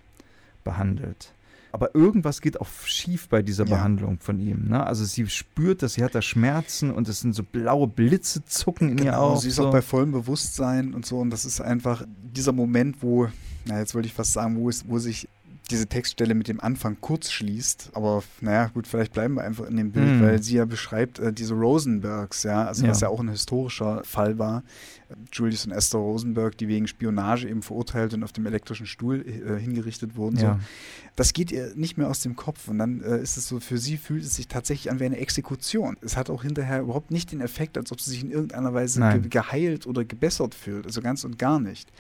behandelt. 0.64 1.32
Aber 1.72 1.94
irgendwas 1.94 2.42
geht 2.42 2.60
auch 2.60 2.68
schief 2.84 3.28
bei 3.28 3.40
dieser 3.40 3.64
ja. 3.64 3.76
Behandlung 3.76 4.18
von 4.20 4.38
ihm. 4.38 4.68
Ne? 4.68 4.84
Also 4.84 5.06
sie 5.06 5.26
spürt, 5.28 5.82
dass 5.82 5.94
sie 5.94 6.04
hat 6.04 6.14
da 6.14 6.20
Schmerzen 6.20 6.90
und 6.90 7.08
es 7.08 7.20
sind 7.20 7.34
so 7.34 7.42
blaue 7.42 7.88
Blitze 7.88 8.44
zucken 8.44 8.90
in 8.90 8.96
genau, 8.98 9.10
ihr 9.10 9.18
Augen. 9.18 9.40
Sie 9.40 9.48
ist 9.48 9.56
so. 9.56 9.68
auch 9.68 9.72
bei 9.72 9.80
vollem 9.80 10.12
Bewusstsein 10.12 10.92
und 10.92 11.06
so. 11.06 11.18
Und 11.18 11.30
das 11.30 11.46
ist 11.46 11.62
einfach 11.62 12.04
dieser 12.22 12.52
Moment, 12.52 12.96
wo, 13.00 13.28
na 13.64 13.78
jetzt 13.78 13.94
wollte 13.94 14.06
ich 14.06 14.12
fast 14.12 14.34
sagen, 14.34 14.56
wo, 14.56 14.68
es, 14.68 14.86
wo 14.86 14.98
sich 14.98 15.28
diese 15.70 15.86
Textstelle 15.86 16.34
mit 16.34 16.48
dem 16.48 16.60
Anfang 16.60 16.96
kurz 17.00 17.30
schließt. 17.30 17.90
Aber 17.94 18.22
naja, 18.40 18.66
gut, 18.68 18.86
vielleicht 18.86 19.12
bleiben 19.12 19.34
wir 19.34 19.42
einfach 19.42 19.66
in 19.66 19.76
dem 19.76 19.92
Bild, 19.92 20.08
mhm. 20.08 20.22
weil 20.22 20.42
sie 20.42 20.56
ja 20.56 20.64
beschreibt 20.64 21.18
äh, 21.18 21.32
diese 21.32 21.54
Rosenbergs, 21.54 22.42
ja, 22.42 22.64
also 22.64 22.84
ja. 22.84 22.90
was 22.90 23.00
ja 23.00 23.08
auch 23.08 23.20
ein 23.20 23.28
historischer 23.28 24.02
Fall 24.04 24.38
war. 24.38 24.62
Julius 25.32 25.66
und 25.66 25.72
Esther 25.72 25.98
Rosenberg, 25.98 26.56
die 26.58 26.68
wegen 26.68 26.86
Spionage 26.86 27.48
eben 27.48 27.62
verurteilt 27.62 28.14
und 28.14 28.24
auf 28.24 28.32
dem 28.32 28.46
elektrischen 28.46 28.86
Stuhl 28.86 29.24
äh, 29.26 29.58
hingerichtet 29.58 30.16
wurden. 30.16 30.36
Ja. 30.36 30.54
So. 30.54 30.60
Das 31.16 31.32
geht 31.32 31.52
ihr 31.52 31.72
nicht 31.74 31.98
mehr 31.98 32.08
aus 32.08 32.20
dem 32.20 32.36
Kopf. 32.36 32.68
Und 32.68 32.78
dann 32.78 33.02
äh, 33.02 33.18
ist 33.18 33.36
es 33.36 33.48
so, 33.48 33.60
für 33.60 33.78
sie 33.78 33.96
fühlt 33.96 34.24
es 34.24 34.36
sich 34.36 34.48
tatsächlich 34.48 34.90
an 34.90 35.00
wie 35.00 35.04
eine 35.04 35.18
Exekution. 35.18 35.96
Es 36.00 36.16
hat 36.16 36.30
auch 36.30 36.42
hinterher 36.42 36.80
überhaupt 36.80 37.10
nicht 37.10 37.32
den 37.32 37.40
Effekt, 37.40 37.76
als 37.76 37.92
ob 37.92 38.00
sie 38.00 38.10
sich 38.10 38.22
in 38.22 38.30
irgendeiner 38.30 38.74
Weise 38.74 39.00
ge 39.00 39.28
geheilt 39.28 39.86
oder 39.86 40.04
gebessert 40.04 40.54
fühlt. 40.54 40.86
Also 40.86 41.02
ganz 41.02 41.24
und 41.24 41.38
gar 41.38 41.60
nicht. 41.60 41.90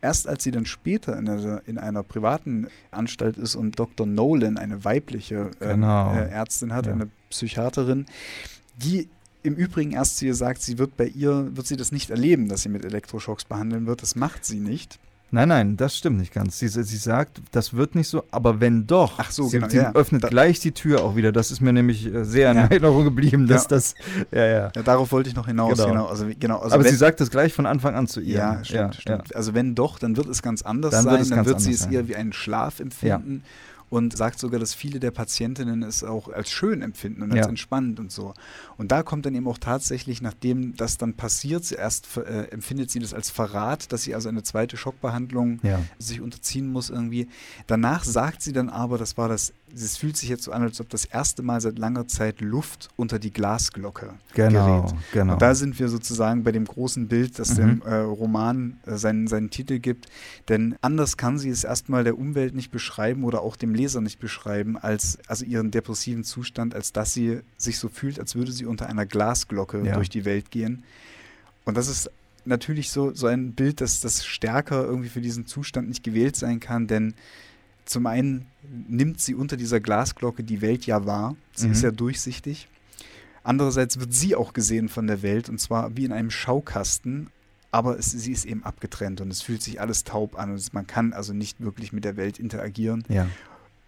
Erst 0.00 0.28
als 0.28 0.44
sie 0.44 0.50
dann 0.50 0.66
später 0.66 1.16
in 1.18 1.28
einer, 1.28 1.62
in 1.66 1.78
einer 1.78 2.02
privaten 2.02 2.68
Anstalt 2.90 3.36
ist 3.36 3.54
und 3.54 3.78
Dr. 3.78 4.06
Nolan, 4.06 4.56
eine 4.58 4.84
weibliche 4.84 5.50
äh, 5.60 5.68
genau. 5.68 6.14
äh, 6.14 6.28
Ärztin 6.28 6.72
hat, 6.72 6.86
ja. 6.86 6.92
eine 6.92 7.08
Psychiaterin, 7.30 8.06
die 8.76 9.08
im 9.42 9.54
Übrigen 9.54 9.92
erst 9.92 10.18
zu 10.18 10.26
ihr 10.26 10.34
sagt, 10.34 10.62
sie 10.62 10.78
wird 10.78 10.96
bei 10.96 11.06
ihr, 11.06 11.48
wird 11.56 11.66
sie 11.66 11.76
das 11.76 11.92
nicht 11.92 12.10
erleben, 12.10 12.48
dass 12.48 12.62
sie 12.62 12.68
mit 12.68 12.84
Elektroschocks 12.84 13.44
behandeln 13.44 13.86
wird. 13.86 14.02
Das 14.02 14.14
macht 14.16 14.44
sie 14.44 14.60
nicht. 14.60 14.98
Nein, 15.34 15.48
nein, 15.48 15.76
das 15.78 15.96
stimmt 15.96 16.18
nicht 16.18 16.34
ganz. 16.34 16.58
Sie, 16.58 16.68
sie 16.68 16.82
sagt, 16.98 17.40
das 17.52 17.72
wird 17.72 17.94
nicht 17.94 18.06
so, 18.08 18.22
aber 18.30 18.60
wenn 18.60 18.86
doch, 18.86 19.14
Ach 19.18 19.30
so, 19.30 19.44
sie, 19.44 19.56
genau, 19.56 19.68
sie 19.70 19.78
ja. 19.78 19.94
öffnet 19.94 20.22
Da- 20.24 20.28
gleich 20.28 20.60
die 20.60 20.72
Tür 20.72 21.02
auch 21.02 21.16
wieder. 21.16 21.32
Das 21.32 21.50
ist 21.50 21.62
mir 21.62 21.72
nämlich 21.72 22.04
äh, 22.04 22.22
sehr 22.26 22.50
in 22.50 22.58
Ja. 22.58 22.62
Erinnerung 22.64 23.04
geblieben, 23.04 23.46
dass 23.46 23.62
Ja. 23.62 23.68
das, 23.70 23.94
ja, 24.30 24.44
ja. 24.46 24.68
Darauf 24.68 25.10
wollte 25.10 25.30
ich 25.30 25.34
noch 25.34 25.46
hinaus. 25.46 25.78
Genau. 25.78 25.86
Genau. 25.88 26.06
Also, 26.06 26.26
genau, 26.38 26.58
also 26.58 26.74
aber 26.74 26.84
wenn, 26.84 26.90
sie 26.90 26.98
sagt 26.98 27.18
das 27.20 27.30
gleich 27.30 27.54
von 27.54 27.64
Anfang 27.64 27.94
an 27.94 28.08
zu 28.08 28.20
ihr. 28.20 28.36
Ja, 28.36 28.62
stimmt, 28.62 28.96
stimmt. 28.96 29.34
Also 29.34 29.54
wenn 29.54 29.74
doch, 29.74 29.98
dann 29.98 30.18
wird 30.18 30.26
es 30.26 30.42
ganz 30.42 30.60
anders 30.60 30.90
Dann 30.90 31.04
sein. 31.04 31.18
wird 31.20 31.30
dann 31.30 31.46
wird 31.46 31.60
sie 31.62 31.72
es 31.72 31.80
sein. 31.84 31.92
eher 31.94 32.08
wie 32.08 32.16
einen 32.16 32.34
Schlaf 32.34 32.78
empfinden. 32.78 33.42
Und 33.92 34.16
sagt 34.16 34.38
sogar, 34.38 34.58
dass 34.58 34.72
viele 34.72 35.00
der 35.00 35.10
Patientinnen 35.10 35.82
es 35.82 36.02
auch 36.02 36.28
als 36.28 36.48
schön 36.50 36.80
empfinden 36.80 37.20
und 37.22 37.30
als 37.30 37.42
Ja. 37.44 37.48
entspannend 37.50 38.00
und 38.00 38.10
so. 38.10 38.32
Und 38.78 38.90
da 38.90 39.02
kommt 39.02 39.26
dann 39.26 39.34
eben 39.34 39.46
auch 39.46 39.58
tatsächlich, 39.58 40.22
nachdem 40.22 40.74
das 40.76 40.96
dann 40.96 41.12
passiert, 41.12 41.62
zuerst 41.66 42.08
äh, 42.16 42.44
empfindet 42.44 42.90
sie 42.90 43.00
das 43.00 43.12
als 43.12 43.28
Verrat, 43.28 43.92
dass 43.92 44.04
sie 44.04 44.14
also 44.14 44.30
eine 44.30 44.42
zweite 44.44 44.78
Schockbehandlung 44.78 45.60
Ja. 45.62 45.82
sich 45.98 46.22
unterziehen 46.22 46.72
muss 46.72 46.88
irgendwie. 46.88 47.28
Danach 47.66 48.02
sagt 48.04 48.40
sie 48.40 48.54
dann 48.54 48.70
aber, 48.70 48.96
das 48.96 49.18
war 49.18 49.28
das, 49.28 49.52
es 49.74 49.96
fühlt 49.96 50.16
sich 50.16 50.28
jetzt 50.28 50.44
so 50.44 50.52
an, 50.52 50.62
als 50.62 50.80
ob 50.80 50.88
das 50.90 51.04
erste 51.04 51.42
Mal 51.42 51.60
seit 51.60 51.78
langer 51.78 52.06
Zeit 52.06 52.40
Luft 52.40 52.88
unter 52.96 53.18
die 53.18 53.32
Glasglocke 53.32 54.14
Genau, 54.34 54.82
gerät. 54.82 54.94
genau. 55.12 55.32
Und 55.34 55.42
da 55.42 55.54
sind 55.54 55.78
wir 55.78 55.88
sozusagen 55.88 56.42
bei 56.44 56.52
dem 56.52 56.64
großen 56.64 57.08
Bild, 57.08 57.38
das 57.38 57.50
Mhm. 57.52 57.56
dem 57.56 57.82
äh, 57.82 57.94
Roman 57.96 58.80
äh, 58.86 58.96
seinen, 58.96 59.26
seinen 59.28 59.50
Titel 59.50 59.78
gibt. 59.78 60.06
Denn 60.48 60.76
anders 60.82 61.16
kann 61.16 61.38
sie 61.38 61.48
es 61.50 61.64
erstmal 61.64 62.04
der 62.04 62.18
Umwelt 62.18 62.54
nicht 62.54 62.70
beschreiben 62.70 63.24
oder 63.24 63.40
auch 63.42 63.56
dem 63.56 63.74
Leser 63.74 64.00
nicht 64.00 64.18
beschreiben, 64.18 64.76
als 64.76 65.18
also 65.26 65.44
ihren 65.44 65.70
depressiven 65.70 66.24
Zustand, 66.24 66.74
als 66.74 66.92
dass 66.92 67.12
sie 67.14 67.40
sich 67.56 67.78
so 67.78 67.88
fühlt, 67.88 68.18
als 68.20 68.34
würde 68.34 68.52
sie 68.52 68.66
unter 68.66 68.88
einer 68.88 69.06
Glasglocke 69.06 69.82
Ja. 69.84 69.94
durch 69.94 70.10
die 70.10 70.24
Welt 70.24 70.50
gehen. 70.50 70.84
Und 71.64 71.76
das 71.76 71.88
ist 71.88 72.10
natürlich 72.44 72.90
so, 72.90 73.14
so 73.14 73.28
ein 73.28 73.52
Bild, 73.52 73.80
dass 73.80 74.00
das 74.00 74.26
stärker 74.26 74.84
irgendwie 74.84 75.08
für 75.08 75.20
diesen 75.20 75.46
Zustand 75.46 75.88
nicht 75.88 76.02
gewählt 76.02 76.34
sein 76.36 76.58
kann, 76.58 76.88
denn 76.88 77.14
zum 77.84 78.06
einen 78.06 78.46
nimmt 78.88 79.20
sie 79.20 79.34
unter 79.34 79.56
dieser 79.56 79.80
Glasglocke 79.80 80.42
die 80.44 80.60
Welt 80.60 80.86
ja 80.86 81.04
wahr. 81.06 81.36
Sie 81.54 81.66
Mhm. 81.66 81.72
ist 81.72 81.82
ja 81.82 81.90
durchsichtig. 81.90 82.68
Andererseits 83.44 83.98
wird 83.98 84.12
sie 84.14 84.36
auch 84.36 84.52
gesehen 84.52 84.88
von 84.88 85.06
der 85.06 85.22
Welt 85.22 85.48
und 85.48 85.58
zwar 85.60 85.96
wie 85.96 86.04
in 86.04 86.12
einem 86.12 86.30
Schaukasten, 86.30 87.28
aber 87.72 87.98
es, 87.98 88.10
sie 88.10 88.30
ist 88.32 88.44
eben 88.44 88.62
abgetrennt 88.62 89.20
und 89.20 89.30
es 89.32 89.42
fühlt 89.42 89.62
sich 89.62 89.80
alles 89.80 90.04
taub 90.04 90.38
an 90.38 90.52
und 90.52 90.74
man 90.74 90.86
kann 90.86 91.12
also 91.12 91.32
nicht 91.32 91.60
wirklich 91.60 91.92
mit 91.92 92.04
der 92.04 92.16
Welt 92.16 92.38
interagieren. 92.38 93.04
ja. 93.08 93.26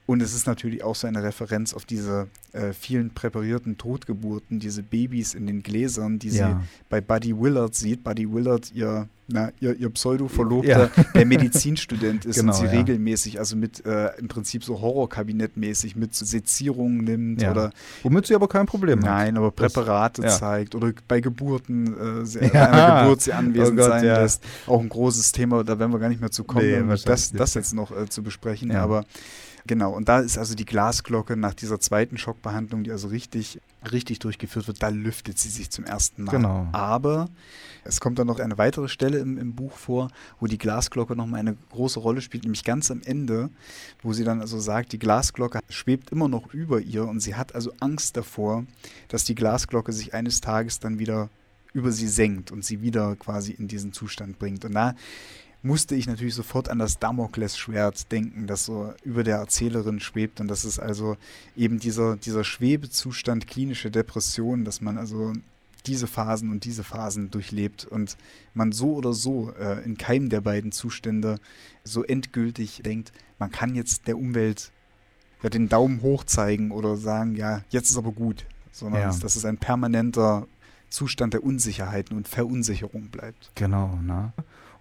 Und 0.07 0.21
es 0.21 0.35
ist 0.35 0.47
natürlich 0.47 0.85
auch 0.85 0.95
so 0.95 1.07
eine 1.07 1.23
Referenz 1.23 1.73
auf 1.73 1.87
diese 1.87 2.27
äh, 2.53 2.75
vielen 2.75 3.11
präparierten 3.15 3.79
Totgeburten, 3.79 4.61
diese 4.61 4.83
Babys 4.83 5.33
in 5.33 5.47
den 5.47 5.63
Gläsern, 5.63 6.19
die 6.19 6.29
Ja. 6.29 6.61
sie 6.61 6.67
bei 6.91 7.01
Buddy 7.01 7.35
Willard 7.41 7.75
sieht. 7.75 8.05
Buddy 8.05 8.31
Willard, 8.31 8.71
ihr, 8.75 9.09
na, 9.29 9.51
ihr, 9.61 9.75
ihr 9.75 9.89
Pseudo-Verlobter, 9.89 10.91
der 11.15 11.25
Medizinstudent 11.25 12.27
ist 12.27 12.37
Genau, 12.37 12.53
und 12.53 12.59
sie 12.59 12.67
ja. 12.67 12.73
regelmäßig, 12.73 13.39
also 13.39 13.57
mit 13.57 13.87
äh, 13.87 14.11
im 14.19 14.29
Prinzip 14.29 14.63
so 14.63 14.79
Horrorkabinettmäßig 14.83 15.97
mit 15.97 16.15
Sezierungen 16.15 16.99
nimmt 16.99 17.41
Ja. 17.41 17.53
oder 17.53 17.71
Womit 18.03 18.27
sie 18.27 18.35
aber 18.35 18.49
kein 18.49 18.67
Problem 18.67 18.99
hat. 18.99 19.07
Nein, 19.07 19.37
aber 19.39 19.53
Das- 19.57 19.73
Präparate 19.73 20.23
ja. 20.23 20.29
zeigt 20.29 20.75
oder 20.75 20.93
bei 21.09 21.21
Geburten, 21.21 22.21
äh, 22.23 22.27
sie, 22.27 22.41
Ja. 22.41 22.71
einer 22.71 23.03
Geburt 23.05 23.23
sie 23.23 23.33
anwesend 23.33 23.79
Oh 23.81 23.83
Gott, 23.83 23.91
sein 23.91 24.05
ja. 24.05 24.21
lässt. 24.21 24.43
Auch 24.67 24.81
ein 24.83 24.89
großes 24.91 25.33
Thema, 25.33 25.65
da 25.65 25.79
werden 25.79 25.93
wir 25.93 25.99
gar 25.99 26.11
nicht 26.11 26.21
mehr 26.21 26.31
zu 26.31 26.45
kommen, 26.45 26.67
Nee, 26.67 26.81
um 26.81 26.89
das, 26.91 27.33
das 27.33 27.55
jetzt 27.55 27.73
noch 27.73 27.91
äh, 27.97 28.07
zu 28.09 28.23
besprechen. 28.23 28.71
Ja. 28.71 28.83
Aber 28.83 29.05
genau, 29.67 29.93
und 29.93 30.09
da 30.09 30.21
ist 30.21 30.39
also 30.39 30.55
die 30.55 30.65
Glasglocke 30.65 31.37
nach 31.37 31.55
dieser 31.55 31.81
zweiten 31.81 32.19
Schockbehandlung, 32.19 32.85
die 32.85 32.91
also 32.91 33.09
richtig, 33.09 33.61
richtig 33.91 34.19
durchgeführt 34.19 34.67
wird, 34.67 34.83
da 34.83 34.89
lüftet 34.89 35.39
sie 35.39 35.49
sich 35.49 35.71
zum 35.71 35.85
ersten 35.85 36.25
Mal. 36.25 36.33
Genau. 36.33 36.69
Aber 36.73 37.29
es 37.85 38.01
kommt 38.01 38.19
dann 38.19 38.27
noch 38.27 38.39
eine 38.39 38.59
weitere 38.59 38.89
Stelle 38.89 39.19
im, 39.19 39.39
im 39.39 39.55
Buch 39.55 39.73
vor, 39.73 40.09
wo 40.41 40.47
die 40.47 40.59
Glasglocke 40.59 41.17
nochmal 41.17 41.41
eine 41.41 41.57
große 41.71 42.01
Rolle 42.01 42.21
spielt, 42.21 42.45
nämlich 42.45 42.65
ganz 42.65 42.91
am 42.91 43.03
Ende, 43.05 43.51
wo 44.03 44.13
sie 44.13 44.25
dann 44.25 44.41
also 44.41 44.59
sagt, 44.59 44.93
die 44.93 44.99
Glasglocke 44.99 45.61
schwebt 45.69 46.11
immer 46.11 46.29
noch 46.29 46.53
über 46.53 46.81
ihr 46.81 47.07
und 47.07 47.21
sie 47.21 47.35
hat 47.35 47.55
also 47.55 47.73
Angst 47.81 48.17
davor, 48.17 48.65
dass 49.09 49.25
die 49.25 49.35
Glasglocke 49.35 49.93
sich 49.93 50.15
eines 50.15 50.41
Tages 50.41 50.81
dann 50.81 50.99
wieder 50.99 51.31
über 51.75 51.91
sie 51.91 52.09
senkt 52.09 52.53
und 52.53 52.65
sie 52.65 52.81
wieder 52.81 53.17
quasi 53.17 53.53
in 53.53 53.69
diesen 53.69 53.93
Zustand 53.93 54.39
bringt. 54.39 54.65
Und 54.65 54.73
da 54.73 54.95
musste 55.65 55.95
ich 55.95 56.07
natürlich 56.07 56.35
sofort 56.35 56.69
an 56.69 56.79
das 56.79 56.99
Damoklesschwert 56.99 58.13
denken, 58.13 58.47
das 58.47 58.67
so 58.67 58.93
über 59.03 59.25
der 59.25 59.39
Erzählerin 59.39 59.99
schwebt. 59.99 60.41
Und 60.41 60.49
das 60.49 60.65
ist 60.65 60.79
also 60.79 61.17
eben 61.57 61.81
dieser, 61.81 62.17
dieser 62.17 62.45
Schwebezustand 62.45 63.47
klinische 63.47 63.91
Depression, 63.91 64.65
dass 64.65 64.83
man 64.83 64.99
also 64.99 65.33
diese 65.87 66.07
Phasen 66.07 66.51
und 66.51 66.65
diese 66.65 66.85
Phasen 66.85 67.31
durchlebt 67.31 67.87
und 67.87 68.17
man 68.53 68.73
so 68.73 68.95
oder 68.95 69.15
so 69.15 69.53
äh, 69.59 69.83
in 69.85 69.97
keinem 69.97 70.29
der 70.29 70.43
beiden 70.43 70.71
Zustände 70.71 71.39
so 71.83 72.05
endgültig 72.05 72.83
denkt, 72.85 73.13
man 73.39 73.51
kann 73.51 73.75
jetzt 73.75 74.07
der 74.07 74.19
Umwelt 74.19 74.71
ja, 75.43 75.51
den 75.51 75.69
Daumen 75.69 76.03
hoch 76.03 76.25
zeigen 76.25 76.73
oder 76.73 76.97
sagen, 76.97 77.37
ja, 77.37 77.63
jetzt 77.71 77.91
ist 77.91 77.97
aber 77.97 78.13
gut, 78.13 78.47
sondern 78.71 79.01
Ja. 79.01 79.07
dass, 79.09 79.21
dass 79.21 79.37
es 79.37 79.45
ein 79.45 79.59
permanenter 79.59 80.47
Zustand 80.91 81.35
der 81.35 81.43
Unsicherheiten 81.43 82.17
und 82.17 82.29
Verunsicherung 82.29 83.09
bleibt. 83.09 83.51
Genau, 83.55 83.99
ne? 84.03 84.33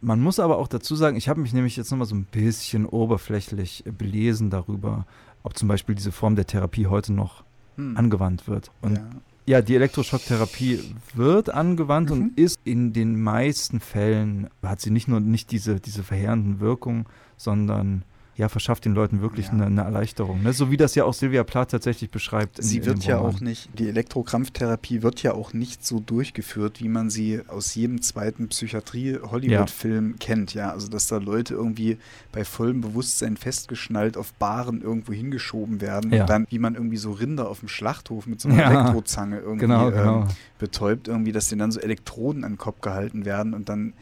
Man 0.04 0.20
muss 0.22 0.40
aber 0.40 0.58
auch 0.58 0.68
dazu 0.68 0.96
sagen, 0.96 1.16
ich 1.16 1.30
habe 1.30 1.40
mich 1.40 1.54
nämlich 1.54 1.78
jetzt 1.78 1.90
nochmal 1.92 2.08
so 2.08 2.16
ein 2.16 2.26
bisschen 2.26 2.86
oberflächlich 2.86 3.84
belesen 3.98 4.50
darüber, 4.50 5.06
ob 5.44 5.58
zum 5.58 5.68
Beispiel 5.70 5.96
diese 5.96 6.12
Form 6.12 6.36
der 6.36 6.46
Therapie 6.46 6.88
heute 6.88 7.14
noch 7.14 7.44
Hm. 7.78 7.98
angewandt 7.98 8.48
wird. 8.48 8.70
Und 8.82 8.98
ja. 8.98 9.10
ja, 9.48 9.62
die 9.64 9.76
Elektroschocktherapie 9.76 10.80
wird 11.16 11.50
angewandt 11.50 12.10
Mhm. 12.12 12.16
und 12.16 12.38
ist 12.38 12.60
in 12.66 12.94
den 12.94 13.20
meisten 13.20 13.80
Fällen, 13.80 14.48
hat 14.62 14.80
sie 14.82 14.92
nicht 14.92 15.08
nur 15.08 15.20
nicht 15.20 15.50
diese, 15.52 15.80
diese 15.80 16.04
verheerenden 16.04 16.60
Wirkungen, 16.60 17.06
sondern 17.38 18.04
ja, 18.36 18.50
verschafft 18.50 18.86
den 18.86 18.94
Leuten 18.96 19.22
wirklich 19.22 19.46
Ja. 19.48 19.52
eine, 19.54 19.66
eine 19.68 19.82
Erleichterung. 19.82 20.42
Ne? 20.42 20.54
So 20.54 20.72
wie 20.72 20.78
das 20.78 20.96
ja 20.96 21.06
auch 21.06 21.14
Silvia 21.14 21.44
Plath 21.44 21.72
tatsächlich 21.72 22.10
beschreibt. 22.10 22.58
in- 22.60 22.66
Sie 22.66 22.86
wird 22.86 23.04
ja 23.06 23.18
Roman. 23.18 23.36
auch 23.36 23.40
nicht, 23.42 23.70
die 23.78 23.88
Elektrokrampftherapie 23.90 25.04
wird 25.04 25.22
ja 25.22 25.34
auch 25.34 25.54
nicht 25.54 25.86
so 25.86 26.00
durchgeführt, 26.00 26.82
wie 26.82 26.90
man 26.90 27.10
sie 27.12 27.42
aus 27.48 27.76
jedem 27.76 28.02
zweiten 28.02 28.48
Psychiatrie-Hollywood-Film 28.48 30.16
kennt, 30.20 30.54
ja. 30.54 30.72
Also 30.72 30.88
dass 30.88 31.08
da 31.08 31.18
Leute 31.18 31.54
irgendwie 31.54 31.98
bei 32.32 32.44
vollem 32.46 32.82
Bewusstsein 32.82 33.38
festgeschnallt 33.38 34.18
auf 34.18 34.34
Baren 34.34 34.82
irgendwo 34.82 35.14
hingeschoben 35.14 35.82
werden 35.82 36.12
Ja. 36.12 36.22
und 36.22 36.30
dann, 36.30 36.48
wie 36.50 36.60
man 36.60 36.76
irgendwie 36.76 36.98
so 36.98 37.12
Rinder 37.12 37.50
auf 37.50 37.60
dem 37.60 37.68
Schlachthof 37.70 38.26
mit 38.28 38.42
so 38.42 38.50
einer 38.50 38.58
Ja. 38.60 38.72
Elektrozange 38.82 39.40
irgendwie 39.40 39.60
Genau, 39.66 39.92
genau. 39.92 40.22
Ähm, 40.24 40.28
betäubt, 40.60 41.08
irgendwie, 41.08 41.32
dass 41.32 41.50
denen 41.50 41.60
dann 41.60 41.72
so 41.72 41.80
Elektroden 41.80 42.44
an 42.44 42.54
den 42.54 42.58
Kopf 42.58 42.82
gehalten 42.82 43.26
werden 43.26 43.54
und 43.54 43.70
dann, 43.70 43.94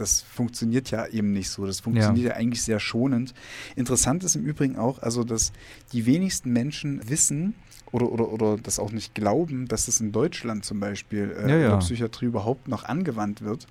das 0.00 0.22
funktioniert 0.22 0.90
ja 0.90 1.06
eben 1.06 1.32
nicht 1.32 1.50
so. 1.50 1.66
Das 1.66 1.80
funktioniert 1.80 2.28
ja, 2.28 2.34
eigentlich 2.34 2.62
sehr 2.62 2.80
schonend. 2.80 3.34
Interessant 3.76 4.24
ist 4.24 4.34
im 4.34 4.44
Übrigen 4.44 4.76
auch, 4.76 5.00
also 5.00 5.24
dass 5.24 5.52
die 5.92 6.06
wenigsten 6.06 6.52
Menschen 6.52 7.08
wissen 7.08 7.54
oder, 7.92 8.10
oder, 8.10 8.32
oder 8.32 8.56
das 8.56 8.78
auch 8.78 8.92
nicht 8.92 9.14
glauben, 9.14 9.68
dass 9.68 9.88
es 9.88 10.00
in 10.00 10.12
Deutschland 10.12 10.64
zum 10.64 10.80
Beispiel 10.80 11.30
äh, 11.36 11.48
Ja, 11.48 11.56
in 11.56 11.62
ja. 11.62 11.68
der 11.70 11.76
Psychiatrie 11.78 12.26
überhaupt 12.26 12.68
noch 12.68 12.84
angewandt 12.84 13.42
wird 13.42 13.66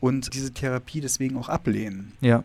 und 0.00 0.34
diese 0.34 0.52
Therapie 0.52 1.00
deswegen 1.00 1.36
auch 1.36 1.48
ablehnen. 1.48 2.12
Ja, 2.20 2.44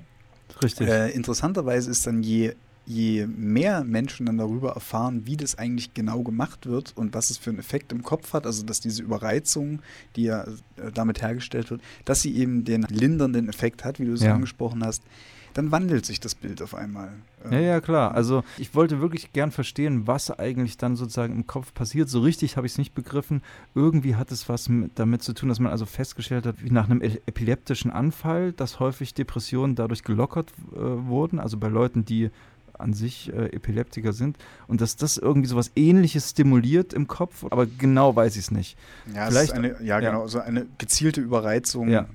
richtig. 0.61 0.87
Äh, 0.87 1.11
interessanterweise 1.11 1.91
ist 1.91 2.07
dann 2.07 2.23
je, 2.23 2.53
je 2.85 3.27
mehr 3.27 3.83
Menschen 3.83 4.25
dann 4.25 4.37
darüber 4.37 4.71
erfahren, 4.73 5.25
wie 5.25 5.37
das 5.37 5.57
eigentlich 5.57 5.93
genau 5.93 6.21
gemacht 6.21 6.65
wird 6.65 6.93
und 6.95 7.13
was 7.13 7.29
es 7.29 7.37
für 7.37 7.49
einen 7.51 7.59
Effekt 7.59 7.91
im 7.91 8.03
Kopf 8.03 8.33
hat, 8.33 8.45
also 8.45 8.63
dass 8.65 8.79
diese 8.79 9.03
Überreizung, 9.03 9.79
die 10.15 10.23
ja 10.23 10.43
äh, 10.43 10.91
damit 10.93 11.21
hergestellt 11.21 11.71
wird, 11.71 11.81
dass 12.05 12.21
sie 12.21 12.35
eben 12.35 12.65
den 12.65 12.83
lindernden 12.89 13.47
Effekt 13.49 13.85
hat, 13.85 13.99
wie 13.99 14.05
du 14.05 14.13
es 14.13 14.21
Ja. 14.23 14.33
angesprochen 14.35 14.83
hast, 14.83 15.01
dann 15.53 15.71
wandelt 15.71 16.03
sich 16.03 16.19
das 16.19 16.33
Bild 16.33 16.63
auf 16.63 16.73
einmal. 16.73 17.11
Ja, 17.45 17.51
Äh, 17.51 17.67
ja, 17.67 17.79
klar. 17.81 18.15
Also 18.15 18.43
ich 18.57 18.73
wollte 18.73 19.01
wirklich 19.01 19.33
gern 19.33 19.51
verstehen, 19.51 20.07
was 20.07 20.31
eigentlich 20.31 20.77
dann 20.77 20.95
sozusagen 20.95 21.33
im 21.33 21.45
Kopf 21.45 21.73
passiert. 21.75 22.09
So 22.09 22.21
richtig 22.21 22.57
habe 22.57 22.65
ich 22.65 22.73
es 22.73 22.77
nicht 22.79 22.95
begriffen. 22.95 23.43
Irgendwie 23.75 24.15
hat 24.15 24.31
es 24.31 24.49
was 24.49 24.67
mit, 24.67 24.91
damit 24.95 25.21
zu 25.21 25.33
tun, 25.33 25.49
dass 25.49 25.59
man 25.59 25.71
also 25.71 25.85
festgestellt 25.85 26.47
hat, 26.47 26.63
wie 26.63 26.71
nach 26.71 26.89
einem 26.89 27.01
epileptischen 27.01 27.91
Anfall, 27.91 28.51
dass 28.53 28.79
häufig 28.79 29.13
Depressionen 29.13 29.75
dadurch 29.75 30.03
gelockert 30.03 30.51
äh, 30.73 30.77
wurden. 30.79 31.39
Also 31.39 31.57
bei 31.57 31.67
Leuten, 31.67 32.03
die 32.03 32.31
an 32.83 32.93
sich 32.93 33.33
äh, 33.33 33.47
Epileptiker 33.47 34.13
sind. 34.13 34.37
Und 34.67 34.81
dass 34.81 34.95
das 34.95 35.17
irgendwie 35.17 35.47
so 35.47 35.55
was 35.55 35.71
ähnliches 35.75 36.29
stimuliert 36.31 36.93
im 36.93 37.07
Kopf. 37.07 37.45
Aber 37.49 37.65
genau 37.65 38.15
weiß 38.15 38.35
ich 38.35 38.43
es 38.43 38.51
nicht. 38.51 38.77
Ja, 39.13 39.27
Vielleicht- 39.27 39.35
es 39.35 39.43
ist 39.49 39.51
eine, 39.53 39.67
ja, 39.79 39.99
ja. 39.99 40.11
genau, 40.11 40.27
so 40.27 40.39
eine 40.39 40.67
gezielte 40.77 41.21
Überreizung. 41.21 41.89
Ja. 41.89 42.05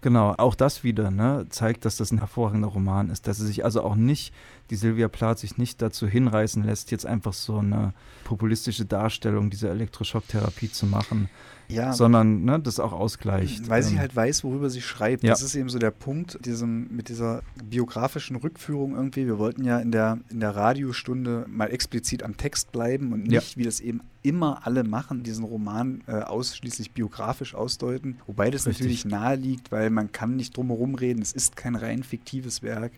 Genau, 0.00 0.34
auch 0.36 0.54
das 0.54 0.84
wieder 0.84 1.10
ne, 1.10 1.46
zeigt, 1.48 1.86
dass 1.86 1.96
das 1.96 2.10
ein 2.12 2.18
hervorragender 2.18 2.68
Roman 2.68 3.08
ist, 3.08 3.26
dass 3.26 3.38
sie 3.38 3.46
sich 3.46 3.64
also 3.64 3.82
auch 3.82 3.94
nicht, 3.94 4.34
die 4.68 4.76
Sylvia 4.76 5.08
Plath 5.08 5.38
sich 5.38 5.56
nicht 5.56 5.80
dazu 5.80 6.06
hinreißen 6.06 6.62
lässt, 6.62 6.90
jetzt 6.90 7.06
einfach 7.06 7.32
so 7.32 7.56
eine 7.56 7.94
populistische 8.24 8.84
Darstellung 8.84 9.48
dieser 9.48 9.70
Elektroschocktherapie 9.70 10.70
zu 10.70 10.84
machen. 10.84 11.30
Ja. 11.68 11.92
sondern 11.92 12.44
ne, 12.44 12.60
das 12.60 12.80
auch 12.80 12.92
ausgleicht. 12.92 13.68
Weil 13.68 13.82
ähm. 13.82 13.88
sie 13.88 13.98
halt 13.98 14.14
weiß, 14.14 14.44
worüber 14.44 14.70
sie 14.70 14.82
schreibt. 14.82 15.22
Ja. 15.22 15.30
Das 15.30 15.42
ist 15.42 15.54
eben 15.54 15.68
so 15.68 15.78
der 15.78 15.90
Punkt 15.90 16.44
diesem, 16.44 16.88
mit 16.94 17.08
dieser 17.08 17.42
biografischen 17.64 18.36
Rückführung 18.36 18.94
irgendwie. 18.94 19.26
Wir 19.26 19.38
wollten 19.38 19.64
ja 19.64 19.78
in 19.78 19.92
der, 19.92 20.18
in 20.30 20.40
der 20.40 20.54
Radiostunde 20.56 21.46
mal 21.48 21.66
explizit 21.66 22.22
am 22.22 22.36
Text 22.36 22.72
bleiben 22.72 23.12
und 23.12 23.22
nicht, 23.24 23.52
ja. 23.52 23.56
wie 23.56 23.64
das 23.64 23.80
eben 23.80 24.00
immer 24.24 24.66
alle 24.66 24.84
machen, 24.84 25.22
diesen 25.22 25.44
Roman 25.44 26.02
äh, 26.06 26.12
ausschließlich 26.12 26.92
biografisch 26.92 27.54
ausdeuten. 27.54 28.18
Wobei 28.26 28.50
das 28.50 28.66
Richtig. 28.66 28.80
natürlich 28.80 29.04
nahe 29.04 29.36
liegt, 29.36 29.70
weil 29.70 29.90
man 29.90 30.12
kann 30.12 30.34
nicht 30.34 30.56
drum 30.56 30.68
herum 30.68 30.94
reden. 30.94 31.20
Es 31.20 31.32
ist 31.32 31.56
kein 31.56 31.76
rein 31.76 32.02
fiktives 32.02 32.62
Werk. 32.62 32.92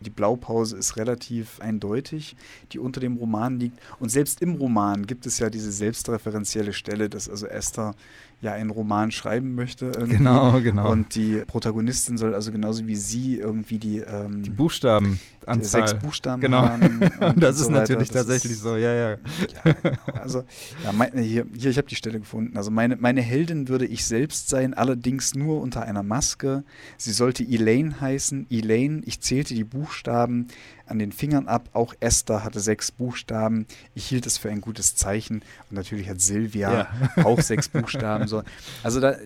Die 0.00 0.10
Blaupause 0.10 0.76
ist 0.76 0.96
relativ 0.96 1.60
eindeutig, 1.60 2.36
die 2.72 2.80
unter 2.80 3.00
dem 3.00 3.16
Roman 3.16 3.60
liegt. 3.60 3.78
Und 4.00 4.10
selbst 4.10 4.42
im 4.42 4.56
Roman 4.56 5.06
gibt 5.06 5.24
es 5.24 5.38
ja 5.38 5.50
diese 5.50 5.70
selbstreferenzielle 5.70 6.72
Stelle, 6.72 7.08
dass 7.08 7.28
also 7.28 7.46
Esther 7.46 7.94
ja 8.42 8.52
einen 8.52 8.70
Roman 8.70 9.10
schreiben 9.10 9.54
möchte. 9.54 9.86
Irgendwie. 9.86 10.18
Genau, 10.18 10.60
genau. 10.60 10.90
Und 10.90 11.14
die 11.14 11.42
Protagonistin 11.46 12.18
soll 12.18 12.34
also 12.34 12.52
genauso 12.52 12.86
wie 12.86 12.96
sie 12.96 13.38
irgendwie 13.38 13.78
die, 13.78 13.98
ähm, 13.98 14.42
die 14.42 14.50
Buchstaben 14.50 15.18
die 15.54 15.64
sechs 15.64 15.94
Buchstaben 15.94 16.40
genau. 16.40 16.62
haben. 16.62 17.00
das 17.36 17.58
ist 17.58 17.66
so 17.66 17.72
natürlich 17.72 18.08
das 18.08 18.26
tatsächlich 18.26 18.52
ist, 18.52 18.62
so, 18.62 18.76
ja, 18.76 18.92
ja. 18.92 19.10
ja 19.10 19.74
also, 20.20 20.44
ja, 20.84 20.92
mein, 20.92 21.12
hier, 21.18 21.46
hier, 21.56 21.70
ich 21.70 21.78
habe 21.78 21.88
die 21.88 21.96
Stelle 21.96 22.20
gefunden. 22.20 22.56
Also 22.56 22.70
meine, 22.70 22.96
meine 22.96 23.20
Heldin 23.20 23.68
würde 23.68 23.86
ich 23.86 24.04
selbst 24.04 24.48
sein, 24.48 24.74
allerdings 24.74 25.34
nur 25.34 25.60
unter 25.60 25.82
einer 25.82 26.02
Maske. 26.02 26.64
Sie 26.96 27.12
sollte 27.12 27.42
Elaine 27.42 28.00
heißen. 28.00 28.46
Elaine, 28.50 29.02
ich 29.04 29.20
zählte 29.20 29.54
die 29.54 29.64
Buchstaben 29.64 30.48
an 30.86 30.98
den 30.98 31.12
Fingern 31.12 31.48
ab. 31.48 31.68
Auch 31.72 31.94
Esther 32.00 32.44
hatte 32.44 32.60
sechs 32.60 32.90
Buchstaben. 32.90 33.66
Ich 33.94 34.06
hielt 34.06 34.26
es 34.26 34.38
für 34.38 34.50
ein 34.50 34.60
gutes 34.60 34.94
Zeichen. 34.94 35.42
Und 35.70 35.76
natürlich 35.76 36.08
hat 36.08 36.20
Silvia 36.20 36.88
ja. 37.16 37.24
auch 37.24 37.40
sechs 37.40 37.68
Buchstaben. 37.68 38.28
So. 38.28 38.42
Also 38.82 39.00
da, 39.00 39.16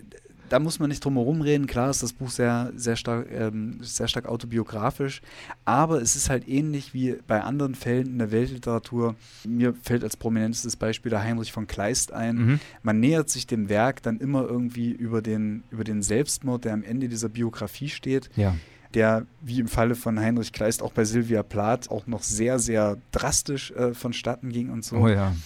da 0.49 0.59
muss 0.59 0.79
man 0.79 0.89
nicht 0.89 1.05
drum 1.05 1.15
herum 1.15 1.41
reden. 1.41 1.67
Klar 1.67 1.91
ist 1.91 2.03
das 2.03 2.13
Buch 2.13 2.31
sehr, 2.31 2.73
sehr 2.77 2.97
stark, 2.97 3.29
ähm, 3.31 3.79
sehr 3.81 4.09
stark 4.09 4.27
autobiografisch, 4.27 5.23
aber 5.65 6.01
es 6.01 6.17
ist 6.17 6.31
halt 6.31 6.49
ähnlich 6.49 6.95
wie 6.95 7.17
bei 7.27 7.43
anderen 7.43 7.75
Fällen 7.75 8.07
in 8.07 8.19
der 8.19 8.31
Weltliteratur. 8.31 9.17
Mir 9.45 9.75
fällt 9.83 10.05
als 10.05 10.17
prominentestes 10.17 10.77
Beispiel 10.77 11.11
der 11.11 11.23
Heinrich 11.23 11.53
von 11.53 11.67
Kleist 11.67 12.13
ein. 12.13 12.37
Mhm. 12.37 12.61
Man 12.83 13.01
nähert 13.01 13.31
sich 13.31 13.47
dem 13.47 13.69
Werk 13.69 14.03
dann 14.03 14.19
immer 14.19 14.43
irgendwie 14.43 14.91
über 14.91 15.23
den, 15.23 15.65
über 15.71 15.85
den 15.85 16.03
Selbstmord, 16.03 16.65
der 16.65 16.75
am 16.75 16.85
Ende 16.85 17.09
dieser 17.09 17.29
Biografie 17.29 17.89
steht. 17.89 18.31
Ja 18.37 18.55
der, 18.97 19.27
wie 19.43 19.61
im 19.61 19.69
Falle 19.69 19.95
von 19.95 20.19
Heinrich 20.19 20.53
Kleist, 20.53 20.83
auch 20.83 20.93
bei 20.93 21.05
Sylvia 21.05 21.43
Plath 21.43 21.91
auch 21.91 22.07
noch 22.07 22.23
sehr, 22.23 22.59
sehr 22.59 22.97
drastisch 23.13 23.71
äh, 23.73 23.93
vonstatten 23.93 24.51
ging 24.51 24.71
und 24.71 24.85
so. 24.87 24.97
Oh 24.97 25.09
ja. 25.09 25.37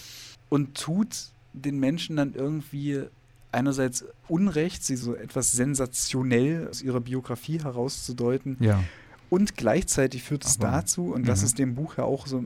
Und 0.47 0.77
tut 0.77 1.27
den 1.51 1.77
Menschen 1.77 2.15
dann 2.15 2.33
irgendwie 2.33 3.03
einerseits 3.51 4.05
Unrecht, 4.29 4.85
sie 4.85 4.95
so 4.95 5.15
etwas 5.15 5.51
sensationell 5.51 6.69
aus 6.69 6.81
ihrer 6.81 7.01
Biografie 7.01 7.61
herauszudeuten. 7.61 8.55
Ja. 8.61 8.81
Und 9.29 9.57
gleichzeitig 9.57 10.23
führt 10.23 10.45
es 10.45 10.57
Aber, 10.57 10.71
dazu, 10.71 11.13
und 11.13 11.27
das 11.27 11.41
mhm. 11.41 11.45
ist 11.45 11.59
dem 11.59 11.75
Buch 11.75 11.97
ja 11.97 12.05
auch 12.05 12.27
so, 12.27 12.45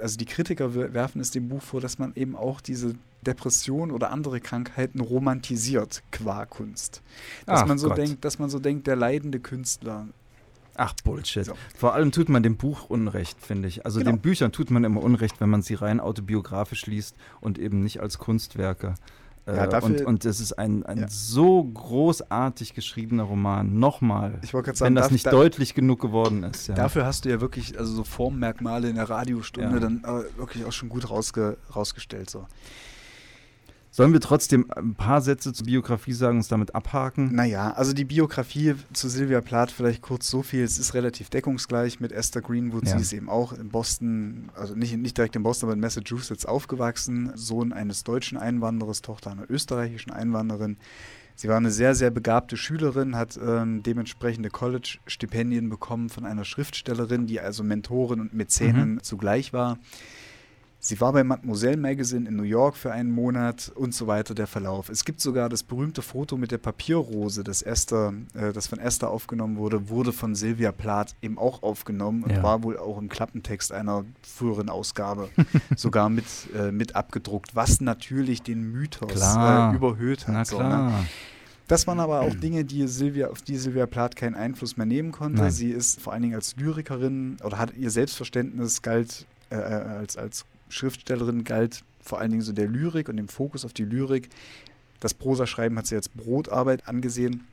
also 0.00 0.16
die 0.16 0.26
Kritiker 0.26 0.74
werfen 0.94 1.20
es 1.20 1.32
dem 1.32 1.48
Buch 1.48 1.62
vor, 1.62 1.80
dass 1.80 1.98
man 1.98 2.12
eben 2.14 2.36
auch 2.36 2.60
diese 2.60 2.94
Depression 3.24 3.90
oder 3.90 4.10
andere 4.10 4.40
Krankheiten 4.40 5.00
romantisiert 5.00 6.02
qua 6.10 6.46
Kunst. 6.46 7.02
Dass 7.46 7.62
Ach 7.62 7.66
man 7.66 7.78
so 7.78 7.88
Gott. 7.88 7.98
denkt, 7.98 8.24
dass 8.24 8.38
man 8.38 8.50
so 8.50 8.58
denkt, 8.58 8.86
der 8.86 8.96
leidende 8.96 9.40
Künstler. 9.40 10.06
Ach 10.76 10.92
Bullshit. 11.04 11.44
So. 11.46 11.54
Vor 11.76 11.94
allem 11.94 12.10
tut 12.12 12.28
man 12.28 12.42
dem 12.42 12.56
Buch 12.56 12.90
Unrecht, 12.90 13.40
finde 13.40 13.68
ich. 13.68 13.84
Also 13.86 14.00
genau. 14.00 14.12
den 14.12 14.20
Büchern 14.20 14.52
tut 14.52 14.70
man 14.70 14.84
immer 14.84 15.02
Unrecht, 15.02 15.40
wenn 15.40 15.50
man 15.50 15.62
sie 15.62 15.74
rein 15.74 16.00
autobiografisch 16.00 16.86
liest 16.86 17.16
und 17.40 17.58
eben 17.58 17.82
nicht 17.82 18.00
als 18.00 18.18
Kunstwerke. 18.18 18.94
Ja, 19.46 19.66
äh, 19.66 19.82
und, 19.82 20.00
und 20.00 20.24
es 20.24 20.40
ist 20.40 20.54
ein, 20.54 20.86
ein 20.86 21.00
ja. 21.00 21.08
so 21.08 21.62
großartig 21.62 22.72
geschriebener 22.72 23.24
Roman. 23.24 23.78
Nochmal, 23.78 24.40
sagen, 24.42 24.80
wenn 24.80 24.94
das 24.94 25.10
nicht 25.10 25.26
da, 25.26 25.30
deutlich 25.30 25.74
genug 25.74 26.00
geworden 26.00 26.44
ist. 26.44 26.68
Ja. 26.68 26.74
Dafür 26.74 27.04
hast 27.04 27.26
du 27.26 27.28
ja 27.28 27.42
wirklich 27.42 27.78
also 27.78 27.92
so 27.94 28.04
Formmerkmale 28.04 28.88
in 28.88 28.96
der 28.96 29.10
Radiostunde 29.10 29.80
dann 29.80 30.02
äh, 30.04 30.38
wirklich 30.38 30.64
auch 30.64 30.72
schon 30.72 30.88
gut 30.88 31.10
rausge 31.10 31.58
rausgestellt. 31.74 32.30
So. 32.30 32.46
Sollen 33.96 34.12
wir 34.12 34.18
trotzdem 34.18 34.68
ein 34.74 34.96
paar 34.96 35.20
Sätze 35.20 35.52
zur 35.52 35.66
Biografie 35.66 36.14
sagen, 36.14 36.38
uns 36.38 36.48
damit 36.48 36.74
abhaken? 36.74 37.32
Naja, 37.32 37.74
also 37.74 37.92
die 37.92 38.04
Biografie 38.04 38.74
zu 38.92 39.08
Sylvia 39.08 39.40
Plath 39.40 39.70
vielleicht 39.70 40.02
kurz 40.02 40.28
so 40.28 40.42
viel. 40.42 40.64
Es 40.64 40.80
ist 40.80 40.94
relativ 40.94 41.30
deckungsgleich 41.30 42.00
mit 42.00 42.10
Esther 42.10 42.42
Greenwood. 42.42 42.88
Ja. 42.88 42.96
Sie 42.96 43.02
ist 43.02 43.12
eben 43.12 43.28
auch 43.28 43.52
in 43.52 43.68
Boston, 43.68 44.50
also 44.56 44.74
nicht, 44.74 44.96
nicht 44.96 45.16
direkt 45.16 45.36
in 45.36 45.44
Boston, 45.44 45.68
aber 45.68 45.74
in 45.74 45.80
Massachusetts 45.80 46.44
aufgewachsen. 46.44 47.30
Sohn 47.36 47.72
eines 47.72 48.02
deutschen 48.02 48.36
Einwanderers, 48.36 49.00
Tochter 49.00 49.30
einer 49.30 49.48
österreichischen 49.48 50.10
Einwanderin. 50.10 50.76
Sie 51.36 51.48
war 51.48 51.58
eine 51.58 51.70
sehr, 51.70 51.94
sehr 51.94 52.10
begabte 52.10 52.56
Schülerin, 52.56 53.14
hat 53.14 53.38
ähm, 53.40 53.84
dementsprechende 53.84 54.50
College-Stipendien 54.50 55.68
bekommen 55.68 56.08
von 56.08 56.24
einer 56.24 56.44
Schriftstellerin, 56.44 57.28
die 57.28 57.38
also 57.38 57.62
Mentorin 57.62 58.20
und 58.20 58.34
Mäzenin 58.34 58.94
mhm. 58.94 59.02
zugleich 59.04 59.52
war. 59.52 59.78
Sie 60.86 61.00
war 61.00 61.14
bei 61.14 61.24
Mademoiselle 61.24 61.78
Magazine 61.78 62.28
in 62.28 62.36
New 62.36 62.42
York 62.42 62.76
für 62.76 62.92
einen 62.92 63.10
Monat 63.10 63.72
und 63.74 63.94
so 63.94 64.06
weiter 64.06 64.34
der 64.34 64.46
Verlauf. 64.46 64.90
Es 64.90 65.06
gibt 65.06 65.18
sogar 65.18 65.48
das 65.48 65.62
berühmte 65.62 66.02
Foto 66.02 66.36
mit 66.36 66.50
der 66.50 66.58
Papierrose, 66.58 67.42
das, 67.42 67.62
Esther, 67.62 68.12
äh, 68.34 68.52
das 68.52 68.66
von 68.66 68.78
Esther 68.78 69.08
aufgenommen 69.08 69.56
wurde, 69.56 69.88
wurde 69.88 70.12
von 70.12 70.34
Sylvia 70.34 70.72
Plath 70.72 71.14
eben 71.22 71.38
auch 71.38 71.62
aufgenommen 71.62 72.22
und 72.22 72.32
ja. 72.32 72.42
war 72.42 72.62
wohl 72.62 72.76
auch 72.76 72.98
im 72.98 73.08
Klappentext 73.08 73.72
einer 73.72 74.04
früheren 74.20 74.68
Ausgabe 74.68 75.30
sogar 75.74 76.10
mit, 76.10 76.26
äh, 76.54 76.70
mit 76.70 76.94
abgedruckt, 76.94 77.56
was 77.56 77.80
natürlich 77.80 78.42
den 78.42 78.70
Mythos 78.70 79.10
äh, 79.10 79.74
überhöht 79.74 80.28
hat. 80.28 80.48
So, 80.48 80.58
ne? 80.58 80.92
Das 81.66 81.86
waren 81.86 81.98
aber 81.98 82.20
auch 82.20 82.34
Dinge, 82.34 82.66
die 82.66 82.86
Silvia, 82.88 83.28
auf 83.28 83.40
die 83.40 83.56
Sylvia 83.56 83.86
Plath 83.86 84.16
keinen 84.16 84.34
Einfluss 84.34 84.76
mehr 84.76 84.84
nehmen 84.84 85.12
konnte. 85.12 85.40
Nein. 85.44 85.50
Sie 85.50 85.70
ist 85.70 86.02
vor 86.02 86.12
allen 86.12 86.20
Dingen 86.20 86.34
als 86.34 86.56
Lyrikerin 86.56 87.38
oder 87.42 87.56
hat 87.56 87.74
ihr 87.74 87.90
Selbstverständnis 87.90 88.82
galt 88.82 89.24
äh, 89.48 89.56
äh 89.56 89.60
als, 89.60 90.18
als 90.18 90.44
Schriftstellerin 90.74 91.44
galt 91.44 91.84
vor 92.00 92.20
allen 92.20 92.30
Dingen 92.30 92.42
so 92.42 92.52
der 92.52 92.68
Lyrik 92.68 93.08
und 93.08 93.16
dem 93.16 93.28
Fokus 93.28 93.64
auf 93.64 93.72
die 93.72 93.84
Lyrik. 93.84 94.28
Das 95.00 95.14
Prosaschreiben 95.14 95.78
hat 95.78 95.86
sie 95.86 95.96
als 95.96 96.08
Brotarbeit 96.08 96.88
angesehen. 96.88 97.44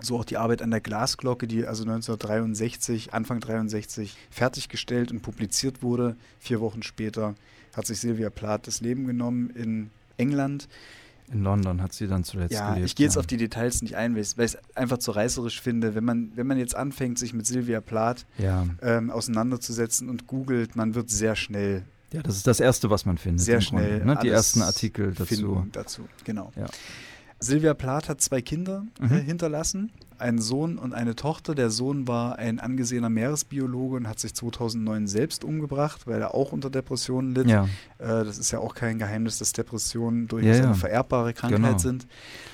So 0.00 0.18
auch 0.18 0.24
die 0.24 0.38
Arbeit 0.38 0.62
an 0.62 0.70
der 0.70 0.80
Glasglocke, 0.80 1.46
die 1.46 1.66
also 1.66 1.82
1963, 1.82 3.12
Anfang 3.12 3.40
63 3.40 4.16
fertiggestellt 4.30 5.12
und 5.12 5.20
publiziert 5.20 5.82
wurde. 5.82 6.16
Vier 6.38 6.60
Wochen 6.60 6.82
später 6.82 7.34
hat 7.76 7.86
sich 7.86 8.00
Sylvia 8.00 8.30
Plath 8.30 8.66
das 8.66 8.80
Leben 8.80 9.06
genommen 9.06 9.50
in 9.50 9.90
England. 10.16 10.68
In 11.30 11.44
London 11.44 11.82
hat 11.82 11.92
sie 11.92 12.08
dann 12.08 12.24
zuletzt 12.24 12.54
ja, 12.54 12.70
gelebt. 12.70 12.86
Ich 12.86 12.96
gehe 12.96 13.06
jetzt 13.06 13.14
ja. 13.14 13.20
auf 13.20 13.26
die 13.26 13.36
Details 13.36 13.82
nicht 13.82 13.96
ein, 13.96 14.14
weil 14.14 14.22
ich 14.22 14.34
es 14.36 14.58
einfach 14.74 14.98
zu 14.98 15.10
reißerisch 15.10 15.60
finde. 15.60 15.94
Wenn 15.94 16.04
man, 16.04 16.32
wenn 16.34 16.46
man 16.46 16.58
jetzt 16.58 16.74
anfängt, 16.74 17.18
sich 17.18 17.34
mit 17.34 17.46
Sylvia 17.46 17.80
Plath 17.80 18.26
ja. 18.38 18.66
ähm, 18.82 19.10
auseinanderzusetzen 19.10 20.08
und 20.08 20.26
googelt, 20.26 20.74
man 20.76 20.94
wird 20.94 21.10
sehr 21.10 21.36
schnell 21.36 21.84
ja, 22.12 22.22
das 22.22 22.36
ist 22.36 22.46
das 22.46 22.60
Erste, 22.60 22.90
was 22.90 23.06
man 23.06 23.18
findet. 23.18 23.44
Sehr 23.44 23.60
schnell. 23.60 23.98
Grunde, 23.98 24.14
ne? 24.14 24.20
Die 24.22 24.28
ersten 24.28 24.62
Artikel 24.62 25.14
dazu. 25.14 25.66
dazu, 25.72 26.02
genau. 26.24 26.52
Ja. 26.56 26.66
Silvia 27.42 27.72
Plath 27.72 28.10
hat 28.10 28.20
zwei 28.20 28.42
Kinder 28.42 28.84
äh, 29.00 29.04
mhm. 29.06 29.12
äh, 29.12 29.22
hinterlassen, 29.22 29.90
einen 30.18 30.40
Sohn 30.40 30.76
und 30.76 30.92
eine 30.92 31.16
Tochter. 31.16 31.54
Der 31.54 31.70
Sohn 31.70 32.06
war 32.06 32.38
ein 32.38 32.60
angesehener 32.60 33.08
Meeresbiologe 33.08 33.96
und 33.96 34.08
hat 34.08 34.20
sich 34.20 34.34
2009 34.34 35.06
selbst 35.06 35.42
umgebracht, 35.42 36.06
weil 36.06 36.20
er 36.20 36.34
auch 36.34 36.52
unter 36.52 36.68
Depressionen 36.68 37.34
litt. 37.34 37.48
Ja. 37.48 37.64
Äh, 37.98 38.24
das 38.24 38.38
ist 38.38 38.50
ja 38.50 38.58
auch 38.58 38.74
kein 38.74 38.98
Geheimnis, 38.98 39.38
dass 39.38 39.52
Depressionen 39.52 40.28
durchaus 40.28 40.58
ja. 40.58 40.64
eine 40.64 40.74
vererbbare 40.74 41.32
Krankheit 41.32 41.62
genau. 41.62 41.78
sind. 41.78 42.06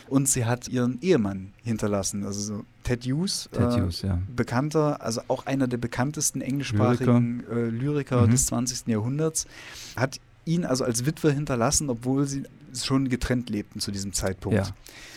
Und 0.09 0.29
sie 0.29 0.45
hat 0.45 0.69
ihren 0.69 1.01
Ehemann 1.01 1.53
hinterlassen, 1.63 2.25
also 2.25 2.41
so 2.41 2.65
Ted 2.85 3.05
Hughes, 3.05 3.49
Ted 3.53 3.73
äh, 3.73 3.81
Hughes 3.81 4.03
ja. 4.03 4.19
bekannter, 4.35 5.03
also 5.03 5.21
auch 5.29 5.47
einer 5.47 5.67
der 5.67 5.79
bekanntesten 5.79 6.41
englischsprachigen 6.41 7.41
Lyriker, 7.41 7.57
äh, 7.57 7.69
Lyriker 7.71 8.27
mhm. 8.27 8.31
des 8.31 8.47
20. 8.47 8.87
Jahrhunderts, 8.87 9.47
hat 9.97 10.21
ihn 10.45 10.65
also 10.65 10.85
als 10.85 11.05
Witwe 11.05 11.33
hinterlassen, 11.33 11.91
obwohl 11.91 12.27
sie 12.27 12.45
schon 12.75 13.09
getrennt 13.09 13.51
lebten 13.51 13.81
zu 13.81 13.91
diesem 13.91 14.13
Zeitpunkt. 14.13 14.59
Ja. 14.59 14.75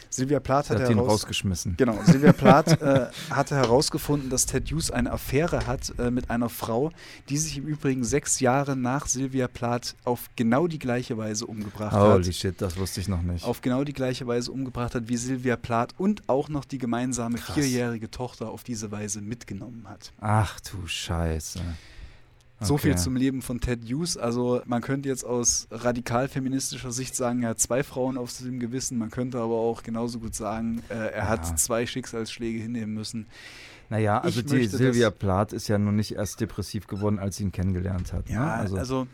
Sylvia 0.09 0.39
Plath 0.39 0.69
hat, 0.69 0.81
hat 0.81 0.89
ihn 0.89 0.99
rausgeschmissen. 0.99 1.75
Genau, 1.77 1.97
Sylvia 2.03 2.33
Plath 2.33 2.81
äh, 2.81 3.07
hatte 3.29 3.55
herausgefunden, 3.55 4.29
dass 4.29 4.45
Ted 4.45 4.71
Hughes 4.71 4.91
eine 4.91 5.11
Affäre 5.11 5.67
hat 5.67 5.93
äh, 5.99 6.09
mit 6.11 6.29
einer 6.29 6.49
Frau, 6.49 6.91
die 7.29 7.37
sich 7.37 7.57
im 7.57 7.65
Übrigen 7.65 8.03
sechs 8.03 8.39
Jahre 8.39 8.75
nach 8.75 9.07
Sylvia 9.07 9.47
Plath 9.47 9.95
auf 10.03 10.29
genau 10.35 10.67
die 10.67 10.79
gleiche 10.79 11.17
Weise 11.17 11.45
umgebracht 11.45 11.93
Holy 11.93 12.03
hat. 12.03 12.13
Holy 12.13 12.33
shit, 12.33 12.61
das 12.61 12.77
wusste 12.77 13.01
ich 13.01 13.07
noch 13.07 13.21
nicht. 13.21 13.45
Auf 13.45 13.61
genau 13.61 13.83
die 13.83 13.93
gleiche 13.93 14.25
Weise 14.27 14.51
umgebracht 14.51 14.95
hat, 14.95 15.07
wie 15.07 15.17
Sylvia 15.17 15.55
Plath 15.55 15.93
und 15.97 16.27
auch 16.27 16.49
noch 16.49 16.65
die 16.65 16.77
gemeinsame 16.77 17.37
Krass. 17.37 17.55
vierjährige 17.55 18.09
Tochter 18.09 18.49
auf 18.49 18.63
diese 18.63 18.91
Weise 18.91 19.21
mitgenommen 19.21 19.85
hat. 19.87 20.11
Ach 20.19 20.59
du 20.61 20.87
Scheiße. 20.87 21.59
So 22.61 22.73
okay. 22.73 22.87
viel 22.87 22.97
zum 22.97 23.15
Leben 23.15 23.41
von 23.41 23.61
Ted 23.61 23.85
Hughes. 23.85 24.17
Also 24.17 24.61
man 24.65 24.81
könnte 24.81 25.07
jetzt 25.07 25.23
aus 25.23 25.67
radikal 25.71 26.27
feministischer 26.27 26.91
Sicht 26.91 27.15
sagen, 27.15 27.43
er 27.43 27.49
hat 27.49 27.59
zwei 27.59 27.83
Frauen 27.83 28.17
auf 28.17 28.35
dem 28.37 28.59
Gewissen. 28.59 28.97
Man 28.97 29.11
könnte 29.11 29.39
aber 29.39 29.55
auch 29.55 29.81
genauso 29.83 30.19
gut 30.19 30.35
sagen, 30.35 30.83
äh, 30.89 30.93
er 30.93 31.17
ja. 31.17 31.27
hat 31.27 31.59
zwei 31.59 31.85
Schicksalsschläge 31.85 32.59
hinnehmen 32.59 32.93
müssen. 32.93 33.27
Naja, 33.89 34.19
also 34.19 34.41
ich 34.41 34.45
die 34.45 34.67
Sylvia 34.67 35.09
Plath 35.09 35.51
ist 35.53 35.67
ja 35.67 35.77
nun 35.77 35.95
nicht 35.95 36.13
erst 36.15 36.41
depressiv 36.41 36.85
geworden, 36.87 37.17
als 37.17 37.37
sie 37.37 37.43
ihn 37.43 37.51
kennengelernt 37.51 38.13
hat. 38.13 38.27
Ne? 38.27 38.35
Ja, 38.35 38.45
ne? 38.45 38.53
also, 38.53 38.77
also 38.77 39.07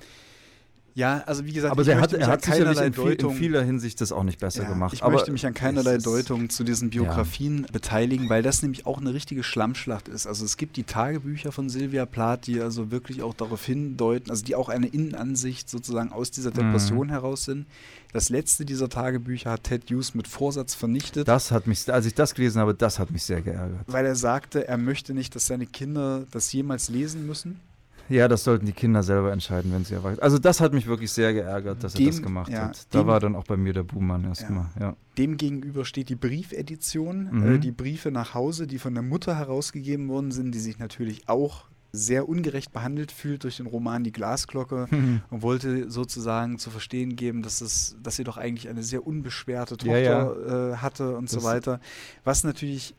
Ja, 0.96 1.24
also 1.26 1.46
wie 1.46 1.52
gesagt, 1.52 1.74
aber 1.74 1.86
er 1.86 2.00
hat, 2.00 2.14
er 2.14 2.28
hat 2.28 2.46
sicherlich 2.46 2.80
in, 2.80 2.94
viel, 2.94 3.12
in, 3.12 3.32
vieler 3.32 3.62
Hinsicht 3.62 4.00
das 4.00 4.14
auch 4.14 4.24
nicht 4.24 4.40
besser 4.40 4.64
ja, 4.64 4.70
gemacht. 4.70 4.94
Ich 4.94 5.04
aber 5.04 5.12
möchte 5.12 5.30
mich 5.34 5.46
an 5.46 5.54
keinerlei 5.54 5.98
Deutung 5.98 6.50
zu 6.50 6.64
diesen 6.64 6.90
Biografien 6.90 7.64
ja. 7.64 7.72
beteiligen, 7.74 8.30
weil 8.30 8.42
das 8.42 8.62
nämlich 8.62 8.86
auch 8.86 9.02
eine 9.02 9.14
richtige 9.14 9.44
Schlammschlacht 9.44 10.08
ist. 10.08 10.26
Also 10.26 10.46
es 10.46 10.56
gibt 10.56 10.78
die 10.78 10.86
Tagebücher 10.86 11.52
von 11.52 11.68
Sylvia 11.68 12.06
Plath, 12.06 12.48
die 12.48 12.62
also 12.62 12.92
wirklich 12.92 13.24
auch 13.24 13.34
darauf 13.34 13.66
hindeuten, 13.66 14.32
also 14.32 14.46
die 14.46 14.56
auch 14.56 14.70
eine 14.70 14.88
Innenansicht 14.88 15.70
sozusagen 15.70 16.14
aus 16.14 16.32
dieser 16.32 16.52
mhm. 16.52 16.56
Depression 16.56 17.08
mhm. 17.08 17.12
heraus 17.12 17.44
sind. 17.44 17.66
Das 18.14 18.30
letzte 18.30 18.64
dieser 18.64 18.88
Tagebücher 18.88 19.52
hat 19.52 19.66
Ted 19.66 19.92
Hughes 19.92 20.16
mit 20.16 20.30
Vorsatz 20.30 20.76
vernichtet. 20.76 21.28
Das 21.28 21.52
hat 21.52 21.68
mich, 21.68 21.92
als 21.92 22.06
ich 22.06 22.14
das 22.14 22.34
gelesen 22.34 22.62
habe, 22.62 22.74
das 22.74 23.00
hat 23.00 23.12
mich 23.12 23.24
sehr 23.24 23.42
geärgert. 23.42 23.82
Weil 23.88 24.06
er 24.06 24.16
sagte, 24.16 24.66
er 24.70 24.78
möchte 24.78 25.14
nicht, 25.14 25.36
dass 25.36 25.48
seine 25.48 25.66
Kinder 25.66 26.24
das 26.32 26.54
jemals 26.54 26.88
lesen 26.88 27.28
müssen. 27.28 27.60
Ja, 28.10 28.28
das 28.28 28.44
sollten 28.44 28.66
die 28.66 28.74
Kinder 28.74 29.04
selber 29.04 29.32
entscheiden, 29.32 29.72
wenn 29.74 29.84
sie 29.84 29.96
erwachsen 29.96 30.22
Also 30.22 30.38
das 30.38 30.62
hat 30.62 30.74
mich 30.74 30.88
wirklich 30.88 31.12
sehr 31.12 31.34
geärgert, 31.34 31.84
dass 31.84 31.94
dem, 31.94 32.06
er 32.06 32.12
das 32.12 32.22
gemacht 32.22 32.52
ja, 32.52 32.66
hat. 32.66 32.88
Da 32.92 33.00
dem, 33.00 33.08
war 33.08 33.20
dann 33.20 33.36
auch 33.36 33.46
bei 33.46 33.58
mir 33.58 33.74
der 33.74 33.84
Buhmann 33.84 34.24
erstmal. 34.24 34.68
Ja. 34.80 34.82
Ja. 34.82 34.96
Dem 35.18 35.38
gegenüber 35.38 35.86
steht 35.86 36.10
die 36.10 36.16
Briefedition, 36.16 37.30
mhm. 37.32 37.56
äh, 37.56 37.60
die 37.60 37.72
Briefe 37.72 38.12
nach 38.12 38.34
Hause, 38.34 38.68
die 38.68 38.80
von 38.80 38.94
der 38.94 39.04
Mutter 39.04 39.36
herausgegeben 39.38 40.08
worden 40.10 40.32
sind, 40.32 40.52
die 40.52 40.60
sich 40.60 40.78
natürlich 40.80 41.28
auch 41.28 41.66
sehr 41.96 42.28
ungerecht 42.28 42.74
behandelt 42.74 43.12
fühlt 43.12 43.44
durch 43.44 43.58
den 43.58 43.68
Roman 43.68 44.04
Die 44.04 44.12
Glasglocke 44.12 44.88
mhm. 44.92 45.22
und 45.30 45.42
wollte 45.42 45.90
sozusagen 45.90 46.60
zu 46.60 46.70
verstehen 46.70 47.16
geben, 47.16 47.42
dass, 47.42 47.62
es, 47.62 47.96
dass 48.04 48.18
sie 48.18 48.24
doch 48.24 48.38
eigentlich 48.38 48.70
eine 48.70 48.84
sehr 48.84 49.08
unbeschwerte 49.08 49.78
Tochter 49.78 50.00
ja, 50.00 50.74
äh, 50.74 50.78
hatte 50.78 51.16
und 51.16 51.32
das 51.32 51.42
so 51.42 51.48
weiter. 51.48 51.80
Was 52.24 52.44
natürlich 52.44 52.96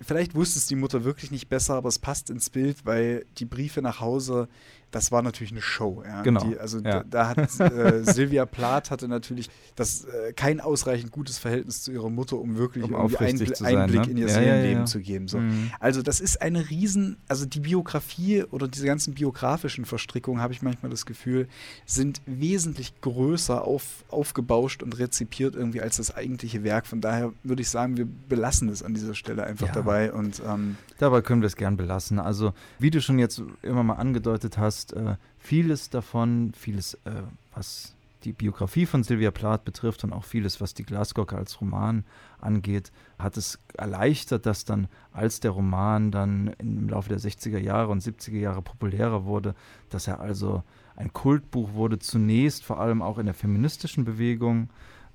vielleicht 0.00 0.34
wusste 0.34 0.58
es 0.58 0.66
die 0.66 0.76
Mutter 0.76 1.04
wirklich 1.04 1.30
nicht 1.30 1.48
besser, 1.48 1.74
aber 1.74 1.88
es 1.88 1.98
passt 1.98 2.30
ins 2.30 2.50
Bild, 2.50 2.84
weil 2.84 3.24
die 3.38 3.44
Briefe 3.44 3.82
nach 3.82 4.00
Hause 4.00 4.48
das 4.90 5.12
war 5.12 5.22
natürlich 5.22 5.52
eine 5.52 5.60
Show. 5.60 6.02
Ja. 6.04 6.22
Genau. 6.22 6.44
Die, 6.44 6.58
also 6.58 6.78
ja. 6.78 7.02
da, 7.02 7.04
da, 7.04 7.28
hat 7.28 7.60
äh, 7.60 8.02
Sylvia 8.12 8.46
Plath 8.46 8.90
hatte 8.90 9.08
natürlich 9.08 9.50
das 9.76 10.04
äh, 10.04 10.32
kein 10.32 10.60
ausreichend 10.60 11.12
gutes 11.12 11.38
Verhältnis 11.38 11.82
zu 11.82 11.92
ihrer 11.92 12.08
Mutter, 12.08 12.38
um 12.38 12.56
wirklich 12.56 12.84
um 12.84 12.92
irgendwie 12.92 13.16
Einbl 13.18 13.54
sein, 13.54 13.76
Einblick 13.76 14.06
ne? 14.06 14.10
in 14.10 14.16
ihr 14.16 14.28
Seelenleben 14.28 14.86
zu 14.86 15.00
geben. 15.00 15.28
So. 15.28 15.38
Mhm. 15.38 15.70
Also 15.78 16.02
das 16.02 16.20
ist 16.20 16.40
eine 16.40 16.70
riesen, 16.70 17.18
also 17.28 17.44
die 17.44 17.60
Biografie 17.60 18.44
oder 18.44 18.66
diese 18.66 18.86
ganzen 18.86 19.14
biografischen 19.14 19.84
Verstrickungen, 19.84 20.40
habe 20.40 20.52
ich 20.52 20.62
manchmal 20.62 20.90
das 20.90 21.04
Gefühl, 21.04 21.48
sind 21.84 22.22
wesentlich 22.26 23.00
größer 23.02 23.62
auf, 23.62 24.04
aufgebauscht 24.08 24.82
und 24.82 24.98
rezipiert 24.98 25.54
irgendwie 25.54 25.82
als 25.82 25.98
das 25.98 26.14
eigentliche 26.14 26.64
Werk. 26.64 26.86
Von 26.86 27.00
daher 27.00 27.32
würde 27.42 27.60
ich 27.60 27.68
sagen, 27.68 27.96
wir 27.98 28.06
belassen 28.28 28.68
es 28.68 28.82
an 28.82 28.94
dieser 28.94 29.14
Stelle 29.14 29.44
einfach 29.44 29.70
dabei. 29.72 30.12
Und, 30.12 30.42
ähm, 30.46 30.76
dabei 30.98 31.22
können 31.22 31.42
wir 31.42 31.46
es 31.46 31.56
gern 31.56 31.76
belassen. 31.76 32.18
Also 32.18 32.52
wie 32.78 32.90
du 32.90 33.00
schon 33.00 33.18
jetzt 33.18 33.42
immer 33.62 33.82
mal 33.82 33.94
angedeutet 33.94 34.58
hast, 34.58 34.92
äh, 34.92 35.16
vieles 35.38 35.90
davon, 35.90 36.52
vieles, 36.54 36.94
äh, 37.04 37.22
was 37.54 37.94
die 38.24 38.32
Biografie 38.32 38.86
von 38.86 39.04
Sylvia 39.04 39.30
Plath 39.30 39.64
betrifft 39.64 40.02
und 40.04 40.12
auch 40.12 40.24
vieles, 40.24 40.60
was 40.60 40.74
die 40.74 40.84
Glasglocke 40.84 41.36
als 41.36 41.60
Roman 41.60 42.04
angeht, 42.40 42.90
hat 43.18 43.36
es 43.36 43.58
erleichtert, 43.74 44.44
dass 44.44 44.64
dann, 44.64 44.88
als 45.12 45.40
der 45.40 45.52
Roman 45.52 46.10
dann 46.10 46.48
im 46.58 46.88
Laufe 46.88 47.08
der 47.08 47.20
60er 47.20 47.58
Jahre 47.58 47.90
und 47.90 48.02
70er 48.02 48.38
Jahre 48.38 48.62
populärer 48.62 49.24
wurde, 49.24 49.54
dass 49.90 50.08
er 50.08 50.20
also 50.20 50.62
ein 50.96 51.12
Kultbuch 51.12 51.74
wurde, 51.74 51.98
zunächst 52.00 52.64
vor 52.64 52.80
allem 52.80 53.02
auch 53.02 53.18
in 53.18 53.26
der 53.26 53.34
feministischen 53.34 54.04
Bewegung. 54.04 54.68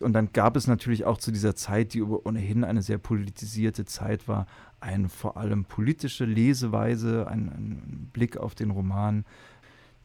Und 0.04 0.14
dann 0.14 0.32
gab 0.34 0.56
es 0.56 0.68
natürlich 0.68 1.06
auch 1.06 1.18
zu 1.18 1.32
dieser 1.32 1.56
Zeit, 1.56 1.93
die 1.93 2.01
ohnehin 2.01 2.64
eine 2.64 2.82
sehr 2.82 2.97
politisierte 2.97 3.86
Zeit 3.86 4.28
war, 4.28 4.45
eine 4.80 5.10
vor 5.10 5.38
allem 5.38 5.66
politische 5.66 6.26
Leseweise, 6.26 7.28
ein, 7.28 7.47
ein 7.47 8.10
Blick 8.14 8.38
auf 8.38 8.54
den 8.56 8.72
Roman, 8.72 9.26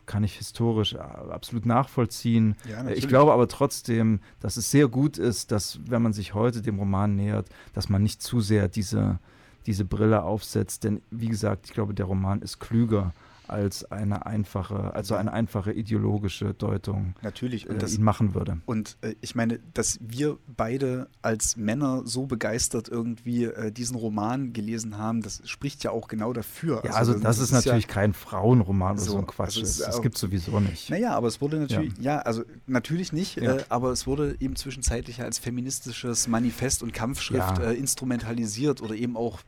kann 0.07 0.25
ich 0.25 0.35
historisch 0.37 0.95
äh, 0.95 0.99
absolut 0.99 1.67
nachvollziehen. 1.67 2.57
Ja, 2.69 2.89
ich 2.89 3.07
glaube 3.07 3.33
aber 3.33 3.47
trotzdem, 3.47 4.21
dass 4.41 4.57
es 4.57 4.71
sehr 4.71 4.89
gut 4.89 5.19
ist, 5.19 5.53
dass, 5.53 5.81
wenn 5.87 6.03
man 6.03 6.13
sich 6.13 6.35
heute 6.35 6.63
dem 6.63 6.79
Roman 6.79 7.15
nähert, 7.15 7.49
dass 7.75 7.89
man 7.89 8.03
nicht 8.03 8.23
zu 8.23 8.41
sehr 8.41 8.69
diese, 8.69 9.19
diese 9.67 9.85
Brille 9.85 10.23
aufsetzt. 10.23 10.85
Denn 10.85 11.03
wie 11.11 11.29
gesagt, 11.29 11.67
ich 11.67 11.75
glaube, 11.75 11.95
der 11.95 12.07
Roman 12.07 12.41
ist 12.41 12.59
klüger 12.59 13.13
als 13.51 13.91
eine 13.91 14.27
einfache, 14.27 14.95
also 14.95 15.15
eine 15.15 15.33
einfache 15.33 15.73
ideologische 15.73 16.55
Deutung 16.55 17.15
Natürlich. 17.23 17.69
Und 17.69 17.77
äh, 17.77 17.79
das, 17.79 17.97
ihn 17.97 18.05
machen 18.05 18.35
würde. 18.35 18.59
Und 18.67 18.97
äh, 19.01 19.15
ich 19.21 19.35
meine, 19.35 19.61
dass 19.75 19.99
wir 20.01 20.39
beide 20.47 21.09
als 21.23 21.57
Männer 21.57 22.03
so 22.05 22.27
begeistert 22.27 22.89
irgendwie 22.89 23.45
äh, 23.45 23.73
diesen 23.73 23.97
Roman 23.97 24.53
gelesen 24.53 24.99
haben, 24.99 25.23
das 25.23 25.43
spricht 25.49 25.85
ja 25.85 25.91
auch 25.91 26.09
genau 26.09 26.33
dafür. 26.33 26.83
Ja, 26.85 26.93
also, 26.93 27.13
also 27.13 27.15
das, 27.15 27.39
das, 27.39 27.39
ist, 27.39 27.53
natürlich 27.53 27.87
ja, 27.87 27.93
kein 27.93 28.13
Frauenroman 28.15 28.97
oder 28.97 29.01
so, 29.01 29.19
ein 29.19 29.27
Quatsch. 29.27 29.59
Also 29.59 29.85
das 29.85 30.03
gibt 30.03 30.17
es 30.17 30.21
sowieso 30.21 30.61
nicht. 30.61 30.91
Naja, 30.91 31.15
aber 31.15 31.29
es 31.29 31.41
wurde 31.41 31.59
natürlich, 31.59 31.97
ja, 31.99 32.17
ja 32.17 32.19
also 32.21 32.43
natürlich 32.67 33.13
nicht, 33.13 33.37
ja. 33.37 33.57
Äh, 33.57 33.65
aber 33.69 33.91
es 33.91 34.07
wurde 34.07 34.37
eben 34.41 34.57
zwischenzeitlich 34.57 35.23
als 35.23 35.39
feministisches 35.39 36.29
Manifest 36.29 36.83
und 36.83 36.93
Kampfschrift 36.93 37.59
äh, 37.59 37.75
instrumentalisiert 37.75 38.83
oder 38.83 38.95
eben 38.95 39.17
auch 39.17 39.41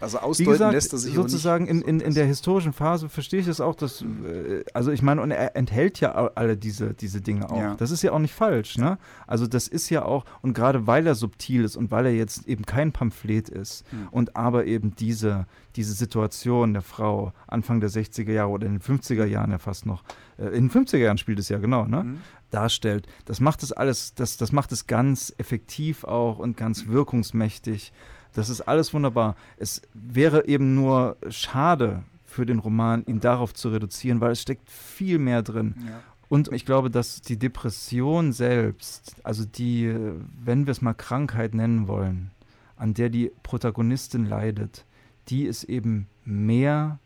also 0.00 0.18
ausdeuten 0.18 0.52
gesagt, 0.52 0.72
lässt 0.72 0.92
er 0.92 0.98
sich 0.98 1.14
sozusagen 1.14 1.66
in, 1.66 1.82
in, 1.82 2.00
in 2.00 2.14
der 2.14 2.26
historischen 2.26 2.72
Phase 2.72 3.08
verstehe 3.08 3.40
ich 3.40 3.46
das 3.46 3.60
auch, 3.60 3.74
dass 3.74 4.02
äh, 4.02 4.64
also 4.74 4.90
ich 4.90 5.02
meine 5.02 5.22
und 5.22 5.30
er 5.30 5.56
enthält 5.56 6.00
ja 6.00 6.12
alle 6.12 6.56
diese 6.56 6.94
diese 6.94 7.20
Dinge 7.20 7.50
auch. 7.50 7.56
Ja. 7.56 7.74
Das 7.76 7.90
ist 7.90 8.02
ja 8.02 8.12
auch 8.12 8.18
nicht 8.18 8.34
falsch, 8.34 8.78
ne? 8.78 8.98
Also 9.26 9.46
das 9.46 9.68
ist 9.68 9.90
ja 9.90 10.04
auch 10.04 10.24
und 10.42 10.54
gerade 10.54 10.86
weil 10.86 11.06
er 11.06 11.14
subtil 11.14 11.64
ist 11.64 11.76
und 11.76 11.90
weil 11.90 12.06
er 12.06 12.14
jetzt 12.14 12.46
eben 12.46 12.64
kein 12.64 12.92
Pamphlet 12.92 13.48
ist 13.48 13.84
mhm. 13.92 14.08
und 14.10 14.36
aber 14.36 14.66
eben 14.66 14.94
diese 14.96 15.46
diese 15.76 15.92
Situation 15.92 16.72
der 16.72 16.82
Frau 16.82 17.32
Anfang 17.46 17.80
der 17.80 17.90
60er 17.90 18.32
Jahre 18.32 18.50
oder 18.50 18.66
in 18.66 18.78
den 18.78 18.82
50er 18.82 19.24
Jahren 19.24 19.50
ja 19.50 19.58
fast 19.58 19.86
noch 19.86 20.02
äh, 20.38 20.46
in 20.46 20.68
den 20.68 20.70
50er 20.70 20.98
Jahren 20.98 21.18
spielt 21.18 21.38
es 21.38 21.48
ja 21.48 21.58
genau, 21.58 21.86
ne? 21.86 22.04
Mhm. 22.04 22.18
darstellt. 22.50 23.06
Das 23.24 23.40
macht 23.40 23.62
es 23.62 23.72
alles 23.72 24.14
das 24.14 24.36
das 24.36 24.52
macht 24.52 24.72
es 24.72 24.86
ganz 24.86 25.34
effektiv 25.38 26.04
auch 26.04 26.38
und 26.38 26.56
ganz 26.56 26.86
wirkungsmächtig. 26.88 27.92
Das 28.34 28.48
ist 28.48 28.60
alles 28.60 28.92
wunderbar. 28.92 29.36
Es 29.56 29.80
wäre 29.94 30.46
eben 30.46 30.74
nur 30.74 31.16
schade 31.30 32.02
für 32.24 32.44
den 32.44 32.58
Roman, 32.58 33.04
ihn 33.06 33.20
darauf 33.20 33.54
zu 33.54 33.68
reduzieren, 33.70 34.20
weil 34.20 34.32
es 34.32 34.42
steckt 34.42 34.70
viel 34.70 35.18
mehr 35.18 35.42
drin. 35.42 35.74
Ja. 35.86 36.02
Und 36.28 36.52
ich 36.52 36.66
glaube, 36.66 36.90
dass 36.90 37.22
die 37.22 37.38
Depression 37.38 38.32
selbst, 38.32 39.14
also 39.22 39.44
die, 39.44 39.94
wenn 40.42 40.66
wir 40.66 40.72
es 40.72 40.82
mal 40.82 40.94
Krankheit 40.94 41.54
nennen 41.54 41.86
wollen, 41.86 42.32
an 42.76 42.92
der 42.92 43.08
die 43.08 43.30
Protagonistin 43.44 44.26
leidet, 44.26 44.84
die 45.28 45.44
ist 45.44 45.64
eben 45.64 46.08
mehr 46.24 46.98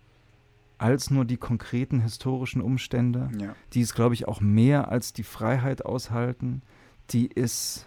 als 0.78 1.10
nur 1.10 1.24
die 1.24 1.36
konkreten 1.36 2.00
historischen 2.00 2.62
Umstände. 2.62 3.30
Ja. 3.38 3.54
Die 3.74 3.80
ist, 3.80 3.94
glaube 3.94 4.14
ich, 4.14 4.26
auch 4.26 4.40
mehr 4.40 4.88
als 4.90 5.12
die 5.12 5.24
Freiheit 5.24 5.84
aushalten. 5.84 6.62
Die 7.10 7.26
ist, 7.26 7.86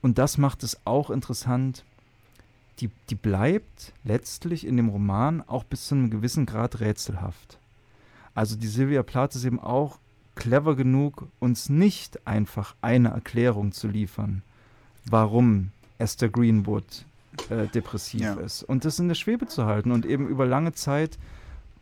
und 0.00 0.18
das 0.18 0.38
macht 0.38 0.62
es 0.62 0.78
auch 0.86 1.10
interessant, 1.10 1.84
die, 2.80 2.90
die 3.10 3.14
bleibt 3.14 3.92
letztlich 4.02 4.66
in 4.66 4.76
dem 4.76 4.88
Roman 4.88 5.42
auch 5.42 5.64
bis 5.64 5.86
zu 5.86 5.94
einem 5.94 6.10
gewissen 6.10 6.46
Grad 6.46 6.80
rätselhaft. 6.80 7.58
Also 8.34 8.56
die 8.56 8.66
Sylvia 8.66 9.02
Plath 9.02 9.36
ist 9.36 9.44
eben 9.44 9.60
auch 9.60 9.98
clever 10.34 10.74
genug, 10.74 11.28
uns 11.38 11.68
nicht 11.68 12.26
einfach 12.26 12.74
eine 12.82 13.10
Erklärung 13.10 13.72
zu 13.72 13.86
liefern, 13.86 14.42
warum 15.04 15.70
Esther 15.98 16.28
Greenwood 16.28 17.04
äh, 17.50 17.68
depressiv 17.68 18.20
ja. 18.20 18.34
ist. 18.34 18.64
Und 18.64 18.84
das 18.84 18.98
in 18.98 19.08
der 19.08 19.14
Schwebe 19.14 19.46
zu 19.46 19.66
halten 19.66 19.92
und 19.92 20.06
eben 20.06 20.28
über 20.28 20.46
lange 20.46 20.72
Zeit 20.72 21.18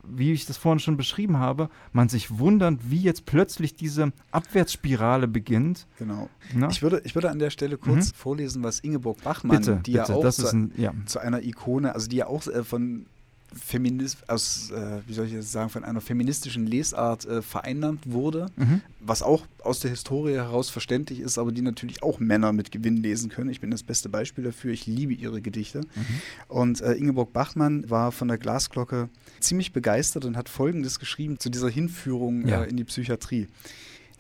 wie 0.04 0.32
ich 0.32 0.46
das 0.46 0.56
vorhin 0.56 0.78
schon 0.78 0.96
beschrieben 0.96 1.38
habe, 1.38 1.68
man 1.92 2.08
sich 2.08 2.38
wundert, 2.38 2.90
wie 2.90 3.00
jetzt 3.00 3.26
plötzlich 3.26 3.74
diese 3.74 4.12
Abwärtsspirale 4.30 5.28
beginnt. 5.28 5.86
Genau. 5.98 6.28
Na? 6.54 6.68
Ich 6.70 6.82
würde, 6.82 7.02
ich 7.04 7.14
würde 7.14 7.30
an 7.30 7.38
der 7.38 7.50
Stelle 7.50 7.78
kurz 7.78 8.08
mhm. 8.08 8.16
vorlesen, 8.16 8.62
was 8.62 8.80
Ingeborg 8.80 9.22
Bachmann, 9.22 9.58
bitte, 9.58 9.80
die 9.84 9.92
bitte, 9.92 10.12
ja 10.12 10.16
auch 10.16 10.30
zu, 10.30 10.48
ein, 10.48 10.72
ja. 10.76 10.92
zu, 11.06 11.18
einer 11.18 11.42
Ikone, 11.42 11.94
also 11.94 12.08
die 12.08 12.16
ja 12.16 12.26
auch 12.26 12.46
äh, 12.46 12.64
von 12.64 13.06
Feminist, 13.54 14.28
aus, 14.28 14.70
äh, 14.70 15.00
wie 15.06 15.12
soll 15.12 15.26
ich 15.26 15.34
das 15.34 15.52
sagen, 15.52 15.70
von 15.70 15.84
einer 15.84 16.00
feministischen 16.00 16.66
Lesart 16.66 17.24
äh, 17.24 17.42
vereinnahmt 17.42 18.10
wurde, 18.10 18.46
mhm. 18.56 18.80
was 19.00 19.22
auch 19.22 19.46
aus 19.62 19.80
der 19.80 19.90
Historie 19.90 20.34
heraus 20.34 20.70
verständlich 20.70 21.20
ist, 21.20 21.38
aber 21.38 21.52
die 21.52 21.62
natürlich 21.62 22.02
auch 22.02 22.18
Männer 22.20 22.52
mit 22.52 22.70
Gewinn 22.70 22.96
lesen 22.96 23.30
können. 23.30 23.50
Ich 23.50 23.60
bin 23.60 23.70
das 23.70 23.82
beste 23.82 24.08
Beispiel 24.08 24.44
dafür. 24.44 24.72
Ich 24.72 24.86
liebe 24.86 25.12
ihre 25.12 25.40
Gedichte. 25.40 25.80
Mhm. 25.80 26.20
Und 26.48 26.80
äh, 26.80 26.92
Ingeborg 26.94 27.32
Bachmann 27.32 27.88
war 27.90 28.12
von 28.12 28.28
der 28.28 28.38
Glasglocke 28.38 29.08
ziemlich 29.40 29.72
begeistert 29.72 30.24
und 30.24 30.36
hat 30.36 30.48
Folgendes 30.48 30.98
geschrieben 30.98 31.38
zu 31.38 31.50
dieser 31.50 31.68
Hinführung 31.68 32.46
ja. 32.46 32.62
Äh, 32.62 32.70
in 32.70 32.76
die 32.76 32.84
Psychiatrie. 32.84 33.48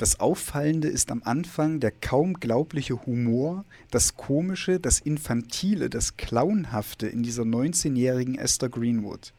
Das 0.02 0.18
Auffallende 0.18 0.88
ist 0.88 1.12
am 1.12 1.22
Anfang 1.22 1.78
der 1.78 1.92
kaum 1.92 2.34
glaubliche 2.34 3.06
Humor, 3.06 3.64
das 3.92 4.16
Komische, 4.16 4.80
das 4.80 4.98
Infantile, 4.98 5.88
das 5.90 6.16
Clownhafte 6.16 7.06
in 7.06 7.22
dieser 7.22 7.44
19-jährigen 7.44 8.36
Esther 8.36 8.68
Greenwood. 8.68 9.32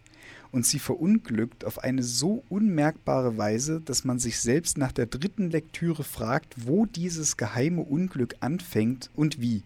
Und 0.54 0.66
sie 0.66 0.80
verunglückt 0.80 1.66
auf 1.66 1.80
eine 1.80 2.02
so 2.02 2.46
unmerkbare 2.48 3.38
Weise, 3.38 3.82
dass 3.82 4.06
man 4.06 4.20
sich 4.20 4.40
selbst 4.40 4.78
nach 4.78 4.94
der 4.94 5.08
dritten 5.08 5.50
Lektüre 5.50 6.06
fragt, 6.06 6.56
wo 6.66 6.86
dieses 6.86 7.36
geheime 7.36 7.82
Unglück 7.82 8.36
anfängt 8.40 9.10
und 9.18 9.42
wie. 9.42 9.64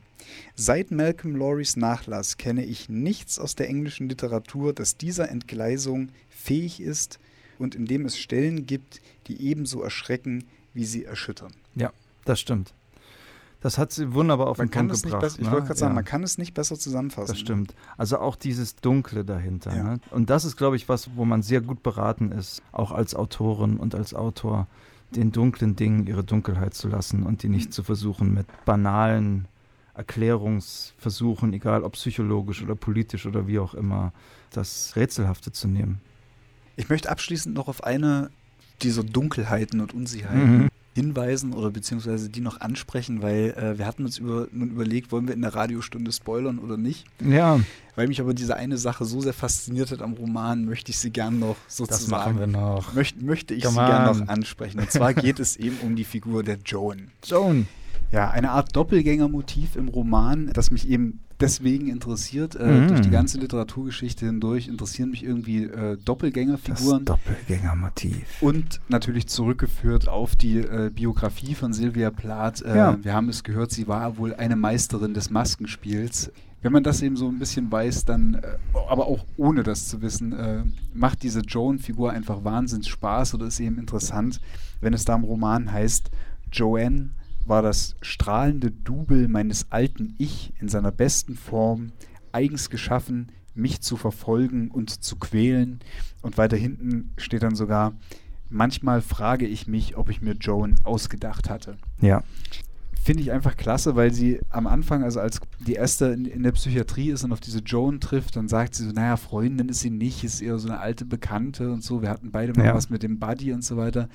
Seit 0.55 0.89
Malcolm 0.89 1.35
Lorys 1.35 1.75
Nachlass 1.75 2.37
kenne 2.37 2.65
ich 2.65 2.89
nichts 2.89 3.37
aus 3.37 3.53
der 3.53 3.69
englischen 3.69 4.09
Literatur, 4.09 4.73
das 4.73 4.97
dieser 4.97 5.29
Entgleisung 5.29 6.09
fähig 6.27 6.81
ist 6.81 7.19
und 7.59 7.75
in 7.75 7.85
dem 7.85 8.05
es 8.05 8.17
Stellen 8.17 8.65
gibt, 8.65 8.99
die 9.27 9.41
ebenso 9.41 9.83
erschrecken 9.83 10.43
wie 10.73 10.85
sie 10.85 11.05
erschüttern. 11.05 11.53
Ja, 11.75 11.91
das 12.25 12.39
stimmt. 12.39 12.73
Das 13.61 13.77
hat 13.77 13.91
sie 13.91 14.13
wunderbar 14.13 14.47
auf 14.47 14.59
man 14.59 14.69
den 14.69 14.87
Punkt 14.87 15.03
gebracht. 15.03 15.21
Besser, 15.21 15.39
ich 15.39 15.45
ne? 15.45 15.51
wollte 15.51 15.67
gerade 15.67 15.79
sagen, 15.79 15.91
ja. 15.91 15.95
man 15.95 16.05
kann 16.05 16.23
es 16.23 16.37
nicht 16.37 16.53
besser 16.53 16.77
zusammenfassen. 16.77 17.27
Das 17.27 17.39
stimmt. 17.39 17.73
Also 17.97 18.19
auch 18.19 18.35
dieses 18.35 18.75
Dunkle 18.75 19.25
dahinter. 19.25 19.75
Ja. 19.75 19.83
Ne? 19.83 19.99
Und 20.11 20.29
das 20.29 20.45
ist, 20.45 20.57
glaube 20.57 20.75
ich, 20.75 20.87
was, 20.87 21.09
wo 21.15 21.25
man 21.25 21.41
sehr 21.41 21.61
gut 21.61 21.81
beraten 21.81 22.31
ist, 22.31 22.61
auch 22.71 22.91
als 22.91 23.15
Autorin 23.15 23.77
und 23.77 23.95
als 23.95 24.13
Autor, 24.13 24.67
den 25.11 25.31
dunklen 25.31 25.75
Dingen 25.75 26.05
ihre 26.05 26.23
Dunkelheit 26.23 26.73
zu 26.73 26.87
lassen 26.87 27.23
und 27.23 27.41
die 27.41 27.49
nicht 27.49 27.73
zu 27.73 27.81
versuchen 27.81 28.33
mit 28.33 28.45
banalen 28.65 29.47
Erklärungsversuchen, 29.93 31.53
egal 31.53 31.83
ob 31.83 31.93
psychologisch 31.93 32.61
oder 32.61 32.75
politisch 32.75 33.25
oder 33.25 33.47
wie 33.47 33.57
auch 33.57 33.73
immer, 33.73 34.13
das 34.51 34.95
Rätselhafte 34.95 35.51
zu 35.51 35.67
nehmen. 35.67 36.01
Ich 36.75 36.89
möchte 36.89 37.09
abschließend 37.09 37.55
noch 37.55 37.67
auf 37.67 37.83
eine 37.83 38.29
dieser 38.81 39.03
Dunkelheiten 39.03 39.79
und 39.81 39.93
Unsicherheiten 39.93 40.57
Mhm. 40.57 40.67
hinweisen 40.93 41.53
oder 41.53 41.69
beziehungsweise 41.69 42.27
die 42.29 42.41
noch 42.41 42.59
ansprechen, 42.59 43.21
weil 43.21 43.51
äh, 43.57 43.77
wir 43.77 43.85
hatten 43.85 44.03
uns 44.03 44.17
über, 44.17 44.47
nun 44.51 44.71
überlegt, 44.71 45.11
wollen 45.11 45.27
wir 45.27 45.35
in 45.35 45.41
der 45.43 45.53
Radiostunde 45.53 46.11
spoilern 46.11 46.57
oder 46.57 46.75
nicht. 46.77 47.05
Ja, 47.23 47.59
Weil 47.95 48.07
mich 48.07 48.19
aber 48.21 48.33
diese 48.33 48.55
eine 48.55 48.77
Sache 48.79 49.05
so 49.05 49.21
sehr 49.21 49.33
fasziniert 49.33 49.91
hat 49.91 50.01
am 50.01 50.13
Roman, 50.13 50.65
möchte 50.65 50.89
ich 50.91 50.97
sie 50.99 51.11
gern 51.11 51.37
noch 51.39 51.55
sozusagen. 51.67 52.51
noch. 52.51 52.93
Möchte, 52.93 53.23
möchte 53.23 53.53
ich 53.53 53.63
Come 53.63 53.75
sie 53.79 53.85
gern 53.85 54.09
on. 54.09 54.19
noch 54.21 54.27
ansprechen. 54.27 54.79
Und 54.79 54.91
zwar 54.91 55.13
geht 55.13 55.39
es 55.39 55.55
eben 55.55 55.77
um 55.83 55.95
die 55.95 56.03
Figur 56.03 56.43
der 56.43 56.57
Joan. 56.65 57.09
Joan. 57.23 57.67
Ja, 58.11 58.29
eine 58.31 58.51
Art 58.51 58.75
Doppelgängermotiv 58.75 59.75
im 59.75 59.89
Roman, 59.89 60.49
das 60.53 60.71
mich 60.71 60.87
eben 60.89 61.19
deswegen 61.39 61.87
interessiert. 61.87 62.55
Äh, 62.55 62.65
Mhm. 62.67 62.87
Durch 62.87 63.01
die 63.01 63.09
ganze 63.09 63.37
Literaturgeschichte 63.39 64.25
hindurch 64.25 64.67
interessieren 64.67 65.11
mich 65.11 65.23
irgendwie 65.23 65.63
äh, 65.63 65.95
Das 65.95 66.03
Doppelgängerfiguren. 66.05 67.05
Doppelgängermotiv. 67.05 68.41
Und 68.41 68.79
natürlich 68.89 69.27
zurückgeführt 69.27 70.07
auf 70.07 70.35
die 70.35 70.57
äh, 70.59 70.91
Biografie 70.93 71.55
von 71.55 71.73
Sylvia 71.73 72.11
Plath. 72.11 72.61
Äh, 72.61 72.75
Ja. 72.75 72.97
Wir 73.01 73.13
haben 73.13 73.29
es 73.29 73.43
gehört, 73.43 73.71
sie 73.71 73.87
war 73.87 74.17
wohl 74.17 74.33
eine 74.35 74.55
Meisterin 74.55 75.13
des 75.13 75.29
Maskenspiels. 75.29 76.31
Wenn 76.63 76.71
man 76.71 76.83
das 76.83 77.01
eben 77.03 77.15
so 77.15 77.27
ein 77.29 77.37
bisschen 77.39 77.71
weiß, 77.71 78.05
dann, 78.05 78.35
äh, 78.35 78.41
aber 78.89 79.05
auch 79.07 79.25
ohne 79.37 79.63
das 79.63 79.87
zu 79.87 80.01
wissen, 80.01 80.33
äh, 80.33 80.63
macht 80.93 81.21
diese 81.23 81.41
Joan-Figur 81.41 82.11
einfach 82.11 82.43
wahnsinnig 82.43 82.89
Spaß 82.89 83.35
oder 83.35 83.45
ist 83.47 83.59
eben 83.59 83.77
interessant, 83.77 84.41
wenn 84.81 84.93
es 84.93 85.05
da 85.05 85.15
im 85.15 85.23
Roman 85.23 85.71
heißt, 85.71 86.09
Joanne 86.51 87.09
war 87.47 87.61
das 87.61 87.95
strahlende 88.01 88.71
Double 88.71 89.27
meines 89.27 89.71
alten 89.71 90.15
Ich 90.17 90.53
in 90.59 90.69
seiner 90.69 90.91
besten 90.91 91.35
Form, 91.35 91.91
eigens 92.31 92.69
geschaffen, 92.69 93.31
mich 93.55 93.81
zu 93.81 93.97
verfolgen 93.97 94.69
und 94.69 95.03
zu 95.03 95.15
quälen. 95.15 95.79
Und 96.21 96.37
weiter 96.37 96.57
hinten 96.57 97.11
steht 97.17 97.43
dann 97.43 97.55
sogar, 97.55 97.93
manchmal 98.49 99.01
frage 99.01 99.47
ich 99.47 99.67
mich, 99.67 99.97
ob 99.97 100.09
ich 100.09 100.21
mir 100.21 100.33
Joan 100.33 100.75
ausgedacht 100.83 101.49
hatte. 101.49 101.77
Ja. 102.01 102.23
Finde 103.03 103.23
ich 103.23 103.31
einfach 103.31 103.55
klasse, 103.55 103.95
weil 103.95 104.13
sie 104.13 104.41
am 104.49 104.67
Anfang, 104.67 105.01
also 105.01 105.21
als 105.21 105.39
die 105.65 105.73
erste 105.73 106.07
in, 106.07 106.25
in 106.25 106.43
der 106.43 106.51
Psychiatrie 106.51 107.11
ist 107.11 107.23
und 107.23 107.31
auf 107.31 107.39
diese 107.39 107.59
Joan 107.59 108.01
trifft, 108.01 108.35
dann 108.35 108.49
sagt 108.49 108.75
sie 108.75 108.83
so, 108.85 108.91
naja, 108.91 109.15
Freundin 109.15 109.69
ist 109.69 109.79
sie 109.79 109.89
nicht, 109.89 110.25
ist 110.25 110.41
eher 110.41 110.57
so 110.59 110.67
eine 110.67 110.79
alte 110.79 111.05
Bekannte 111.05 111.71
und 111.71 111.83
so. 111.83 112.01
Wir 112.01 112.09
hatten 112.09 112.31
beide 112.31 112.51
mal 112.53 112.65
Ja. 112.65 112.75
was 112.75 112.89
mit 112.89 113.03
dem 113.03 113.17
Buddy 113.17 113.53
und 113.53 113.63
so 113.63 113.77
weiter. 113.77 114.09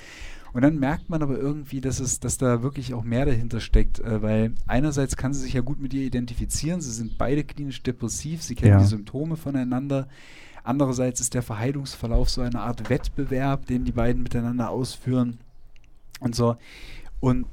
Und 0.52 0.62
dann 0.62 0.78
merkt 0.78 1.08
man 1.08 1.22
aber 1.22 1.38
irgendwie, 1.38 1.80
dass, 1.80 1.98
es, 1.98 2.20
dass 2.20 2.36
da 2.36 2.62
wirklich 2.62 2.92
auch 2.92 3.04
mehr 3.04 3.24
dahinter 3.24 3.60
steckt, 3.60 4.00
äh, 4.00 4.20
weil 4.22 4.52
einerseits 4.66 5.16
kann 5.16 5.32
sie 5.32 5.40
sich 5.40 5.54
ja 5.54 5.62
gut 5.62 5.80
mit 5.80 5.94
ihr 5.94 6.02
identifizieren, 6.02 6.80
sie 6.82 6.90
sind 6.92 7.16
beide 7.16 7.42
klinisch 7.42 7.82
depressiv, 7.82 8.42
sie 8.42 8.54
kennen 8.54 8.72
Ja. 8.72 8.78
die 8.78 8.84
Symptome 8.86 9.36
voneinander. 9.36 10.08
Andererseits 10.64 11.20
ist 11.20 11.34
der 11.34 11.42
Verheilungsverlauf 11.42 12.28
so 12.30 12.42
eine 12.42 12.60
Art 12.60 12.88
Wettbewerb, 12.90 13.66
den 13.66 13.84
die 13.84 13.92
beiden 13.92 14.22
miteinander 14.22 14.70
ausführen 14.70 15.38
und 16.20 16.34
so. 16.36 16.56
Und 17.20 17.46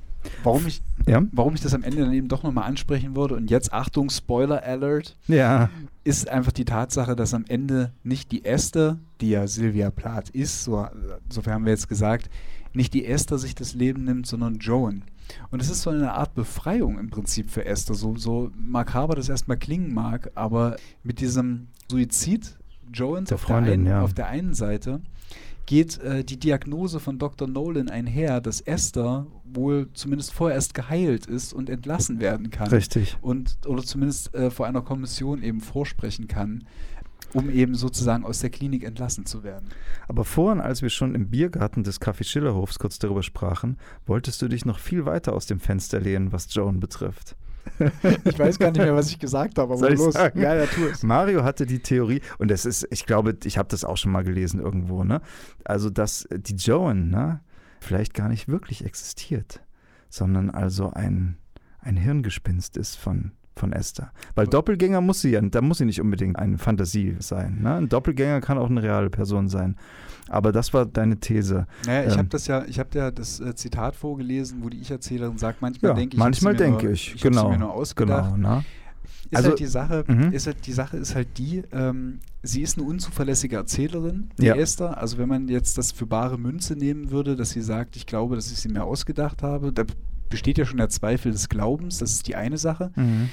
warum 0.43 0.67
ich, 0.67 0.81
Ja. 1.07 1.23
warum 1.31 1.55
ich 1.55 1.61
das 1.61 1.73
am 1.73 1.83
Ende 1.83 2.01
dann 2.01 2.13
eben 2.13 2.27
doch 2.27 2.43
nochmal 2.43 2.65
ansprechen 2.65 3.15
würde 3.15 3.35
und 3.35 3.49
jetzt 3.49 3.71
Achtung, 3.71 4.09
Spoiler 4.09 4.61
Alert, 4.63 5.15
Ja. 5.27 5.69
ist 6.03 6.27
einfach 6.29 6.51
die 6.51 6.65
Tatsache, 6.65 7.15
dass 7.15 7.33
am 7.33 7.45
Ende 7.47 7.93
nicht 8.03 8.31
die 8.33 8.43
Esther, 8.45 8.99
die 9.21 9.29
ja 9.29 9.47
Sylvia 9.47 9.89
Plath 9.89 10.29
ist, 10.29 10.65
so, 10.65 10.85
sofern 11.29 11.53
haben 11.53 11.65
wir 11.65 11.71
jetzt 11.71 11.87
gesagt, 11.87 12.29
nicht 12.73 12.93
die 12.93 13.05
Esther 13.05 13.37
sich 13.37 13.55
das 13.55 13.73
Leben 13.73 14.03
nimmt, 14.03 14.27
sondern 14.27 14.59
Joan. 14.59 15.03
Und 15.51 15.61
es 15.61 15.69
ist 15.69 15.81
so 15.81 15.89
eine 15.89 16.13
Art 16.13 16.33
Befreiung 16.33 16.97
im 16.97 17.09
Prinzip 17.09 17.49
für 17.51 17.65
Esther, 17.65 17.95
so, 17.95 18.15
so 18.15 18.51
makaber 18.55 19.15
das 19.15 19.29
erstmal 19.29 19.57
klingen 19.57 19.93
mag, 19.93 20.31
aber 20.35 20.77
mit 21.03 21.19
diesem 21.19 21.67
Suizid 21.89 22.57
Joans 22.91 23.29
Der 23.29 23.35
auf, 23.35 23.41
Freundin, 23.41 23.65
der 23.65 23.73
einen, 23.73 23.85
ja. 23.85 24.01
auf 24.01 24.13
der 24.13 24.27
einen 24.27 24.53
Seite 24.53 25.01
geht 25.69 25.99
äh, 25.99 26.23
die 26.23 26.37
Diagnose 26.37 26.99
von 26.99 27.19
Dr. 27.19 27.47
Nolan 27.47 27.89
einher, 27.89 28.41
dass 28.41 28.59
Esther 28.59 29.27
wohl 29.43 29.87
zumindest 29.93 30.33
vorerst 30.33 30.73
geheilt 30.73 31.27
ist 31.27 31.53
und 31.53 31.69
entlassen 31.69 32.19
werden 32.19 32.49
kann 32.49 32.69
Richtig. 32.69 33.17
und 33.21 33.59
oder 33.67 33.83
zumindest 33.83 34.33
äh, 34.33 34.49
vor 34.49 34.65
einer 34.65 34.81
Kommission 34.81 35.43
eben 35.43 35.61
vorsprechen 35.61 36.27
kann, 36.27 36.63
um 37.33 37.49
eben 37.49 37.75
sozusagen 37.75 38.23
aus 38.25 38.39
der 38.39 38.49
Klinik 38.49 38.83
entlassen 38.83 39.25
zu 39.25 39.43
werden. 39.43 39.69
Aber 40.07 40.25
vorhin, 40.25 40.61
als 40.61 40.81
wir 40.81 40.89
schon 40.89 41.15
im 41.15 41.29
Biergarten 41.29 41.83
des 41.83 42.01
Café 42.01 42.23
Schillerhofs 42.23 42.79
kurz 42.79 42.99
darüber 42.99 43.23
sprachen, 43.23 43.77
wolltest 44.05 44.41
du 44.41 44.47
dich 44.47 44.65
noch 44.65 44.79
viel 44.79 45.05
weiter 45.05 45.33
aus 45.33 45.45
dem 45.45 45.59
Fenster 45.59 45.99
lehnen, 45.99 46.31
was 46.31 46.53
Joan 46.53 46.79
betrifft. 46.79 47.35
Ich 48.25 48.39
weiß 48.39 48.57
gar 48.57 48.71
nicht 48.71 48.81
mehr, 48.81 48.95
was 48.95 49.09
ich 49.09 49.19
gesagt 49.19 49.59
habe, 49.59 49.73
aber 49.73 49.89
los. 49.91 50.13
sagen? 50.13 50.41
Ja, 50.41 50.55
ja, 50.55 50.65
tu 50.65 50.85
es. 50.85 51.03
Mario 51.03 51.43
hatte 51.43 51.65
die 51.65 51.79
Theorie, 51.79 52.21
und 52.37 52.49
das 52.49 52.65
ist, 52.65 52.87
ich 52.89 53.05
glaube, 53.05 53.37
ich 53.43 53.57
habe 53.57 53.69
das 53.69 53.83
auch 53.83 53.97
schon 53.97 54.11
mal 54.11 54.23
gelesen 54.23 54.59
irgendwo, 54.59 55.03
ne? 55.03 55.21
Also, 55.65 55.89
dass 55.89 56.27
die 56.31 56.55
Joan, 56.55 57.09
ne, 57.09 57.41
vielleicht 57.79 58.13
gar 58.13 58.29
nicht 58.29 58.47
wirklich 58.47 58.85
existiert, 58.85 59.61
sondern 60.09 60.49
also 60.49 60.89
ein, 60.91 61.37
ein 61.79 61.97
Hirngespinst 61.97 62.77
ist 62.77 62.95
von, 62.95 63.31
von 63.59 63.73
Esther. 63.73 64.11
Weil 64.35 64.47
Doppelgänger 64.47 65.01
muss 65.01 65.21
sie 65.21 65.31
ja, 65.31 65.41
da 65.41 65.61
muss 65.61 65.77
sie 65.79 65.85
nicht 65.85 66.01
unbedingt 66.01 66.37
eine 66.37 66.57
Fantasie 66.57 67.15
sein. 67.19 67.59
Ne? 67.61 67.75
Ein 67.75 67.89
Doppelgänger 67.89 68.41
kann 68.41 68.57
auch 68.57 68.69
eine 68.69 68.81
reale 68.81 69.09
Person 69.09 69.47
sein. 69.49 69.75
Aber 70.29 70.51
das 70.51 70.73
war 70.73 70.85
deine 70.85 71.17
These. 71.19 71.65
Naja, 71.85 72.05
ich 72.07 72.13
Ähm. 72.13 72.19
habe 72.19 72.29
das 72.29 72.47
ja, 72.47 72.63
ich 72.65 72.79
habe 72.79 72.89
ja 72.97 73.11
das 73.11 73.39
äh, 73.39 73.55
Zitat 73.55 73.95
vorgelesen, 73.95 74.59
wo 74.63 74.69
die 74.69 74.79
Ich-Erzählerin 74.79 75.37
sagt, 75.37 75.61
manchmal 75.61 75.91
Ja, 75.91 75.95
denke 75.95 76.15
ich, 76.15 76.19
manchmal 76.19 76.55
denke 76.55 76.91
ich, 76.91 77.15
ich 77.15 77.21
genau. 77.21 77.49
mir 77.49 77.57
nur 77.57 77.73
ausgedacht. 77.73 78.35
Genau, 78.35 78.55
ne? 78.55 78.63
Ist 79.31 79.35
Also- 79.37 79.49
halt 79.49 79.59
die 79.59 79.65
Sache, 79.65 80.03
Mhm. 80.07 80.31
ist 80.31 80.47
halt, 80.47 80.65
die 80.65 80.71
Sache 80.71 80.97
ist 80.97 81.13
halt 81.15 81.37
die, 81.37 81.63
ähm, 81.71 82.19
sie 82.41 82.61
ist 82.61 82.77
eine 82.77 82.87
unzuverlässige 82.87 83.57
Erzählerin, 83.57 84.29
die 84.39 84.45
Ja. 84.45 84.55
Esther. 84.55 84.97
Also 84.97 85.17
wenn 85.17 85.29
man 85.29 85.47
jetzt 85.47 85.77
das 85.77 85.91
für 85.91 86.05
bare 86.07 86.37
Münze 86.39 86.75
nehmen 86.75 87.11
würde, 87.11 87.35
dass 87.35 87.51
sie 87.51 87.61
sagt, 87.61 87.95
ich 87.95 88.05
glaube, 88.07 88.35
dass 88.35 88.51
ich 88.51 88.57
sie 88.59 88.69
mir 88.69 88.83
ausgedacht 88.83 89.43
habe, 89.43 89.71
da 89.73 89.83
besteht 90.29 90.57
ja 90.57 90.65
schon 90.65 90.77
der 90.77 90.89
Zweifel 90.89 91.31
des 91.31 91.49
Glaubens, 91.49 91.97
das 91.97 92.11
ist 92.11 92.27
die 92.27 92.35
eine 92.35 92.57
Sache. 92.57 92.91
Mhm. 92.95 93.29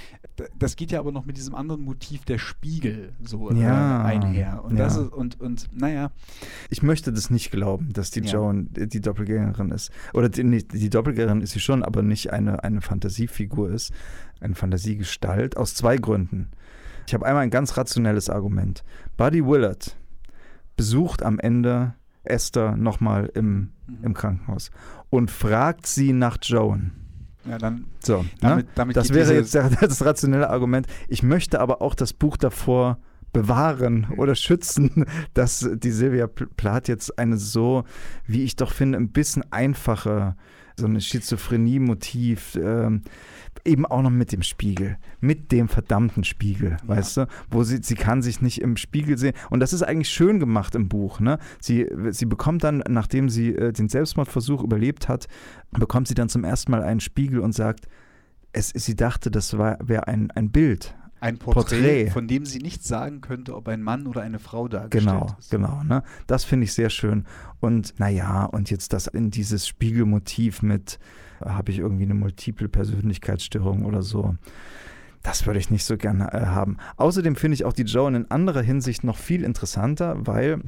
Das 0.58 0.76
geht 0.76 0.90
ja 0.90 0.98
aber 0.98 1.12
noch 1.12 1.24
mit 1.24 1.36
diesem 1.38 1.54
anderen 1.54 1.82
Motiv 1.82 2.24
der 2.24 2.38
Spiegel 2.38 3.12
so 3.22 3.50
Ja, 3.52 4.02
äh, 4.02 4.14
einher. 4.14 4.64
Und 4.64 4.78
das 4.78 4.96
ja. 4.96 5.02
ist, 5.02 5.12
und, 5.12 5.40
und 5.40 5.68
naja, 5.72 6.10
Ich 6.68 6.82
möchte 6.82 7.12
das 7.12 7.30
nicht 7.30 7.50
glauben, 7.50 7.92
dass 7.92 8.10
die 8.10 8.20
Ja. 8.20 8.32
Joan 8.32 8.68
äh, 8.76 8.86
die 8.86 9.00
Doppelgängerin 9.00 9.70
ist. 9.70 9.90
Oder 10.12 10.28
die, 10.28 10.66
die 10.66 10.90
Doppelgängerin 10.90 11.40
ist 11.40 11.52
sie 11.52 11.60
schon, 11.60 11.82
aber 11.82 12.02
nicht 12.02 12.32
eine, 12.32 12.62
eine 12.64 12.80
Fantasiefigur 12.82 13.70
ist, 13.70 13.92
eine 14.40 14.54
Fantasiegestalt, 14.54 15.56
aus 15.56 15.74
zwei 15.74 15.96
Gründen. 15.96 16.50
Ich 17.06 17.14
habe 17.14 17.24
einmal 17.24 17.44
ein 17.44 17.50
ganz 17.50 17.76
rationelles 17.76 18.28
Argument. 18.28 18.84
Buddy 19.16 19.44
Willard 19.44 19.96
besucht 20.76 21.22
am 21.22 21.38
Ende 21.38 21.94
Esther 22.26 22.76
nochmal 22.76 23.30
im, 23.34 23.70
Mhm. 23.86 23.98
im 24.02 24.14
Krankenhaus 24.14 24.70
und 25.10 25.30
fragt 25.30 25.86
sie 25.86 26.12
nach 26.12 26.38
Joan. 26.42 26.90
ja, 27.48 27.58
dann 27.58 27.84
So, 28.00 28.24
damit, 28.40 28.66
ne? 28.66 28.72
damit 28.74 28.96
Das 28.96 29.06
geht 29.08 29.16
wäre 29.16 29.34
jetzt 29.34 29.54
das 29.80 30.04
rationelle 30.04 30.50
Argument. 30.50 30.86
Ich 31.08 31.22
möchte 31.22 31.60
aber 31.60 31.80
auch 31.82 31.94
das 31.94 32.12
Buch 32.12 32.36
davor 32.36 32.98
bewahren 33.32 34.06
oder 34.16 34.34
schützen, 34.34 35.04
dass 35.34 35.68
die 35.74 35.90
Silvia 35.90 36.24
Pl- 36.26 36.48
Plath 36.56 36.88
jetzt 36.88 37.18
eine 37.18 37.36
so, 37.36 37.84
wie 38.26 38.42
ich 38.44 38.56
doch 38.56 38.72
finde, 38.72 38.98
ein 38.98 39.10
bisschen 39.10 39.44
einfache, 39.52 40.34
so 40.78 40.86
eine 40.86 41.00
Schizophrenie-Motiv, 41.00 42.58
ähm, 42.62 43.02
eben 43.64 43.86
auch 43.86 44.02
noch 44.02 44.10
mit 44.10 44.32
dem 44.32 44.42
Spiegel, 44.42 44.98
mit 45.20 45.50
dem 45.50 45.68
verdammten 45.68 46.22
Spiegel, 46.24 46.76
Ja. 46.82 46.88
weißt 46.88 47.16
du, 47.16 47.26
wo 47.50 47.64
sie, 47.64 47.78
sie 47.82 47.94
kann 47.94 48.22
sich 48.22 48.40
nicht 48.42 48.60
im 48.60 48.76
Spiegel 48.76 49.16
sehen. 49.18 49.34
Und 49.50 49.60
das 49.60 49.72
ist 49.72 49.82
eigentlich 49.82 50.10
schön 50.10 50.38
gemacht 50.38 50.74
im 50.74 50.88
Buch, 50.88 51.18
ne? 51.20 51.38
Sie, 51.60 51.86
sie 52.10 52.26
bekommt 52.26 52.62
dann, 52.64 52.82
nachdem 52.88 53.28
sie 53.28 53.54
äh, 53.54 53.72
den 53.72 53.88
Selbstmordversuch 53.88 54.62
überlebt 54.62 55.08
hat, 55.08 55.26
bekommt 55.72 56.08
sie 56.08 56.14
dann 56.14 56.28
zum 56.28 56.44
ersten 56.44 56.70
Mal 56.70 56.82
einen 56.82 57.00
Spiegel 57.00 57.40
und 57.40 57.54
sagt, 57.54 57.88
es, 58.52 58.68
sie 58.68 58.94
dachte, 58.96 59.30
das 59.30 59.56
wäre 59.58 60.06
ein, 60.06 60.30
ein 60.30 60.50
Bild. 60.50 60.94
Ein 61.20 61.38
Porträt, 61.38 61.60
Porträt. 61.62 62.10
von 62.10 62.28
dem 62.28 62.44
sie 62.44 62.58
nicht 62.58 62.84
sagen 62.84 63.20
könnte, 63.20 63.56
ob 63.56 63.68
ein 63.68 63.82
Mann 63.82 64.06
oder 64.06 64.20
eine 64.22 64.38
Frau 64.38 64.68
dargestellt 64.68 65.04
Genau, 65.14 65.36
ist. 65.38 65.50
genau. 65.50 65.82
Ne? 65.82 66.02
Das 66.26 66.44
finde 66.44 66.64
ich 66.64 66.72
sehr 66.74 66.90
schön. 66.90 67.24
Und 67.60 67.98
naja, 67.98 68.44
und 68.44 68.70
jetzt 68.70 68.92
das 68.92 69.06
in 69.06 69.30
dieses 69.30 69.66
Spiegelmotiv 69.66 70.62
mit, 70.62 70.98
äh, 71.40 71.48
habe 71.48 71.70
ich 71.72 71.78
irgendwie 71.78 72.04
eine 72.04 72.14
multiple 72.14 72.68
Persönlichkeitsstörung 72.68 73.84
oder 73.84 74.02
so. 74.02 74.34
Das 75.22 75.46
würde 75.46 75.58
ich 75.58 75.70
nicht 75.70 75.84
so 75.84 75.96
gerne 75.96 76.32
äh, 76.32 76.46
haben. 76.46 76.76
Außerdem 76.96 77.34
finde 77.34 77.54
ich 77.54 77.64
auch 77.64 77.72
die 77.72 77.82
Joan 77.84 78.14
in 78.14 78.30
anderer 78.30 78.62
Hinsicht 78.62 79.02
noch 79.02 79.16
viel 79.16 79.42
interessanter, 79.42 80.26
weil 80.26 80.60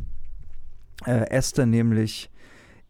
äh, 1.06 1.28
Esther 1.30 1.66
nämlich 1.66 2.30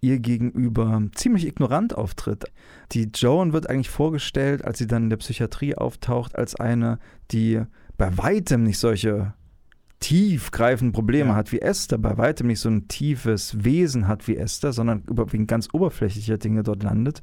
ihr 0.00 0.18
gegenüber 0.18 1.02
ziemlich 1.14 1.46
ignorant 1.46 1.96
auftritt. 1.96 2.44
Die 2.92 3.10
Joan 3.14 3.52
wird 3.52 3.68
eigentlich 3.68 3.90
vorgestellt, 3.90 4.64
als 4.64 4.78
sie 4.78 4.86
dann 4.86 5.04
in 5.04 5.10
der 5.10 5.16
Psychiatrie 5.16 5.74
auftaucht, 5.74 6.36
als 6.36 6.54
eine, 6.54 6.98
die 7.30 7.62
bei 7.96 8.16
weitem 8.16 8.62
nicht 8.62 8.78
solche 8.78 9.34
tiefgreifenden 10.00 10.92
Probleme 10.92 11.30
ja. 11.30 11.34
hat 11.34 11.50
wie 11.50 11.60
Esther, 11.60 11.98
bei 11.98 12.16
weitem 12.16 12.46
nicht 12.46 12.60
so 12.60 12.68
ein 12.68 12.86
tiefes 12.86 13.64
Wesen 13.64 14.06
hat 14.06 14.28
wie 14.28 14.36
Esther, 14.36 14.72
sondern 14.72 15.02
überwiegend 15.08 15.48
ganz 15.48 15.68
oberflächliche 15.72 16.38
Dinge 16.38 16.62
dort 16.62 16.84
landet 16.84 17.22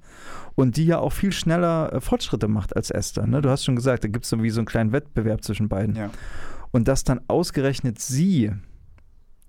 und 0.55 0.75
die 0.75 0.85
ja 0.85 0.99
auch 0.99 1.13
viel 1.13 1.31
schneller 1.31 1.93
äh, 1.93 2.01
Fortschritte 2.01 2.49
macht 2.49 2.75
als 2.75 2.91
Esther. 2.91 3.27
Ne? 3.27 3.41
Du 3.41 3.49
hast 3.49 3.63
schon 3.63 3.77
gesagt, 3.77 4.03
da 4.03 4.09
gibt 4.09 4.25
es 4.25 4.29
so 4.29 4.43
wie 4.43 4.49
so 4.49 4.59
einen 4.59 4.67
kleinen 4.67 4.91
Wettbewerb 4.91 5.43
zwischen 5.43 5.69
beiden. 5.69 5.95
Ja. 5.95 6.09
Und 6.71 6.89
dass 6.89 7.05
dann 7.05 7.21
ausgerechnet 7.29 7.99
sie 7.99 8.51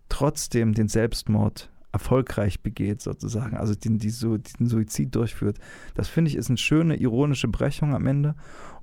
trotzdem 0.08 0.72
den 0.72 0.86
Selbstmord 0.86 1.70
erfolgreich 1.96 2.60
begeht, 2.60 3.00
sozusagen, 3.00 3.56
also 3.56 3.74
den, 3.74 3.98
die 3.98 4.12
den 4.12 4.68
Suizid 4.68 5.14
durchführt. 5.14 5.58
Das 5.94 6.08
finde 6.08 6.30
ich 6.30 6.36
ist 6.36 6.48
eine 6.48 6.58
schöne, 6.58 6.96
ironische 6.96 7.48
Brechung 7.48 7.94
am 7.94 8.06
Ende. 8.06 8.34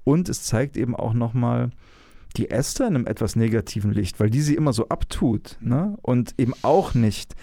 Und 0.03 0.29
es 0.29 0.43
zeigt 0.43 0.75
eben 0.75 0.95
auch 0.95 1.13
nochmal 1.13 1.69
die 2.35 2.49
Esther 2.49 2.87
in 2.87 2.95
einem 2.95 3.07
etwas 3.07 3.35
negativen 3.35 3.91
Licht, 3.91 4.19
weil 4.19 4.29
die 4.29 4.41
sie 4.41 4.55
immer 4.55 4.73
so 4.73 4.89
abtut 4.89 5.57
ne? 5.61 5.95
und 6.01 6.33
eben 6.37 6.53
auch 6.63 6.95
nicht 6.95 7.35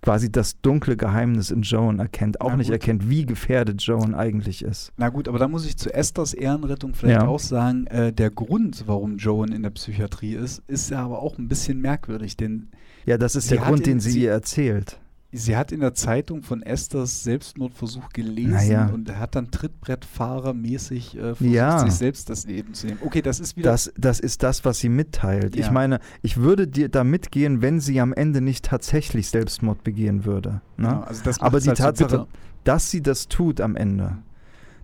quasi 0.00 0.30
das 0.30 0.60
dunkle 0.60 0.96
Geheimnis 0.96 1.50
in 1.50 1.62
Joan 1.62 1.98
erkennt, 1.98 2.40
auch 2.40 2.54
nicht 2.54 2.70
erkennt, 2.70 3.10
wie 3.10 3.26
gefährdet 3.26 3.82
Joan 3.82 4.14
eigentlich 4.14 4.62
ist. 4.62 4.92
Na 4.96 5.08
gut, 5.08 5.28
aber 5.28 5.38
da 5.38 5.48
muss 5.48 5.66
ich 5.66 5.76
zu 5.76 5.92
Esthers 5.92 6.34
Ehrenrettung 6.34 6.94
vielleicht 6.94 7.22
ja. 7.22 7.28
auch 7.28 7.40
sagen, 7.40 7.86
äh, 7.88 8.12
der 8.12 8.30
Grund, 8.30 8.84
warum 8.86 9.16
Joan 9.16 9.52
in 9.52 9.62
der 9.62 9.70
Psychiatrie 9.70 10.34
ist, 10.34 10.62
ist 10.68 10.90
ja 10.90 11.04
aber 11.04 11.20
auch 11.20 11.36
ein 11.38 11.48
bisschen 11.48 11.80
merkwürdig, 11.80 12.36
denn 12.36 12.68
ja, 13.06 13.18
das 13.18 13.36
ist 13.36 13.50
der 13.50 13.58
Grund, 13.58 13.86
den 13.86 14.00
sie, 14.00 14.10
sie 14.10 14.22
ihr 14.22 14.32
erzählt 14.32 15.00
sie 15.30 15.56
hat 15.56 15.72
in 15.72 15.80
der 15.80 15.94
Zeitung 15.94 16.42
von 16.42 16.62
Esthers 16.62 17.22
Selbstmordversuch 17.22 18.08
gelesen 18.10 18.52
naja. 18.52 18.90
und 18.92 19.14
hat 19.16 19.34
dann 19.34 19.50
Trittbrettfahrermäßig 19.50 21.16
äh, 21.16 21.34
versucht, 21.34 21.50
ja. 21.50 21.78
sich 21.80 21.92
selbst 21.92 22.30
das 22.30 22.46
Leben 22.46 22.74
zu 22.74 22.86
nehmen. 22.86 22.98
Okay, 23.04 23.20
das 23.20 23.38
ist 23.38 23.56
wieder. 23.56 23.70
Das, 23.70 23.92
das 23.96 24.20
ist 24.20 24.42
das, 24.42 24.64
was 24.64 24.78
sie 24.78 24.88
mitteilt. 24.88 25.54
Ja. 25.54 25.64
Ich 25.64 25.70
meine, 25.70 26.00
ich 26.22 26.38
würde 26.38 26.66
dir 26.66 26.88
da 26.88 27.04
mitgehen, 27.04 27.60
wenn 27.60 27.80
sie 27.80 28.00
am 28.00 28.12
Ende 28.12 28.40
nicht 28.40 28.64
tatsächlich 28.64 29.28
Selbstmord 29.28 29.84
begehen 29.84 30.24
würde. 30.24 30.62
Ne? 30.76 30.88
Ja, 30.88 31.02
also 31.02 31.30
Aber 31.40 31.60
die 31.60 31.68
halt 31.68 31.78
Tatsache, 31.78 32.16
so 32.16 32.28
dass 32.64 32.90
sie 32.90 33.02
das 33.02 33.28
tut 33.28 33.60
am 33.60 33.76
Ende, 33.76 34.18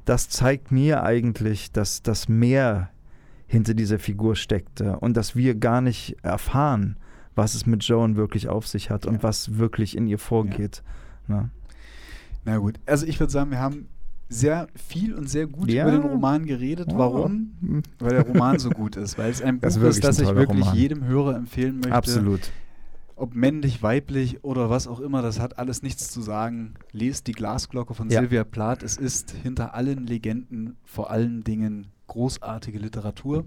das 0.04 0.28
zeigt 0.28 0.70
mir 0.70 1.02
eigentlich, 1.02 1.72
dass 1.72 2.02
das 2.02 2.28
mehr 2.28 2.90
hinter 3.46 3.74
dieser 3.74 3.98
Figur 3.98 4.36
steckte 4.36 4.98
und 4.98 5.16
dass 5.16 5.36
wir 5.36 5.54
gar 5.54 5.80
nicht 5.80 6.16
erfahren, 6.22 6.96
was 7.34 7.54
es 7.54 7.66
mit 7.66 7.82
Joan 7.84 8.16
wirklich 8.16 8.48
auf 8.48 8.66
sich 8.66 8.90
hat 8.90 9.04
ja. 9.04 9.10
und 9.10 9.22
was 9.22 9.58
wirklich 9.58 9.96
in 9.96 10.06
ihr 10.06 10.18
vorgeht. 10.18 10.82
Ja. 11.28 11.34
Na? 11.36 11.50
Na 12.44 12.58
gut, 12.58 12.78
also 12.86 13.06
ich 13.06 13.18
würde 13.18 13.32
sagen, 13.32 13.50
wir 13.50 13.58
haben 13.58 13.88
sehr 14.28 14.68
viel 14.74 15.14
und 15.14 15.28
sehr 15.28 15.46
gut 15.46 15.70
ja. 15.70 15.84
über 15.84 15.92
den 15.92 16.02
Roman 16.02 16.44
geredet. 16.46 16.88
Oh. 16.92 16.98
Warum? 16.98 17.82
Weil 17.98 18.10
der 18.10 18.26
Roman 18.26 18.58
so 18.58 18.70
gut 18.70 18.96
ist. 18.96 19.18
Weil 19.18 19.30
es 19.30 19.42
ein 19.42 19.60
Buch 19.60 19.68
ist, 19.68 19.76
ist 19.76 20.04
das 20.04 20.18
ich 20.18 20.34
wirklich 20.34 20.64
Roman. 20.64 20.76
jedem 20.76 21.04
Hörer 21.04 21.36
empfehlen 21.36 21.76
möchte. 21.76 21.92
Absolut. 21.92 22.52
Ob 23.16 23.34
männlich, 23.34 23.82
weiblich 23.82 24.42
oder 24.42 24.70
was 24.70 24.88
auch 24.88 24.98
immer, 24.98 25.22
das 25.22 25.38
hat 25.38 25.58
alles 25.58 25.82
nichts 25.82 26.10
zu 26.10 26.20
sagen. 26.20 26.74
Lest 26.90 27.28
die 27.28 27.32
Glasglocke 27.32 27.94
von 27.94 28.10
ja. 28.10 28.20
Sylvia 28.20 28.44
Plath. 28.44 28.82
Es 28.82 28.96
ist 28.96 29.30
hinter 29.30 29.74
allen 29.74 30.06
Legenden 30.06 30.76
vor 30.84 31.10
allen 31.10 31.44
Dingen 31.44 31.86
großartige 32.08 32.78
Literatur. 32.78 33.44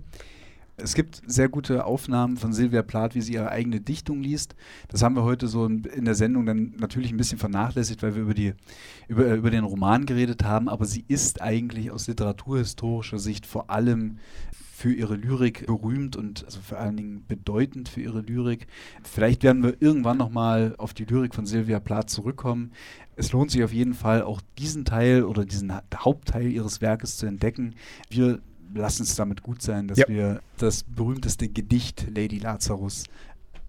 Es 0.79 0.93
gibt 0.93 1.23
sehr 1.25 1.49
gute 1.49 1.85
Aufnahmen 1.85 2.37
von 2.37 2.53
Silvia 2.53 2.83
Plath, 2.83 3.15
wie 3.15 3.21
sie 3.21 3.33
ihre 3.33 3.49
eigene 3.49 3.81
Dichtung 3.81 4.21
liest. 4.21 4.55
Das 4.89 5.01
haben 5.01 5.15
wir 5.15 5.23
heute 5.23 5.47
so 5.47 5.65
in 5.65 6.05
der 6.05 6.13
Sendung 6.13 6.45
dann 6.45 6.75
natürlich 6.77 7.11
ein 7.11 7.17
bisschen 7.17 7.39
vernachlässigt, 7.39 8.03
weil 8.03 8.13
wir 8.13 8.21
über, 8.21 8.35
die, 8.35 8.53
über, 9.07 9.33
über 9.33 9.49
den 9.49 9.63
Roman 9.63 10.05
geredet 10.05 10.43
haben. 10.43 10.69
Aber 10.69 10.85
sie 10.85 11.03
ist 11.07 11.41
eigentlich 11.41 11.89
aus 11.89 12.07
literaturhistorischer 12.07 13.17
Sicht 13.17 13.47
vor 13.47 13.71
allem 13.71 14.19
für 14.51 14.93
ihre 14.93 15.15
Lyrik 15.15 15.65
berühmt 15.65 16.15
und 16.15 16.45
also 16.45 16.59
vor 16.59 16.77
allen 16.77 16.95
Dingen 16.95 17.25
bedeutend 17.27 17.89
für 17.89 18.01
ihre 18.01 18.21
Lyrik. 18.21 18.67
Vielleicht 19.01 19.41
werden 19.41 19.63
wir 19.63 19.81
irgendwann 19.81 20.17
nochmal 20.17 20.75
auf 20.77 20.93
die 20.93 21.05
Lyrik 21.05 21.33
von 21.33 21.47
Silvia 21.47 21.79
Plath 21.79 22.11
zurückkommen. 22.11 22.71
Es 23.15 23.31
lohnt 23.31 23.49
sich 23.49 23.63
auf 23.63 23.73
jeden 23.73 23.95
Fall 23.95 24.21
auch 24.21 24.41
diesen 24.59 24.85
Teil 24.85 25.23
oder 25.23 25.43
diesen 25.43 25.73
Hauptteil 25.95 26.51
ihres 26.51 26.81
Werkes 26.81 27.17
zu 27.17 27.25
entdecken. 27.25 27.73
Wir 28.11 28.41
lass 28.73 28.99
uns 28.99 29.15
damit 29.15 29.43
gut 29.43 29.61
sein, 29.61 29.87
dass 29.87 29.97
ja. 29.97 30.07
wir 30.07 30.41
das 30.57 30.83
berühmteste 30.83 31.47
Gedicht 31.47 32.07
Lady 32.15 32.39
Lazarus 32.39 33.05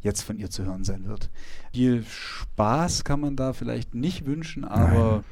jetzt 0.00 0.22
von 0.22 0.38
ihr 0.38 0.50
zu 0.50 0.64
hören 0.64 0.84
sein 0.84 1.06
wird. 1.06 1.30
Viel 1.72 2.04
Spaß 2.04 3.04
kann 3.04 3.20
man 3.20 3.36
da 3.36 3.52
vielleicht 3.52 3.94
nicht 3.94 4.26
wünschen, 4.26 4.64
aber 4.64 5.24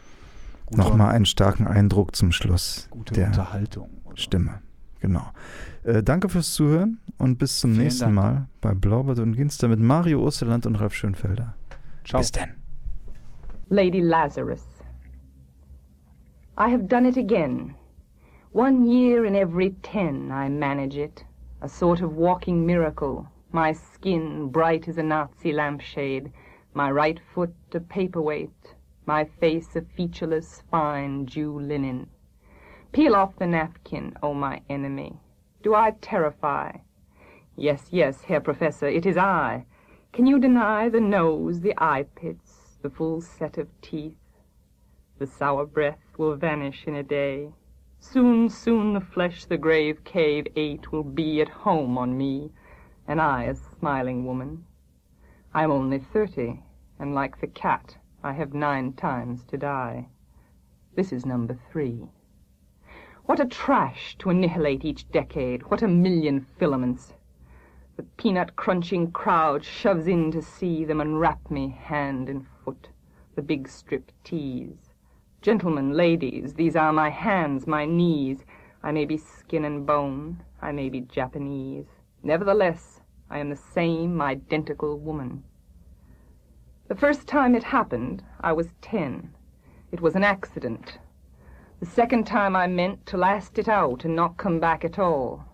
nochmal 0.70 1.14
einen 1.14 1.26
starken 1.26 1.66
Eindruck 1.66 2.16
zum 2.16 2.32
Schluss 2.32 2.88
gute 2.90 3.14
der 3.14 3.28
Unterhaltung. 3.28 3.90
Oder? 4.04 4.16
Stimme, 4.16 4.60
genau. 5.00 5.30
Äh, 5.84 6.02
danke 6.02 6.28
fürs 6.28 6.52
Zuhören 6.52 6.98
und 7.18 7.38
bis 7.38 7.60
zum 7.60 7.72
Vielen 7.72 7.84
nächsten 7.84 8.00
Dank. 8.00 8.14
Mal 8.14 8.48
bei 8.60 8.74
Blaubert 8.74 9.18
und 9.20 9.34
Ginster 9.34 9.68
mit 9.68 9.78
Mario 9.78 10.22
Osterland 10.22 10.66
und 10.66 10.76
Ralf 10.76 10.94
Schönfelder. 10.94 11.54
Ciao. 12.04 12.20
Bis 12.20 12.32
dann. 12.32 12.54
Lady 13.68 14.00
Lazarus. 14.00 14.62
I 16.58 16.70
have 16.70 16.84
done 16.84 17.06
it 17.06 17.16
again. 17.16 17.74
One 18.56 18.86
year 18.86 19.26
in 19.26 19.36
every 19.36 19.72
ten 19.82 20.32
I 20.32 20.48
manage 20.48 20.96
it, 20.96 21.22
a 21.60 21.68
sort 21.68 22.00
of 22.00 22.16
walking 22.16 22.64
miracle, 22.64 23.28
my 23.52 23.72
skin 23.72 24.48
bright 24.48 24.88
as 24.88 24.96
a 24.96 25.02
Nazi 25.02 25.52
lampshade, 25.52 26.32
my 26.72 26.90
right 26.90 27.20
foot 27.20 27.54
a 27.74 27.80
paperweight, 27.80 28.74
my 29.04 29.24
face 29.24 29.76
a 29.76 29.82
featureless, 29.82 30.62
fine 30.70 31.26
Jew 31.26 31.60
linen. 31.60 32.08
Peel 32.92 33.14
off 33.14 33.36
the 33.36 33.46
napkin, 33.46 34.16
O 34.22 34.32
my 34.32 34.62
enemy. 34.70 35.20
Do 35.62 35.74
I 35.74 35.90
terrify? 35.90 36.78
Yes, 37.56 37.88
yes, 37.90 38.22
Herr 38.22 38.40
Professor, 38.40 38.86
it 38.86 39.04
is 39.04 39.18
I. 39.18 39.66
Can 40.14 40.24
you 40.24 40.38
deny 40.38 40.88
the 40.88 40.98
nose, 40.98 41.60
the 41.60 41.74
eye 41.76 42.06
pits, 42.14 42.78
the 42.80 42.88
full 42.88 43.20
set 43.20 43.58
of 43.58 43.68
teeth? 43.82 44.16
The 45.18 45.26
sour 45.26 45.66
breath 45.66 46.16
will 46.16 46.36
vanish 46.36 46.86
in 46.86 46.94
a 46.94 47.02
day. 47.02 47.52
Soon, 48.12 48.48
soon 48.48 48.92
the 48.92 49.00
flesh 49.00 49.46
the 49.46 49.58
grave 49.58 50.04
cave 50.04 50.46
ate 50.54 50.92
will 50.92 51.02
be 51.02 51.40
at 51.40 51.48
home 51.48 51.98
on 51.98 52.16
me, 52.16 52.52
and 53.08 53.20
I 53.20 53.42
a 53.42 53.54
smiling 53.56 54.24
woman. 54.24 54.64
I 55.52 55.64
am 55.64 55.72
only 55.72 55.98
thirty, 55.98 56.62
and 57.00 57.16
like 57.16 57.40
the 57.40 57.48
cat, 57.48 57.96
I 58.22 58.32
have 58.34 58.54
nine 58.54 58.92
times 58.92 59.42
to 59.46 59.58
die. 59.58 60.08
This 60.94 61.12
is 61.12 61.26
number 61.26 61.58
three. 61.72 62.06
What 63.24 63.40
a 63.40 63.44
trash 63.44 64.16
to 64.20 64.30
annihilate 64.30 64.84
each 64.84 65.10
decade, 65.10 65.64
what 65.64 65.82
a 65.82 65.88
million 65.88 66.46
filaments. 66.58 67.12
The 67.96 68.04
peanut 68.04 68.54
crunching 68.54 69.10
crowd 69.10 69.64
shoves 69.64 70.06
in 70.06 70.30
to 70.30 70.40
see 70.40 70.84
them 70.84 71.00
unwrap 71.00 71.50
me 71.50 71.70
hand 71.70 72.28
and 72.28 72.46
foot, 72.64 72.88
the 73.34 73.42
big 73.42 73.68
strip 73.68 74.12
tease. 74.22 74.85
Gentlemen, 75.42 75.92
ladies, 75.92 76.54
these 76.54 76.74
are 76.74 76.92
my 76.92 77.10
hands, 77.10 77.66
my 77.66 77.84
knees. 77.84 78.44
I 78.82 78.90
may 78.90 79.04
be 79.04 79.16
skin 79.16 79.64
and 79.64 79.86
bone, 79.86 80.42
I 80.60 80.72
may 80.72 80.88
be 80.88 81.02
Japanese. 81.02 81.86
Nevertheless, 82.22 83.00
I 83.30 83.38
am 83.38 83.50
the 83.50 83.56
same 83.56 84.20
identical 84.20 84.98
woman. 84.98 85.44
The 86.88 86.96
first 86.96 87.28
time 87.28 87.54
it 87.54 87.62
happened, 87.64 88.24
I 88.40 88.52
was 88.52 88.74
ten. 88.80 89.34
It 89.92 90.00
was 90.00 90.16
an 90.16 90.24
accident. 90.24 90.98
The 91.78 91.86
second 91.86 92.26
time 92.26 92.56
I 92.56 92.66
meant 92.66 93.06
to 93.06 93.16
last 93.16 93.58
it 93.58 93.68
out 93.68 94.04
and 94.04 94.16
not 94.16 94.38
come 94.38 94.58
back 94.58 94.84
at 94.84 94.98
all. 94.98 95.44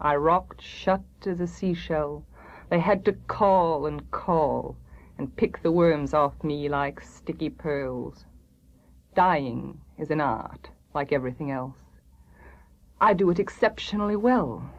I 0.00 0.16
rocked 0.16 0.60
shut 0.60 1.04
as 1.24 1.40
a 1.40 1.46
seashell. 1.46 2.24
They 2.68 2.80
had 2.80 3.04
to 3.04 3.12
call 3.12 3.86
and 3.86 4.10
call 4.10 4.76
and 5.16 5.34
pick 5.36 5.62
the 5.62 5.72
worms 5.72 6.12
off 6.12 6.42
me 6.44 6.68
like 6.68 7.00
sticky 7.00 7.50
pearls. 7.50 8.24
Dying 9.14 9.80
is 9.96 10.10
an 10.10 10.20
art, 10.20 10.70
like 10.94 11.12
everything 11.12 11.50
else. 11.50 11.76
I 13.00 13.14
do 13.14 13.30
it 13.30 13.38
exceptionally 13.38 14.16
well. 14.16 14.70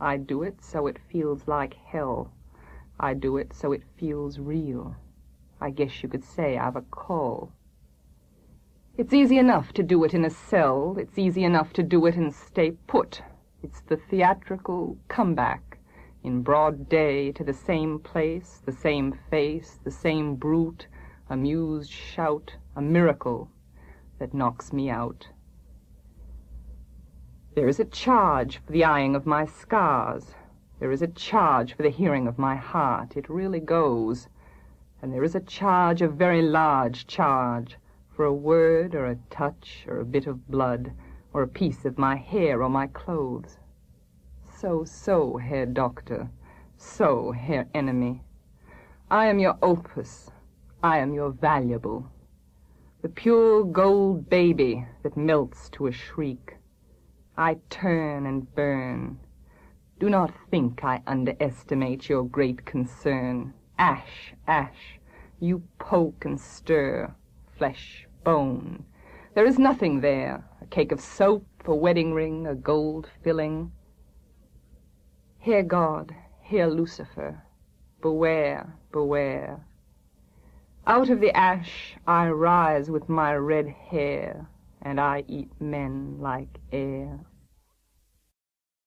I 0.00 0.16
do 0.16 0.42
it 0.42 0.62
so 0.62 0.86
it 0.86 0.98
feels 0.98 1.48
like 1.48 1.74
hell. 1.74 2.30
I 3.00 3.14
do 3.14 3.36
it 3.36 3.52
so 3.52 3.72
it 3.72 3.82
feels 3.96 4.38
real. 4.38 4.94
I 5.60 5.70
guess 5.70 6.02
you 6.02 6.08
could 6.08 6.22
say 6.22 6.58
I've 6.58 6.76
a 6.76 6.82
call. 6.82 7.50
It's 8.96 9.12
easy 9.12 9.38
enough 9.38 9.72
to 9.72 9.82
do 9.82 10.04
it 10.04 10.14
in 10.14 10.24
a 10.24 10.30
cell. 10.30 10.96
It's 10.98 11.18
easy 11.18 11.42
enough 11.42 11.72
to 11.72 11.82
do 11.82 12.06
it 12.06 12.14
and 12.14 12.34
stay 12.34 12.72
put. 12.86 13.22
It's 13.62 13.80
the 13.80 13.96
theatrical 13.96 14.96
comeback 15.08 15.78
in 16.22 16.42
broad 16.42 16.88
day 16.88 17.32
to 17.32 17.42
the 17.42 17.54
same 17.54 17.98
place, 17.98 18.60
the 18.64 18.72
same 18.72 19.18
face, 19.30 19.78
the 19.82 19.90
same 19.90 20.36
brute, 20.36 20.86
amused 21.28 21.90
shout, 21.90 22.54
a 22.76 22.82
miracle 22.82 23.50
that 24.18 24.34
knocks 24.34 24.72
me 24.72 24.90
out. 24.90 25.28
There 27.54 27.68
is 27.68 27.80
a 27.80 27.84
charge 27.84 28.58
for 28.58 28.72
the 28.72 28.84
eyeing 28.84 29.16
of 29.16 29.26
my 29.26 29.44
scars. 29.44 30.34
There 30.78 30.92
is 30.92 31.02
a 31.02 31.08
charge 31.08 31.74
for 31.74 31.82
the 31.82 31.90
hearing 31.90 32.28
of 32.28 32.38
my 32.38 32.54
heart. 32.54 33.16
It 33.16 33.28
really 33.28 33.60
goes. 33.60 34.28
And 35.02 35.12
there 35.12 35.24
is 35.24 35.34
a 35.34 35.40
charge, 35.40 36.02
a 36.02 36.08
very 36.08 36.42
large 36.42 37.06
charge, 37.06 37.78
for 38.08 38.24
a 38.24 38.32
word 38.34 38.94
or 38.94 39.06
a 39.06 39.18
touch 39.30 39.84
or 39.88 39.98
a 39.98 40.04
bit 40.04 40.26
of 40.26 40.48
blood 40.48 40.92
or 41.32 41.42
a 41.42 41.48
piece 41.48 41.84
of 41.84 41.98
my 41.98 42.16
hair 42.16 42.62
or 42.62 42.68
my 42.68 42.86
clothes. 42.88 43.58
So, 44.56 44.84
so, 44.84 45.36
Herr 45.36 45.66
Doctor, 45.66 46.30
so, 46.76 47.32
Herr 47.32 47.68
Enemy. 47.74 48.22
I 49.10 49.26
am 49.26 49.38
your 49.38 49.56
opus. 49.62 50.30
I 50.82 50.98
am 50.98 51.12
your 51.12 51.30
valuable. 51.30 52.10
The 53.00 53.08
pure 53.08 53.62
gold 53.62 54.28
baby 54.28 54.84
that 55.04 55.16
melts 55.16 55.68
to 55.70 55.86
a 55.86 55.92
shriek. 55.92 56.56
I 57.36 57.58
turn 57.70 58.26
and 58.26 58.52
burn. 58.56 59.20
Do 60.00 60.10
not 60.10 60.34
think 60.50 60.82
I 60.82 61.04
underestimate 61.06 62.08
your 62.08 62.24
great 62.24 62.66
concern. 62.66 63.54
Ash, 63.78 64.34
ash, 64.48 64.98
you 65.38 65.62
poke 65.78 66.24
and 66.24 66.40
stir, 66.40 67.14
flesh, 67.56 68.08
bone. 68.24 68.84
There 69.34 69.46
is 69.46 69.60
nothing 69.60 70.00
there, 70.00 70.44
a 70.60 70.66
cake 70.66 70.90
of 70.90 71.00
soap, 71.00 71.46
a 71.66 71.74
wedding 71.76 72.14
ring, 72.14 72.48
a 72.48 72.56
gold 72.56 73.08
filling. 73.22 73.70
Hear 75.38 75.62
God, 75.62 76.16
hear 76.42 76.66
Lucifer, 76.66 77.44
beware, 78.02 78.74
beware. 78.90 79.67
Out 80.88 81.10
of 81.10 81.20
the 81.20 81.36
ash 81.36 81.96
I 82.06 82.30
rise 82.30 82.90
with 82.90 83.10
my 83.10 83.36
red 83.36 83.68
hair, 83.68 84.48
and 84.80 84.98
I 84.98 85.22
eat 85.28 85.50
men 85.60 86.16
like 86.18 86.48
air. 86.72 87.20